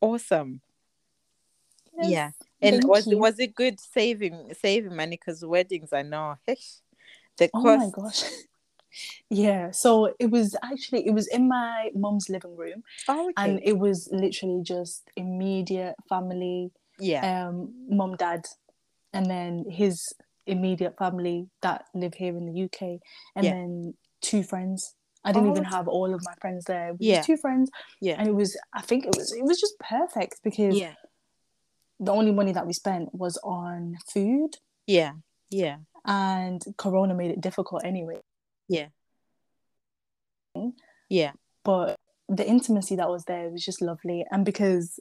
awesome 0.00 0.52
Yes, 1.98 2.10
Yeah. 2.12 2.30
and 2.66 2.74
thank 2.76 2.88
was 2.92 3.06
you. 3.06 3.18
was 3.24 3.36
it 3.44 3.52
good 3.62 3.76
saving 3.80 4.38
saving 4.62 4.94
money 5.00 5.16
because 5.16 5.38
weddings 5.54 5.92
i 6.00 6.02
know 6.12 6.26
the 6.46 7.48
cost 7.48 7.54
Oh 7.54 7.62
my 7.82 7.90
gosh. 7.98 8.22
Yeah, 9.28 9.64
so 9.82 9.90
it 10.24 10.30
was 10.36 10.48
actually 10.70 11.02
it 11.10 11.14
was 11.18 11.26
in 11.36 11.44
my 11.48 11.90
mom's 12.04 12.28
living 12.34 12.56
room 12.62 12.80
oh, 13.08 13.22
okay. 13.30 13.34
and 13.42 13.60
it 13.70 13.76
was 13.84 13.98
literally 14.24 14.60
just 14.74 15.02
immediate 15.16 15.96
family 16.08 16.70
yeah. 16.98 17.48
um 17.48 17.72
mom 17.88 18.16
dad 18.16 18.44
and 19.12 19.26
then 19.30 19.64
his 19.68 20.02
immediate 20.46 20.96
family 20.98 21.48
that 21.62 21.84
live 21.94 22.14
here 22.14 22.36
in 22.36 22.46
the 22.46 22.62
uk 22.64 22.80
and 22.82 23.44
Yeah. 23.44 23.50
then 23.52 23.94
two 24.20 24.42
friends. 24.42 24.94
I 25.24 25.32
didn't 25.32 25.48
Oh, 25.48 25.52
even 25.52 25.64
have 25.64 25.88
all 25.88 26.14
of 26.14 26.20
my 26.24 26.34
friends 26.40 26.64
there. 26.66 26.94
Yeah. 27.00 27.20
two 27.22 27.36
friends 27.36 27.70
Yeah. 28.00 28.16
and 28.18 28.28
it 28.28 28.34
was 28.34 28.56
i 28.72 28.80
think 28.80 29.04
it 29.06 29.14
was 29.16 29.32
it 29.32 29.42
was 29.44 29.60
just 29.60 29.74
perfect 29.80 30.40
because 30.44 30.78
yeah. 30.78 30.94
the 31.98 32.12
only 32.12 32.32
money 32.32 32.52
that 32.52 32.66
we 32.66 32.72
spent 32.72 33.12
was 33.14 33.36
on 33.42 33.96
food. 34.12 34.50
Yeah. 34.86 35.12
Yeah. 35.50 35.78
And 36.04 36.62
corona 36.76 37.14
made 37.14 37.32
it 37.32 37.40
difficult 37.40 37.84
anyway. 37.84 38.20
Yeah. 38.68 38.88
Yeah. 41.08 41.32
But 41.64 41.96
the 42.28 42.46
intimacy 42.46 42.96
that 42.96 43.08
was 43.08 43.24
there 43.24 43.48
was 43.50 43.64
just 43.64 43.80
lovely. 43.82 44.24
And 44.30 44.44
because 44.44 45.00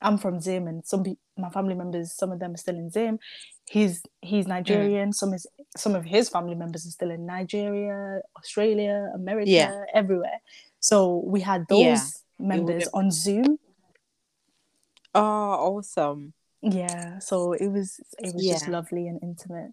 i'm 0.00 0.18
from 0.18 0.40
zim 0.40 0.66
and 0.66 0.84
some 0.84 1.04
my 1.36 1.48
family 1.50 1.74
members 1.74 2.12
some 2.12 2.30
of 2.32 2.38
them 2.38 2.54
are 2.54 2.56
still 2.56 2.76
in 2.76 2.90
zim. 2.90 3.18
He's 3.66 4.02
he's 4.20 4.46
nigerian. 4.46 5.12
Some 5.12 5.32
is 5.32 5.46
some 5.76 5.94
of 5.94 6.04
his 6.04 6.28
family 6.28 6.54
members 6.54 6.86
are 6.86 6.90
still 6.90 7.10
in 7.10 7.24
nigeria 7.26 8.20
australia 8.36 9.10
america 9.14 9.50
Yeah. 9.50 9.84
everywhere. 9.94 10.40
So 10.80 11.22
we 11.24 11.40
had 11.40 11.66
those 11.68 11.80
Yeah. 11.80 12.06
members 12.38 12.86
on 12.92 13.10
zoom. 13.10 13.58
Oh 15.14 15.76
awesome. 15.78 16.34
Yeah 16.60 17.18
so 17.20 17.52
it 17.52 17.68
was 17.68 18.00
it 18.18 18.34
was 18.34 18.44
just 18.46 18.68
lovely 18.68 19.08
and 19.08 19.18
intimate. 19.22 19.72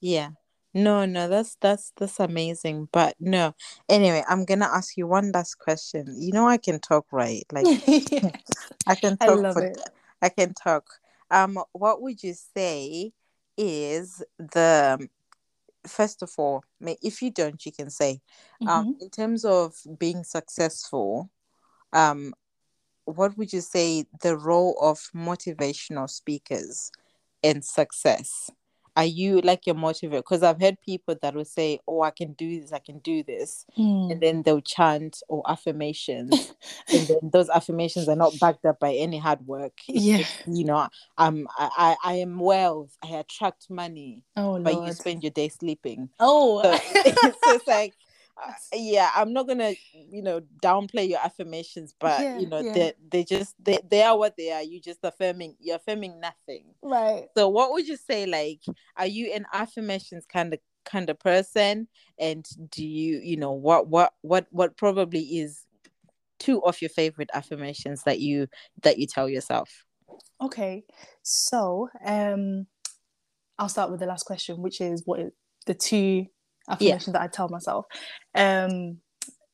Yeah 0.00 0.30
no 0.72 1.04
no 1.04 1.28
that's 1.28 1.56
that's 1.60 1.92
that's 1.96 2.20
amazing 2.20 2.88
but 2.92 3.14
no 3.18 3.54
anyway 3.88 4.22
i'm 4.28 4.44
gonna 4.44 4.66
ask 4.72 4.96
you 4.96 5.06
one 5.06 5.32
last 5.32 5.56
question 5.56 6.06
you 6.16 6.32
know 6.32 6.46
i 6.46 6.56
can 6.56 6.78
talk 6.78 7.06
right 7.10 7.44
like 7.52 7.66
i 8.86 8.94
can 8.94 9.16
talk. 9.16 9.28
i 9.28 9.34
love 9.34 9.54
for 9.54 9.62
it 9.64 9.78
I 10.22 10.28
can 10.28 10.54
talk. 10.54 10.86
Um, 11.30 11.58
what 11.72 12.02
would 12.02 12.22
you 12.22 12.34
say 12.34 13.12
is 13.56 14.22
the 14.38 15.08
first 15.86 16.22
of 16.22 16.30
all, 16.36 16.64
may 16.80 16.96
if 17.02 17.22
you 17.22 17.30
don't, 17.30 17.64
you 17.64 17.72
can 17.72 17.90
say, 17.90 18.20
um, 18.66 18.96
Mhm. 18.96 19.00
in 19.02 19.10
terms 19.10 19.44
of 19.44 19.74
being 19.98 20.24
successful, 20.24 21.30
um, 21.92 22.34
what 23.04 23.36
would 23.38 23.52
you 23.52 23.60
say 23.60 24.04
the 24.22 24.36
role 24.36 24.76
of 24.80 24.98
motivational 25.14 26.08
speakers 26.08 26.90
in 27.42 27.62
success? 27.62 28.50
Are 28.96 29.04
you 29.04 29.40
like 29.40 29.66
your 29.66 29.76
motivator? 29.76 30.18
Because 30.18 30.42
I've 30.42 30.60
heard 30.60 30.76
people 30.84 31.16
that 31.22 31.34
will 31.34 31.44
say, 31.44 31.80
"Oh, 31.86 32.02
I 32.02 32.10
can 32.10 32.32
do 32.34 32.60
this, 32.60 32.72
I 32.72 32.78
can 32.80 32.98
do 32.98 33.22
this," 33.22 33.64
Mm. 33.78 34.10
and 34.12 34.20
then 34.20 34.42
they'll 34.42 34.60
chant 34.60 35.22
or 35.28 35.42
affirmations, 35.48 36.54
and 36.88 37.08
then 37.08 37.30
those 37.32 37.48
affirmations 37.50 38.08
are 38.08 38.16
not 38.16 38.38
backed 38.40 38.64
up 38.64 38.78
by 38.80 38.94
any 38.94 39.18
hard 39.18 39.46
work. 39.46 39.72
It's 39.88 40.04
Yeah. 40.04 40.18
just, 40.18 40.42
you 40.46 40.64
know, 40.64 40.88
I'm 41.16 41.46
I, 41.58 41.96
I 42.04 42.12
I 42.12 42.14
am 42.16 42.38
wealth. 42.38 42.96
I 43.02 43.16
attract 43.16 43.70
money, 43.70 44.24
Oh 44.36 44.58
but 44.62 44.74
you 44.74 44.92
spend 44.92 45.22
your 45.22 45.30
day 45.32 45.48
sleeping. 45.48 46.10
Oh. 46.18 46.62
So, 46.62 46.76
so 46.76 46.82
it's 47.54 47.66
like, 47.66 47.94
yeah, 48.74 49.10
I'm 49.14 49.32
not 49.32 49.46
gonna, 49.48 49.74
you 49.92 50.22
know, 50.22 50.40
downplay 50.62 51.08
your 51.08 51.20
affirmations, 51.20 51.94
but 51.98 52.20
Yeah, 52.22 52.38
you 52.38 52.48
know, 52.48 52.62
yeah. 52.62 52.72
they 52.72 52.92
they 53.10 53.24
just 53.24 53.54
they, 53.62 53.78
they 53.88 54.02
are 54.02 54.16
what 54.16 54.36
they 54.36 54.52
are. 54.52 54.62
You 54.62 54.80
just 54.80 55.00
affirming, 55.02 55.56
you're 55.60 55.76
affirming 55.76 56.20
nothing. 56.20 56.66
right. 56.82 57.26
So, 57.36 57.48
what 57.48 57.72
would 57.72 57.88
you 57.88 57.96
say? 57.96 58.26
Like, 58.26 58.60
are 58.96 59.06
you 59.06 59.32
an 59.32 59.46
affirmations 59.52 60.26
kind 60.26 60.54
of 60.54 60.60
kind 60.84 61.10
of 61.10 61.18
person? 61.18 61.88
And 62.18 62.46
do 62.70 62.86
you, 62.86 63.18
you 63.18 63.36
know, 63.36 63.52
what 63.52 63.88
what 63.88 64.12
what 64.22 64.46
what 64.50 64.76
probably 64.76 65.20
is 65.38 65.64
two 66.38 66.62
of 66.64 66.80
your 66.80 66.88
favorite 66.90 67.30
affirmations 67.34 68.02
that 68.04 68.20
you 68.20 68.48
that 68.82 68.98
you 68.98 69.06
tell 69.06 69.28
yourself? 69.28 69.84
Okay. 70.40 70.84
So, 71.22 71.88
um, 72.04 72.66
I'll 73.58 73.68
start 73.68 73.90
with 73.90 74.00
the 74.00 74.06
last 74.06 74.24
question, 74.24 74.62
which 74.62 74.80
is 74.80 75.02
what 75.04 75.20
is 75.20 75.32
the 75.66 75.74
two 75.74 76.26
affirmations 76.68 77.12
that 77.12 77.22
I 77.22 77.28
tell 77.28 77.48
myself. 77.48 77.86
Um, 78.34 78.98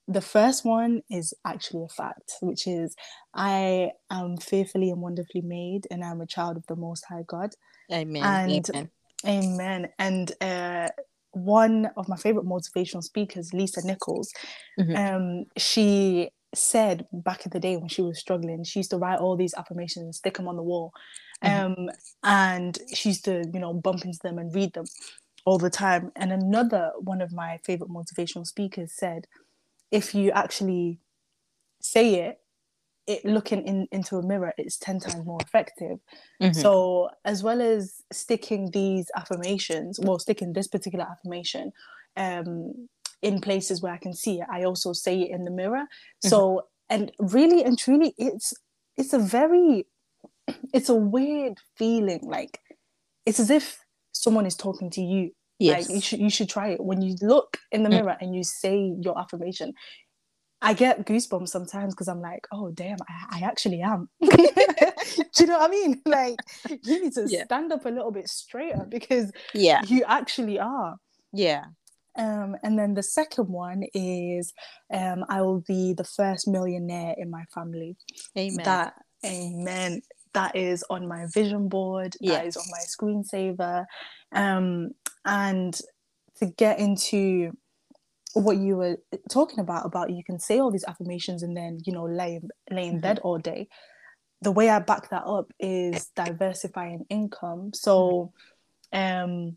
the 0.08 0.20
first 0.20 0.64
one 0.64 1.02
is 1.10 1.34
actually 1.44 1.84
a 1.84 1.88
fact, 1.88 2.34
which 2.40 2.66
is 2.66 2.94
I 3.34 3.90
am 4.10 4.36
fearfully 4.36 4.90
and 4.90 5.00
wonderfully 5.00 5.42
made, 5.42 5.86
and 5.90 6.04
I'm 6.04 6.20
a 6.20 6.26
child 6.26 6.56
of 6.56 6.66
the 6.66 6.76
Most 6.76 7.04
High 7.08 7.24
God. 7.26 7.50
Amen. 7.92 8.22
And- 8.24 8.70
Amen. 8.70 8.90
Amen. 9.26 9.88
And 9.98 10.30
uh, 10.40 10.88
one 11.32 11.90
of 11.96 12.08
my 12.08 12.16
favorite 12.16 12.46
motivational 12.46 13.02
speakers, 13.02 13.52
Lisa 13.52 13.84
Nichols, 13.84 14.32
Mhm. 14.78 14.96
um, 14.96 15.44
she 15.56 16.30
said 16.54 17.06
back 17.12 17.44
in 17.44 17.50
the 17.50 17.58
day 17.60 17.76
when 17.76 17.88
she 17.88 18.02
was 18.02 18.18
struggling, 18.20 18.62
she 18.62 18.78
used 18.78 18.90
to 18.90 18.98
write 18.98 19.18
all 19.18 19.36
these 19.36 19.54
affirmations 19.54 20.04
and 20.04 20.14
stick 20.14 20.36
them 20.36 20.46
on 20.48 20.56
the 20.56 20.62
wall. 20.62 20.92
Mhm. 21.42 21.64
Um, 21.80 21.90
and 22.22 22.78
she 22.94 23.08
used 23.10 23.24
to, 23.24 23.44
you 23.52 23.58
know, 23.60 23.74
bump 23.74 24.04
into 24.04 24.18
them 24.22 24.38
and 24.38 24.54
read 24.54 24.72
them 24.74 24.84
all 25.46 25.56
the 25.58 25.70
time. 25.70 26.12
And 26.14 26.32
another 26.32 26.92
one 26.98 27.22
of 27.22 27.32
my 27.32 27.58
favorite 27.64 27.88
motivational 27.90 28.46
speakers 28.46 28.92
said, 28.92 29.26
if 29.90 30.14
you 30.14 30.30
actually 30.32 31.00
say 31.80 32.16
it, 32.16 32.40
it 33.06 33.24
looking 33.24 33.62
in, 33.66 33.86
into 33.92 34.16
a 34.16 34.22
mirror, 34.26 34.52
it's 34.58 34.76
10 34.76 34.98
times 35.00 35.24
more 35.24 35.38
effective. 35.40 36.00
Mhm. 36.42 36.54
So, 36.54 37.10
as 37.24 37.42
well 37.44 37.62
as 37.62 38.02
sticking 38.12 38.70
these 38.72 39.10
affirmations, 39.16 40.00
well, 40.00 40.18
sticking 40.18 40.52
this 40.52 40.66
particular 40.66 41.06
affirmation 41.08 41.72
um, 42.16 42.88
in 43.22 43.40
places 43.40 43.80
where 43.80 43.92
I 43.92 43.98
can 43.98 44.12
see 44.12 44.40
it, 44.40 44.46
I 44.50 44.64
also 44.64 44.92
say 44.92 45.20
it 45.22 45.30
in 45.30 45.44
the 45.44 45.52
mirror. 45.52 45.84
So, 46.20 46.62
and 46.90 47.12
really 47.20 47.62
and 47.62 47.78
truly, 47.78 48.12
it's 48.18 48.52
it's 48.96 49.12
a 49.12 49.18
very, 49.20 49.86
it's 50.74 50.88
a 50.88 50.94
weird 50.96 51.58
feeling. 51.76 52.22
Like 52.24 52.58
it's 53.24 53.38
as 53.38 53.50
if 53.50 53.78
someone 54.12 54.46
is 54.46 54.56
talking 54.56 54.90
to 54.90 55.00
you. 55.00 55.30
Yes. 55.58 55.88
Like 55.88 55.94
you 55.94 56.00
should 56.00 56.20
you 56.20 56.30
should 56.30 56.48
try 56.48 56.68
it 56.70 56.80
when 56.82 57.02
you 57.02 57.16
look 57.22 57.58
in 57.72 57.82
the 57.82 57.88
Mm. 57.88 57.92
mirror 57.92 58.16
and 58.20 58.34
you 58.34 58.44
say 58.44 58.94
your 59.00 59.18
affirmation. 59.18 59.74
I 60.62 60.72
get 60.72 61.06
goosebumps 61.06 61.48
sometimes 61.48 61.94
because 61.94 62.08
I'm 62.08 62.22
like, 62.22 62.46
oh 62.50 62.70
damn, 62.70 62.96
I, 63.08 63.38
I 63.38 63.40
actually 63.46 63.82
am. 63.82 64.08
Do 64.22 64.28
you 65.40 65.46
know 65.46 65.58
what 65.58 65.68
I 65.68 65.70
mean? 65.70 66.00
Like 66.06 66.36
you 66.82 67.02
need 67.02 67.12
to 67.12 67.26
Yeah. 67.28 67.44
stand 67.44 67.72
up 67.72 67.84
a 67.84 67.90
little 67.90 68.10
bit 68.10 68.28
straighter 68.28 68.86
because 68.88 69.30
yeah. 69.52 69.82
you 69.86 70.02
actually 70.08 70.58
are. 70.58 70.96
Yeah. 71.32 71.64
Um, 72.18 72.56
and 72.62 72.78
then 72.78 72.94
the 72.94 73.02
second 73.02 73.48
one 73.50 73.84
is 73.92 74.54
um, 74.92 75.26
I 75.28 75.42
will 75.42 75.60
be 75.60 75.92
the 75.92 76.04
first 76.04 76.48
millionaire 76.48 77.14
in 77.18 77.30
my 77.30 77.44
family. 77.54 77.96
Amen. 78.38 78.64
That 78.64 78.94
amen. 79.24 80.00
That 80.32 80.56
is 80.56 80.82
on 80.88 81.06
my 81.06 81.26
vision 81.34 81.68
board. 81.68 82.16
Yeah. 82.20 82.36
That 82.38 82.46
is 82.46 82.56
on 82.56 82.64
my 82.70 82.80
screensaver. 82.88 83.84
Um, 84.32 84.92
and 85.26 85.78
to 86.38 86.46
get 86.46 86.78
into 86.78 87.52
what 88.34 88.58
you 88.58 88.76
were 88.76 88.96
talking 89.30 89.60
about, 89.60 89.86
about 89.86 90.10
you 90.10 90.22
can 90.24 90.38
say 90.38 90.58
all 90.58 90.70
these 90.70 90.84
affirmations 90.86 91.42
and 91.42 91.56
then 91.56 91.78
you 91.84 91.92
know 91.92 92.04
lay 92.04 92.40
lay 92.70 92.86
in 92.88 92.96
Mhm. 92.96 93.02
bed 93.02 93.18
all 93.20 93.38
day. 93.38 93.68
The 94.42 94.52
way 94.52 94.68
I 94.68 94.78
back 94.80 95.08
that 95.10 95.24
up 95.26 95.50
is 95.58 96.10
diversifying 96.14 97.06
income. 97.08 97.72
So, 97.74 98.32
um, 98.92 99.56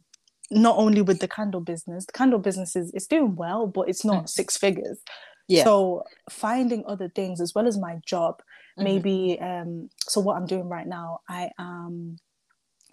not 0.51 0.77
only 0.77 1.01
with 1.01 1.19
the 1.19 1.27
candle 1.27 1.61
business, 1.61 2.05
the 2.05 2.13
candle 2.13 2.39
business 2.39 2.75
is 2.75 2.91
it's 2.93 3.05
doing 3.07 3.35
well, 3.35 3.67
but 3.67 3.89
it's 3.89 4.05
not 4.05 4.23
Mm. 4.23 4.29
six 4.29 4.57
figures. 4.57 4.99
Yeah. 5.47 5.63
So 5.65 6.03
finding 6.29 6.83
other 6.87 7.09
things 7.09 7.41
as 7.41 7.53
well 7.53 7.67
as 7.67 7.77
my 7.77 7.99
job, 8.05 8.41
Mhm. 8.77 8.83
maybe 8.83 9.39
um 9.41 9.89
so 9.99 10.21
what 10.21 10.37
I'm 10.37 10.45
doing 10.47 10.69
right 10.69 10.87
now, 10.87 11.19
I 11.27 11.51
am 11.59 12.17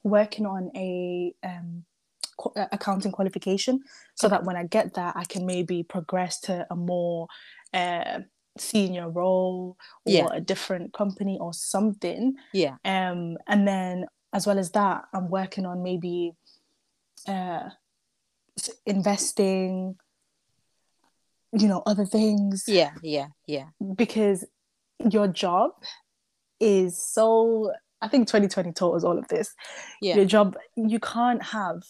working 0.02 0.46
on 0.46 0.70
a 0.74 1.34
um 1.44 1.84
accounting 2.72 3.12
qualification 3.12 3.80
so 4.14 4.28
that 4.28 4.44
when 4.44 4.56
I 4.56 4.64
get 4.64 4.94
that 4.94 5.16
I 5.16 5.24
can 5.24 5.46
maybe 5.46 5.82
progress 5.82 6.40
to 6.42 6.66
a 6.70 6.76
more 6.76 7.28
uh 7.72 8.20
senior 8.58 9.08
role 9.10 9.76
or 10.06 10.12
Yeah. 10.12 10.28
a 10.32 10.40
different 10.40 10.92
company 10.94 11.36
or 11.40 11.52
something 11.52 12.34
Yeah. 12.52 12.76
um 12.84 13.36
and 13.46 13.68
then 13.68 14.06
as 14.32 14.46
well 14.46 14.58
as 14.58 14.70
that 14.72 15.04
i'm 15.12 15.28
working 15.28 15.66
on 15.66 15.82
maybe 15.82 16.32
uh 17.28 17.68
investing 18.86 19.96
you 21.52 21.68
know 21.68 21.82
other 21.86 22.04
things 22.06 22.64
Yeah. 22.66 22.92
Yeah. 23.02 23.28
Yeah. 23.46 23.66
because 23.94 24.44
your 25.10 25.28
job 25.28 25.72
is 26.60 26.96
so 27.02 27.72
i 28.00 28.08
think 28.08 28.26
2020 28.28 28.72
taught 28.72 28.94
us 28.96 29.04
all 29.04 29.18
of 29.18 29.28
this 29.28 29.54
Yeah. 30.00 30.16
your 30.16 30.24
job 30.24 30.56
you 30.76 30.98
can't 31.00 31.42
have 31.42 31.82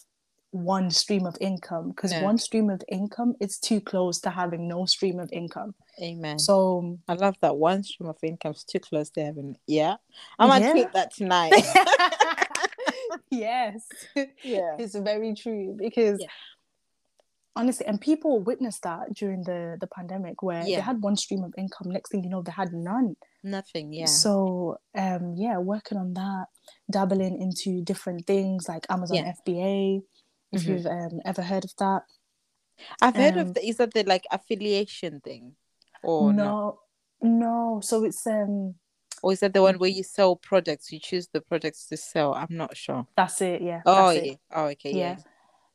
one 0.63 0.89
stream 0.91 1.25
of 1.25 1.35
income 1.41 1.89
because 1.89 2.11
No. 2.11 2.23
one 2.23 2.37
stream 2.37 2.69
of 2.69 2.81
income 2.89 3.35
is 3.39 3.57
too 3.59 3.79
close 3.81 4.19
to 4.21 4.29
having 4.29 4.67
no 4.67 4.85
stream 4.85 5.19
of 5.19 5.29
income 5.31 5.73
Amen. 6.01 6.37
so 6.39 6.97
I 7.07 7.13
love 7.13 7.35
that 7.41 7.57
one 7.57 7.83
stream 7.83 8.09
of 8.09 8.17
income 8.23 8.51
is 8.53 8.63
too 8.63 8.79
close 8.79 9.09
to 9.11 9.23
having. 9.25 9.57
Yeah. 9.67 9.95
I'm 10.39 10.49
gonna 10.49 10.65
Yeah. 10.65 10.71
tweet 10.71 10.93
that 10.93 11.13
tonight. 11.13 11.53
yes 13.29 13.87
yeah. 14.43 14.75
it's 14.79 14.95
very 14.95 15.33
true 15.33 15.75
because 15.77 16.19
Yeah. 16.21 16.27
honestly 17.55 17.85
and 17.85 17.99
people 17.99 18.39
witnessed 18.39 18.83
that 18.83 19.13
during 19.13 19.43
the 19.43 19.77
the 19.81 19.87
pandemic 19.87 20.41
where 20.43 20.63
they 20.63 20.73
had 20.73 21.01
one 21.01 21.15
stream 21.17 21.43
of 21.43 21.53
income 21.57 21.91
next 21.91 22.11
thing 22.11 22.23
you 22.23 22.29
know 22.29 22.41
they 22.41 22.51
had 22.51 22.73
none 22.73 23.15
Nothing. 23.43 23.93
Yeah. 23.93 24.05
so 24.05 24.77
um 24.95 25.35
yeah 25.37 25.57
working 25.57 25.97
on 25.97 26.13
that 26.13 26.45
dabbling 26.91 27.41
into 27.41 27.81
different 27.81 28.25
things 28.25 28.67
like 28.67 28.85
amazon 28.89 29.17
Yeah. 29.17 29.33
fba 29.45 30.01
if 30.51 30.63
Mhm. 30.63 30.69
you've 30.69 30.85
um, 30.85 31.19
ever 31.25 31.41
heard 31.41 31.65
of 31.65 31.71
that 31.79 32.03
I've 33.01 33.15
heard 33.15 33.33
um, 33.33 33.39
of 33.47 33.53
the, 33.55 33.67
is 33.67 33.77
that 33.77 33.93
the 33.93 34.03
like 34.03 34.25
affiliation 34.31 35.19
thing, 35.21 35.55
or 36.03 36.31
no? 36.33 36.43
no 36.43 36.79
no 37.21 37.79
so 37.83 38.03
it's 38.03 38.25
um 38.27 38.75
Or 39.23 39.33
is 39.33 39.39
that 39.39 39.53
the 39.53 39.63
one 39.63 39.79
where 39.79 39.89
you 39.89 40.03
sell 40.03 40.35
products? 40.35 40.91
You 40.91 40.99
choose 40.99 41.27
the 41.27 41.41
products 41.41 41.87
to 41.87 41.97
sell. 41.97 42.33
I'm 42.35 42.55
not 42.55 42.77
sure. 42.77 43.07
that's 43.15 43.41
it 43.41 43.61
yeah 43.61 43.81
Oh 43.85 43.95
that's 44.11 44.15
yeah. 44.17 44.31
it. 44.33 44.39
Oh 44.53 44.65
okay. 44.65 44.91
Yeah. 44.91 44.97
yeah 44.97 45.17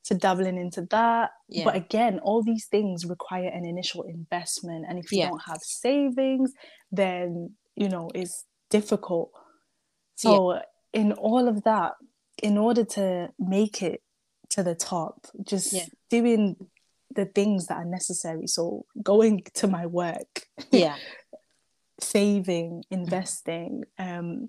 so 0.04 0.16
dabbling 0.16 0.58
into 0.58 0.82
that 0.90 1.30
Yeah. 1.48 1.64
but 1.64 1.76
again 1.76 2.18
all 2.20 2.42
these 2.42 2.66
things 2.66 3.04
require 3.06 3.48
an 3.48 3.64
initial 3.64 4.02
investment 4.02 4.84
and 4.88 4.98
if 4.98 5.10
you 5.12 5.18
Yeah. 5.18 5.28
don't 5.30 5.42
have 5.46 5.60
savings 5.60 6.52
then 6.92 7.50
you 7.76 7.88
know 7.88 8.10
it's 8.14 8.44
difficult 8.70 9.30
so 10.16 10.60
in 10.92 11.12
all 11.12 11.48
of 11.48 11.62
that 11.64 11.92
in 12.42 12.58
order 12.58 12.84
to 12.84 13.28
make 13.38 13.82
it 13.82 14.02
to 14.54 14.62
the 14.62 14.74
top 14.74 15.16
just 15.52 15.72
Yeah. 15.72 15.86
doing 16.10 16.42
the 17.18 17.26
things 17.38 17.66
that 17.66 17.76
are 17.82 17.90
necessary 17.98 18.46
so 18.46 18.86
going 19.02 19.42
to 19.60 19.66
my 19.76 19.84
work 20.02 20.32
Yeah. 20.70 20.96
saving 22.00 22.84
investing 22.90 23.84
um 23.98 24.48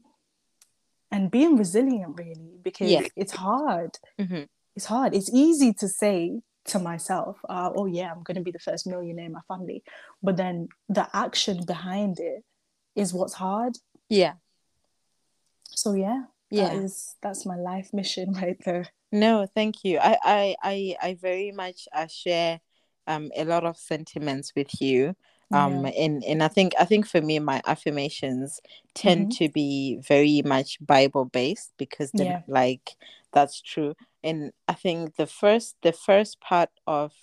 and 1.12 1.30
being 1.30 1.56
resilient 1.58 2.14
really 2.18 2.58
because 2.64 2.89
Yeah. 2.91 3.08
it's 3.16 3.34
hard 3.34 3.91
Mhm. 4.20 4.47
it's 4.76 4.86
hard. 4.86 5.14
It's 5.14 5.32
easy 5.32 5.72
to 5.82 5.88
say 5.88 6.41
to 6.72 6.80
myself, 6.80 7.38
uh, 7.47 7.70
"Oh 7.76 7.86
yeah, 7.86 8.10
I'm 8.12 8.24
going 8.24 8.38
to 8.41 8.41
be 8.49 8.49
the 8.58 8.66
first 8.68 8.88
millionaire 8.88 9.28
in 9.28 9.34
my 9.39 9.45
family," 9.47 9.84
but 10.26 10.36
then 10.36 10.56
the 10.97 11.06
action 11.26 11.58
behind 11.74 12.20
it 12.20 12.43
is 12.95 13.14
what's 13.14 13.34
hard. 13.45 13.74
Yeah. 14.10 14.36
So 15.82 15.93
yeah, 15.93 16.24
yeah. 16.49 16.70
that 16.70 16.76
is 16.84 17.16
that's 17.22 17.45
my 17.45 17.58
life 17.72 17.89
mission 17.93 18.28
right 18.43 18.60
there. 18.66 18.88
No, 19.14 19.45
thank 19.45 19.84
you. 19.84 19.99
I 19.99 20.18
I 20.24 20.55
I, 20.64 20.95
I 21.01 21.14
very 21.14 21.51
much 21.51 21.88
uh, 21.93 22.07
share 22.07 22.59
um 23.05 23.32
a 23.36 23.45
lot 23.45 23.64
of 23.64 23.78
sentiments 23.78 24.53
with 24.55 24.82
you. 24.82 25.16
Um 25.51 25.86
yeah. 25.86 25.91
and 25.91 26.24
and 26.24 26.43
I 26.43 26.47
think 26.47 26.74
I 26.80 26.86
think 26.86 27.05
for 27.05 27.22
me 27.22 27.38
my 27.38 27.61
affirmations 27.68 28.59
tend 28.95 29.28
mm-hmm. 29.28 29.45
to 29.45 29.51
be 29.51 29.99
very 30.01 30.41
much 30.43 30.80
Bible 30.82 31.26
based 31.26 31.74
because 31.78 32.09
yeah. 32.16 32.41
like 32.47 32.97
that's 33.32 33.61
true. 33.61 33.93
And 34.24 34.51
I 34.68 34.74
think 34.74 35.16
the 35.16 35.28
first 35.28 35.76
the 35.84 35.93
first 35.93 36.41
part 36.41 36.72
of 36.88 37.14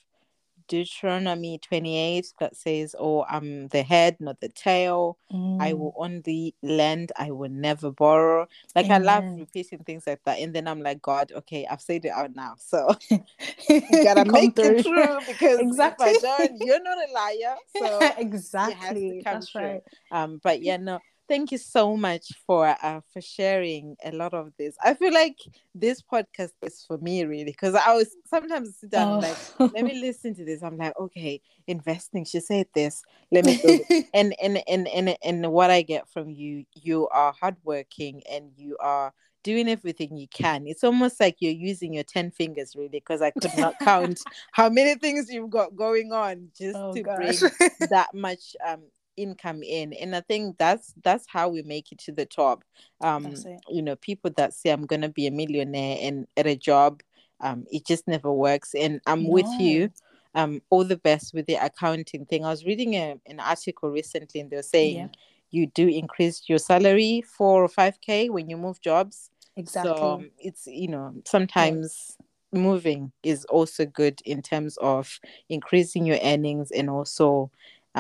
Deuteronomy 0.71 1.59
28 1.59 2.33
that 2.39 2.57
says, 2.57 2.95
Oh, 2.97 3.25
I'm 3.29 3.66
the 3.68 3.83
head, 3.83 4.16
not 4.21 4.41
the 4.41 4.49
tail. 4.49 5.18
Mm. 5.33 5.61
I 5.61 5.73
will 5.73 5.93
only 5.97 6.55
lend, 6.62 7.11
I 7.18 7.33
will 7.33 7.51
never 7.51 7.91
borrow. 7.91 8.47
Like, 8.77 8.87
Amen. 8.87 9.03
I 9.03 9.05
love 9.05 9.25
repeating 9.37 9.81
things 9.81 10.07
like 10.07 10.23
that. 10.25 10.39
And 10.39 10.55
then 10.55 10.68
I'm 10.68 10.81
like, 10.81 11.03
God, 11.03 11.33
okay, 11.35 11.66
I've 11.68 11.81
said 11.81 12.05
it 12.05 12.11
out 12.11 12.37
now. 12.37 12.55
So 12.57 12.95
you 13.11 13.83
gotta 14.05 14.25
make 14.31 14.55
through. 14.55 14.77
it 14.79 14.87
true 14.87 15.18
because 15.27 15.59
exactly. 15.59 16.11
if 16.11 16.25
I 16.25 16.47
don't, 16.47 16.61
you're 16.61 16.83
not 16.83 16.99
a 16.99 17.12
liar. 17.12 17.57
So 17.77 18.11
exactly. 18.18 19.23
That's 19.25 19.51
true. 19.51 19.61
right. 19.62 19.83
Um, 20.12 20.41
but 20.43 20.62
yeah, 20.62 20.77
no, 20.77 21.01
thank 21.31 21.53
you 21.53 21.59
so 21.59 21.97
much 21.97 22.33
for 22.45 22.66
uh, 22.66 23.01
for 23.12 23.20
sharing 23.20 23.97
a 24.05 24.11
lot 24.11 24.35
of 24.35 24.53
this. 24.59 24.76
I 24.83 24.95
feel 24.95 25.14
like 25.14 25.39
this 25.76 26.03
podcast 26.03 26.51
is 26.62 26.85
for 26.85 26.99
me 26.99 27.24
really 27.24 27.45
because 27.45 27.76
I 27.76 27.95
was 27.95 28.16
sometimes 28.26 28.76
sit 28.78 28.91
down 28.91 29.18
oh. 29.18 29.20
like 29.20 29.72
let 29.72 29.85
me 29.85 30.01
listen 30.01 30.35
to 30.35 30.45
this. 30.45 30.62
I'm 30.62 30.76
like, 30.76 30.99
okay, 30.99 31.41
investing. 31.68 32.24
She 32.24 32.41
said 32.41 32.66
this. 32.74 33.03
Let 33.31 33.45
me 33.45 33.61
go. 33.62 33.78
and, 34.14 34.35
and 34.43 34.61
and 34.66 34.89
and 34.89 35.16
and 35.22 35.53
what 35.53 35.70
I 35.70 35.83
get 35.83 36.09
from 36.09 36.31
you, 36.31 36.64
you 36.74 37.07
are 37.09 37.33
hardworking 37.41 38.22
and 38.28 38.51
you 38.57 38.76
are 38.81 39.14
doing 39.45 39.68
everything 39.68 40.16
you 40.16 40.26
can. 40.28 40.66
It's 40.66 40.83
almost 40.83 41.20
like 41.20 41.37
you're 41.39 41.53
using 41.53 41.95
your 41.95 42.05
10 42.05 42.33
fingers, 42.33 42.74
really, 42.76 42.89
because 42.89 43.22
I 43.22 43.31
could 43.31 43.57
not 43.57 43.78
count 43.78 44.20
how 44.53 44.68
many 44.68 44.97
things 44.97 45.31
you've 45.31 45.49
got 45.49 45.74
going 45.74 46.12
on 46.12 46.49
just 46.59 46.76
oh, 46.76 46.93
to 46.93 47.03
gosh. 47.03 47.41
bring 47.41 47.70
that 47.89 48.09
much 48.12 48.55
um, 48.66 48.83
income 49.16 49.62
in. 49.62 49.92
And 49.94 50.14
i 50.14 50.20
think 50.20 50.58
that's 50.58 50.94
that's 51.02 51.26
how 51.28 51.48
we 51.48 51.62
make 51.62 51.92
it 51.92 51.98
to 51.98 52.12
the 52.12 52.26
top. 52.26 52.64
Um 53.00 53.34
you 53.68 53.82
know 53.82 53.96
people 53.96 54.30
that 54.36 54.54
say 54.54 54.70
i'm 54.70 54.86
gonna 54.86 55.08
be 55.08 55.26
a 55.26 55.30
millionaire 55.30 55.98
and 56.00 56.26
at 56.36 56.46
a 56.46 56.56
job 56.56 57.02
um 57.40 57.66
it 57.70 57.86
just 57.86 58.06
never 58.06 58.32
works. 58.32 58.74
And 58.74 59.00
i'm 59.06 59.24
no. 59.24 59.30
with 59.30 59.50
you. 59.58 59.90
Um 60.34 60.62
all 60.70 60.84
the 60.84 60.96
best 60.96 61.34
with 61.34 61.46
the 61.46 61.54
accounting 61.54 62.26
thing. 62.26 62.44
I 62.44 62.50
was 62.50 62.64
reading 62.64 62.94
a, 62.94 63.16
an 63.26 63.40
article 63.40 63.90
recently 63.90 64.40
and 64.40 64.50
they're 64.50 64.62
saying 64.62 64.96
yeah. 64.96 65.08
you 65.50 65.66
do 65.66 65.88
increase 65.88 66.48
your 66.48 66.58
salary 66.58 67.22
four 67.22 67.62
or 67.62 67.68
five 67.68 68.00
k 68.00 68.30
when 68.30 68.48
you 68.48 68.56
move 68.56 68.80
jobs. 68.80 69.30
Exactly. 69.56 69.96
so 69.96 70.12
um, 70.12 70.30
it's 70.38 70.66
you 70.66 70.88
know 70.88 71.14
sometimes 71.24 72.16
yeah. 72.52 72.61
moving 72.61 73.12
is 73.22 73.44
also 73.46 73.84
good 73.84 74.20
in 74.24 74.42
terms 74.42 74.76
of 74.78 75.20
increasing 75.48 76.06
your 76.06 76.18
earnings 76.22 76.70
and 76.70 76.88
also 76.88 77.50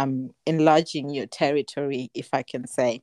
um 0.02 0.30
enlarging 0.46 1.10
your 1.10 1.26
territory 1.26 2.10
if 2.14 2.28
i 2.32 2.42
can 2.42 2.66
say. 2.66 3.02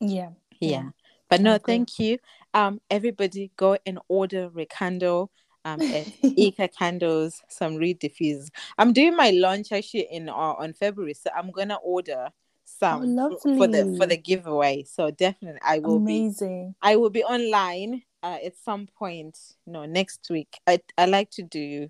Yeah. 0.00 0.30
Yeah, 0.60 0.70
yeah. 0.70 0.88
but 1.28 1.40
no 1.40 1.58
thank 1.58 1.98
you. 1.98 2.18
Um 2.54 2.80
everybody 2.90 3.50
go 3.56 3.76
and 3.86 3.98
order 4.08 4.50
recando 4.50 5.28
um 5.64 5.80
at 5.98 6.06
Ika 6.22 6.68
candles 6.68 7.42
some 7.48 7.76
reed 7.76 8.00
diffusers 8.00 8.48
i'm 8.78 8.92
doing 8.92 9.14
my 9.16 9.30
launch 9.30 9.70
actually 9.70 10.08
in 10.10 10.28
uh, 10.28 10.32
on 10.32 10.72
february 10.72 11.14
so 11.14 11.30
i'm 11.36 11.52
gonna 11.52 11.76
order 11.76 12.30
some 12.64 13.18
oh, 13.18 13.38
for 13.56 13.66
the 13.66 13.94
for 13.98 14.06
the 14.06 14.16
giveaway. 14.16 14.84
So 14.84 15.10
definitely 15.10 15.60
i 15.64 15.78
will 15.78 15.96
amazing. 15.96 16.70
Be, 16.70 16.76
i 16.82 16.96
will 16.96 17.10
be 17.10 17.24
online 17.24 18.02
uh, 18.22 18.38
at 18.44 18.56
some 18.56 18.86
point 18.86 19.38
no 19.66 19.84
next 19.84 20.28
week. 20.30 20.58
I 20.66 20.80
i 20.96 21.06
like 21.06 21.30
to 21.32 21.42
do 21.42 21.88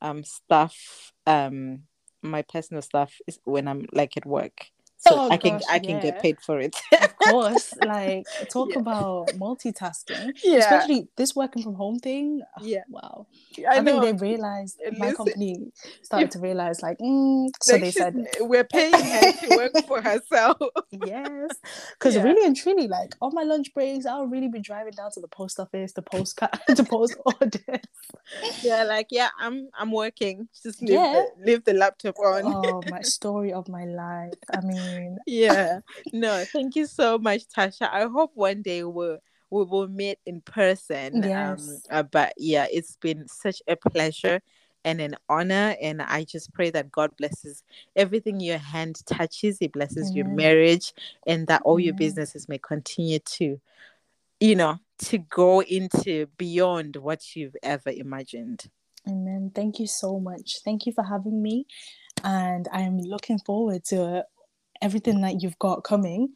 um 0.00 0.22
stuff 0.24 1.12
um 1.26 1.82
my 2.22 2.42
personal 2.42 2.82
stuff 2.82 3.20
is 3.26 3.38
when 3.44 3.68
I'm 3.68 3.86
like 3.92 4.16
at 4.16 4.26
work. 4.26 4.66
So 5.00 5.10
oh, 5.12 5.30
I 5.30 5.36
can 5.36 5.52
gosh, 5.52 5.62
I 5.70 5.78
can 5.78 5.90
yeah. 5.90 6.00
get 6.00 6.22
paid 6.22 6.40
for 6.40 6.58
it. 6.60 6.76
of 7.00 7.16
course. 7.18 7.74
Like 7.88 8.26
talk 8.50 8.70
yeah. 8.72 8.80
about 8.80 9.28
multitasking. 9.28 10.32
Yeah. 10.42 10.58
Especially 10.58 11.08
this 11.16 11.34
working 11.34 11.62
from 11.62 11.74
home 11.74 11.98
thing. 12.00 12.42
Yeah. 12.60 12.82
wow. 12.88 13.26
I, 13.58 13.78
I 13.78 13.84
think 13.84 14.02
they 14.02 14.12
realized 14.12 14.78
Listen, 14.84 14.98
my 14.98 15.12
company 15.12 15.72
started 16.02 16.30
to 16.32 16.38
realize 16.40 16.82
like 16.82 16.98
mm, 16.98 17.48
so 17.62 17.74
like 17.74 17.82
they 17.82 17.90
said 17.92 18.26
we're 18.40 18.64
paying 18.64 18.92
her 18.92 19.32
to 19.32 19.56
work 19.56 19.72
for 19.86 20.02
herself. 20.02 20.58
yes. 20.92 21.50
Because 21.98 22.16
yeah. 22.16 22.22
really 22.22 22.46
and 22.46 22.56
truly, 22.56 22.88
like 22.88 23.14
on 23.20 23.34
my 23.34 23.42
lunch 23.42 23.72
breaks, 23.74 24.06
I'll 24.06 24.26
really 24.26 24.48
be 24.48 24.60
driving 24.60 24.92
down 24.92 25.10
to 25.12 25.20
the 25.20 25.28
post 25.28 25.58
office 25.60 25.92
to 25.92 26.02
post 26.02 26.38
to 26.74 26.84
post 26.84 27.16
orders. 27.24 27.80
Yeah, 28.62 28.84
like 28.84 29.08
yeah, 29.10 29.30
I'm 29.38 29.68
I'm 29.78 29.92
working. 29.92 30.48
Just 30.62 30.82
leave 30.82 30.98
the, 30.98 31.26
leave 31.44 31.64
the 31.64 31.74
laptop 31.74 32.18
on. 32.18 32.42
oh, 32.44 32.82
my 32.90 33.02
story 33.02 33.52
of 33.52 33.68
my 33.68 33.84
life. 33.84 34.34
I 34.52 34.60
mean 34.60 34.87
yeah. 35.26 35.80
No, 36.12 36.44
thank 36.52 36.76
you 36.76 36.86
so 36.86 37.18
much, 37.18 37.42
Tasha. 37.48 37.90
I 37.92 38.06
hope 38.06 38.32
one 38.34 38.62
day 38.62 38.84
we'll 38.84 39.18
we 39.50 39.64
will 39.64 39.88
meet 39.88 40.18
in 40.26 40.40
person. 40.42 41.24
Um, 41.24 41.28
yes. 41.28 41.86
Um, 41.90 42.08
but 42.10 42.34
yeah, 42.36 42.66
it's 42.70 42.96
been 42.96 43.26
such 43.28 43.62
a 43.66 43.76
pleasure 43.76 44.40
and 44.84 45.00
an 45.00 45.16
honor. 45.28 45.74
And 45.80 46.02
I 46.02 46.24
just 46.24 46.52
pray 46.52 46.70
that 46.70 46.90
God 46.90 47.16
blesses 47.16 47.62
everything 47.96 48.40
your 48.40 48.58
hand 48.58 49.04
touches. 49.06 49.58
He 49.58 49.68
blesses 49.68 50.10
Amen. 50.10 50.16
your 50.16 50.26
marriage 50.26 50.92
and 51.26 51.46
that 51.46 51.62
all 51.62 51.74
Amen. 51.74 51.84
your 51.86 51.94
businesses 51.94 52.48
may 52.48 52.58
continue 52.58 53.18
to, 53.18 53.60
you 54.40 54.56
know, 54.56 54.78
to 54.98 55.18
go 55.18 55.62
into 55.62 56.26
beyond 56.36 56.96
what 56.96 57.34
you've 57.36 57.56
ever 57.62 57.90
imagined. 57.90 58.68
Amen. 59.08 59.50
Thank 59.54 59.80
you 59.80 59.86
so 59.86 60.20
much. 60.20 60.60
Thank 60.64 60.86
you 60.86 60.92
for 60.92 61.04
having 61.04 61.40
me. 61.42 61.66
And 62.24 62.68
I'm 62.72 62.98
looking 62.98 63.38
forward 63.38 63.84
to 63.86 64.24
everything 64.82 65.20
that 65.22 65.42
you've 65.42 65.58
got 65.58 65.84
coming, 65.84 66.30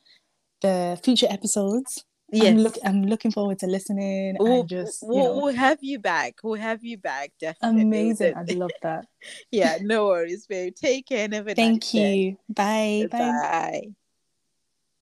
the 0.61 0.99
future 1.03 1.27
episodes 1.31 2.05
Yes. 2.33 2.49
I'm, 2.49 2.59
look, 2.59 2.79
I'm 2.83 3.03
looking 3.03 3.31
forward 3.31 3.59
to 3.59 3.67
listening 3.67 4.37
we'll, 4.39 4.61
and 4.61 4.69
just 4.69 5.03
we'll, 5.03 5.43
we'll, 5.43 5.55
have 5.55 5.79
you 5.83 5.99
back. 5.99 6.37
We'll 6.43 6.55
have 6.55 6.83
you 6.83 6.97
back. 6.97 7.33
Definitely. 7.39 7.83
Amazing. 7.83 8.35
I 8.35 8.45
love 8.55 8.71
that. 8.83 9.05
yeah, 9.51 9.77
no 9.83 10.07
worries, 10.07 10.47
babe. 10.47 10.75
Take 10.75 11.09
care. 11.09 11.29
Never 11.29 11.55
Thank 11.55 11.93
you. 11.93 12.39
Bye. 12.49 13.09
Bye. 13.11 13.19
Bye. 13.19 13.83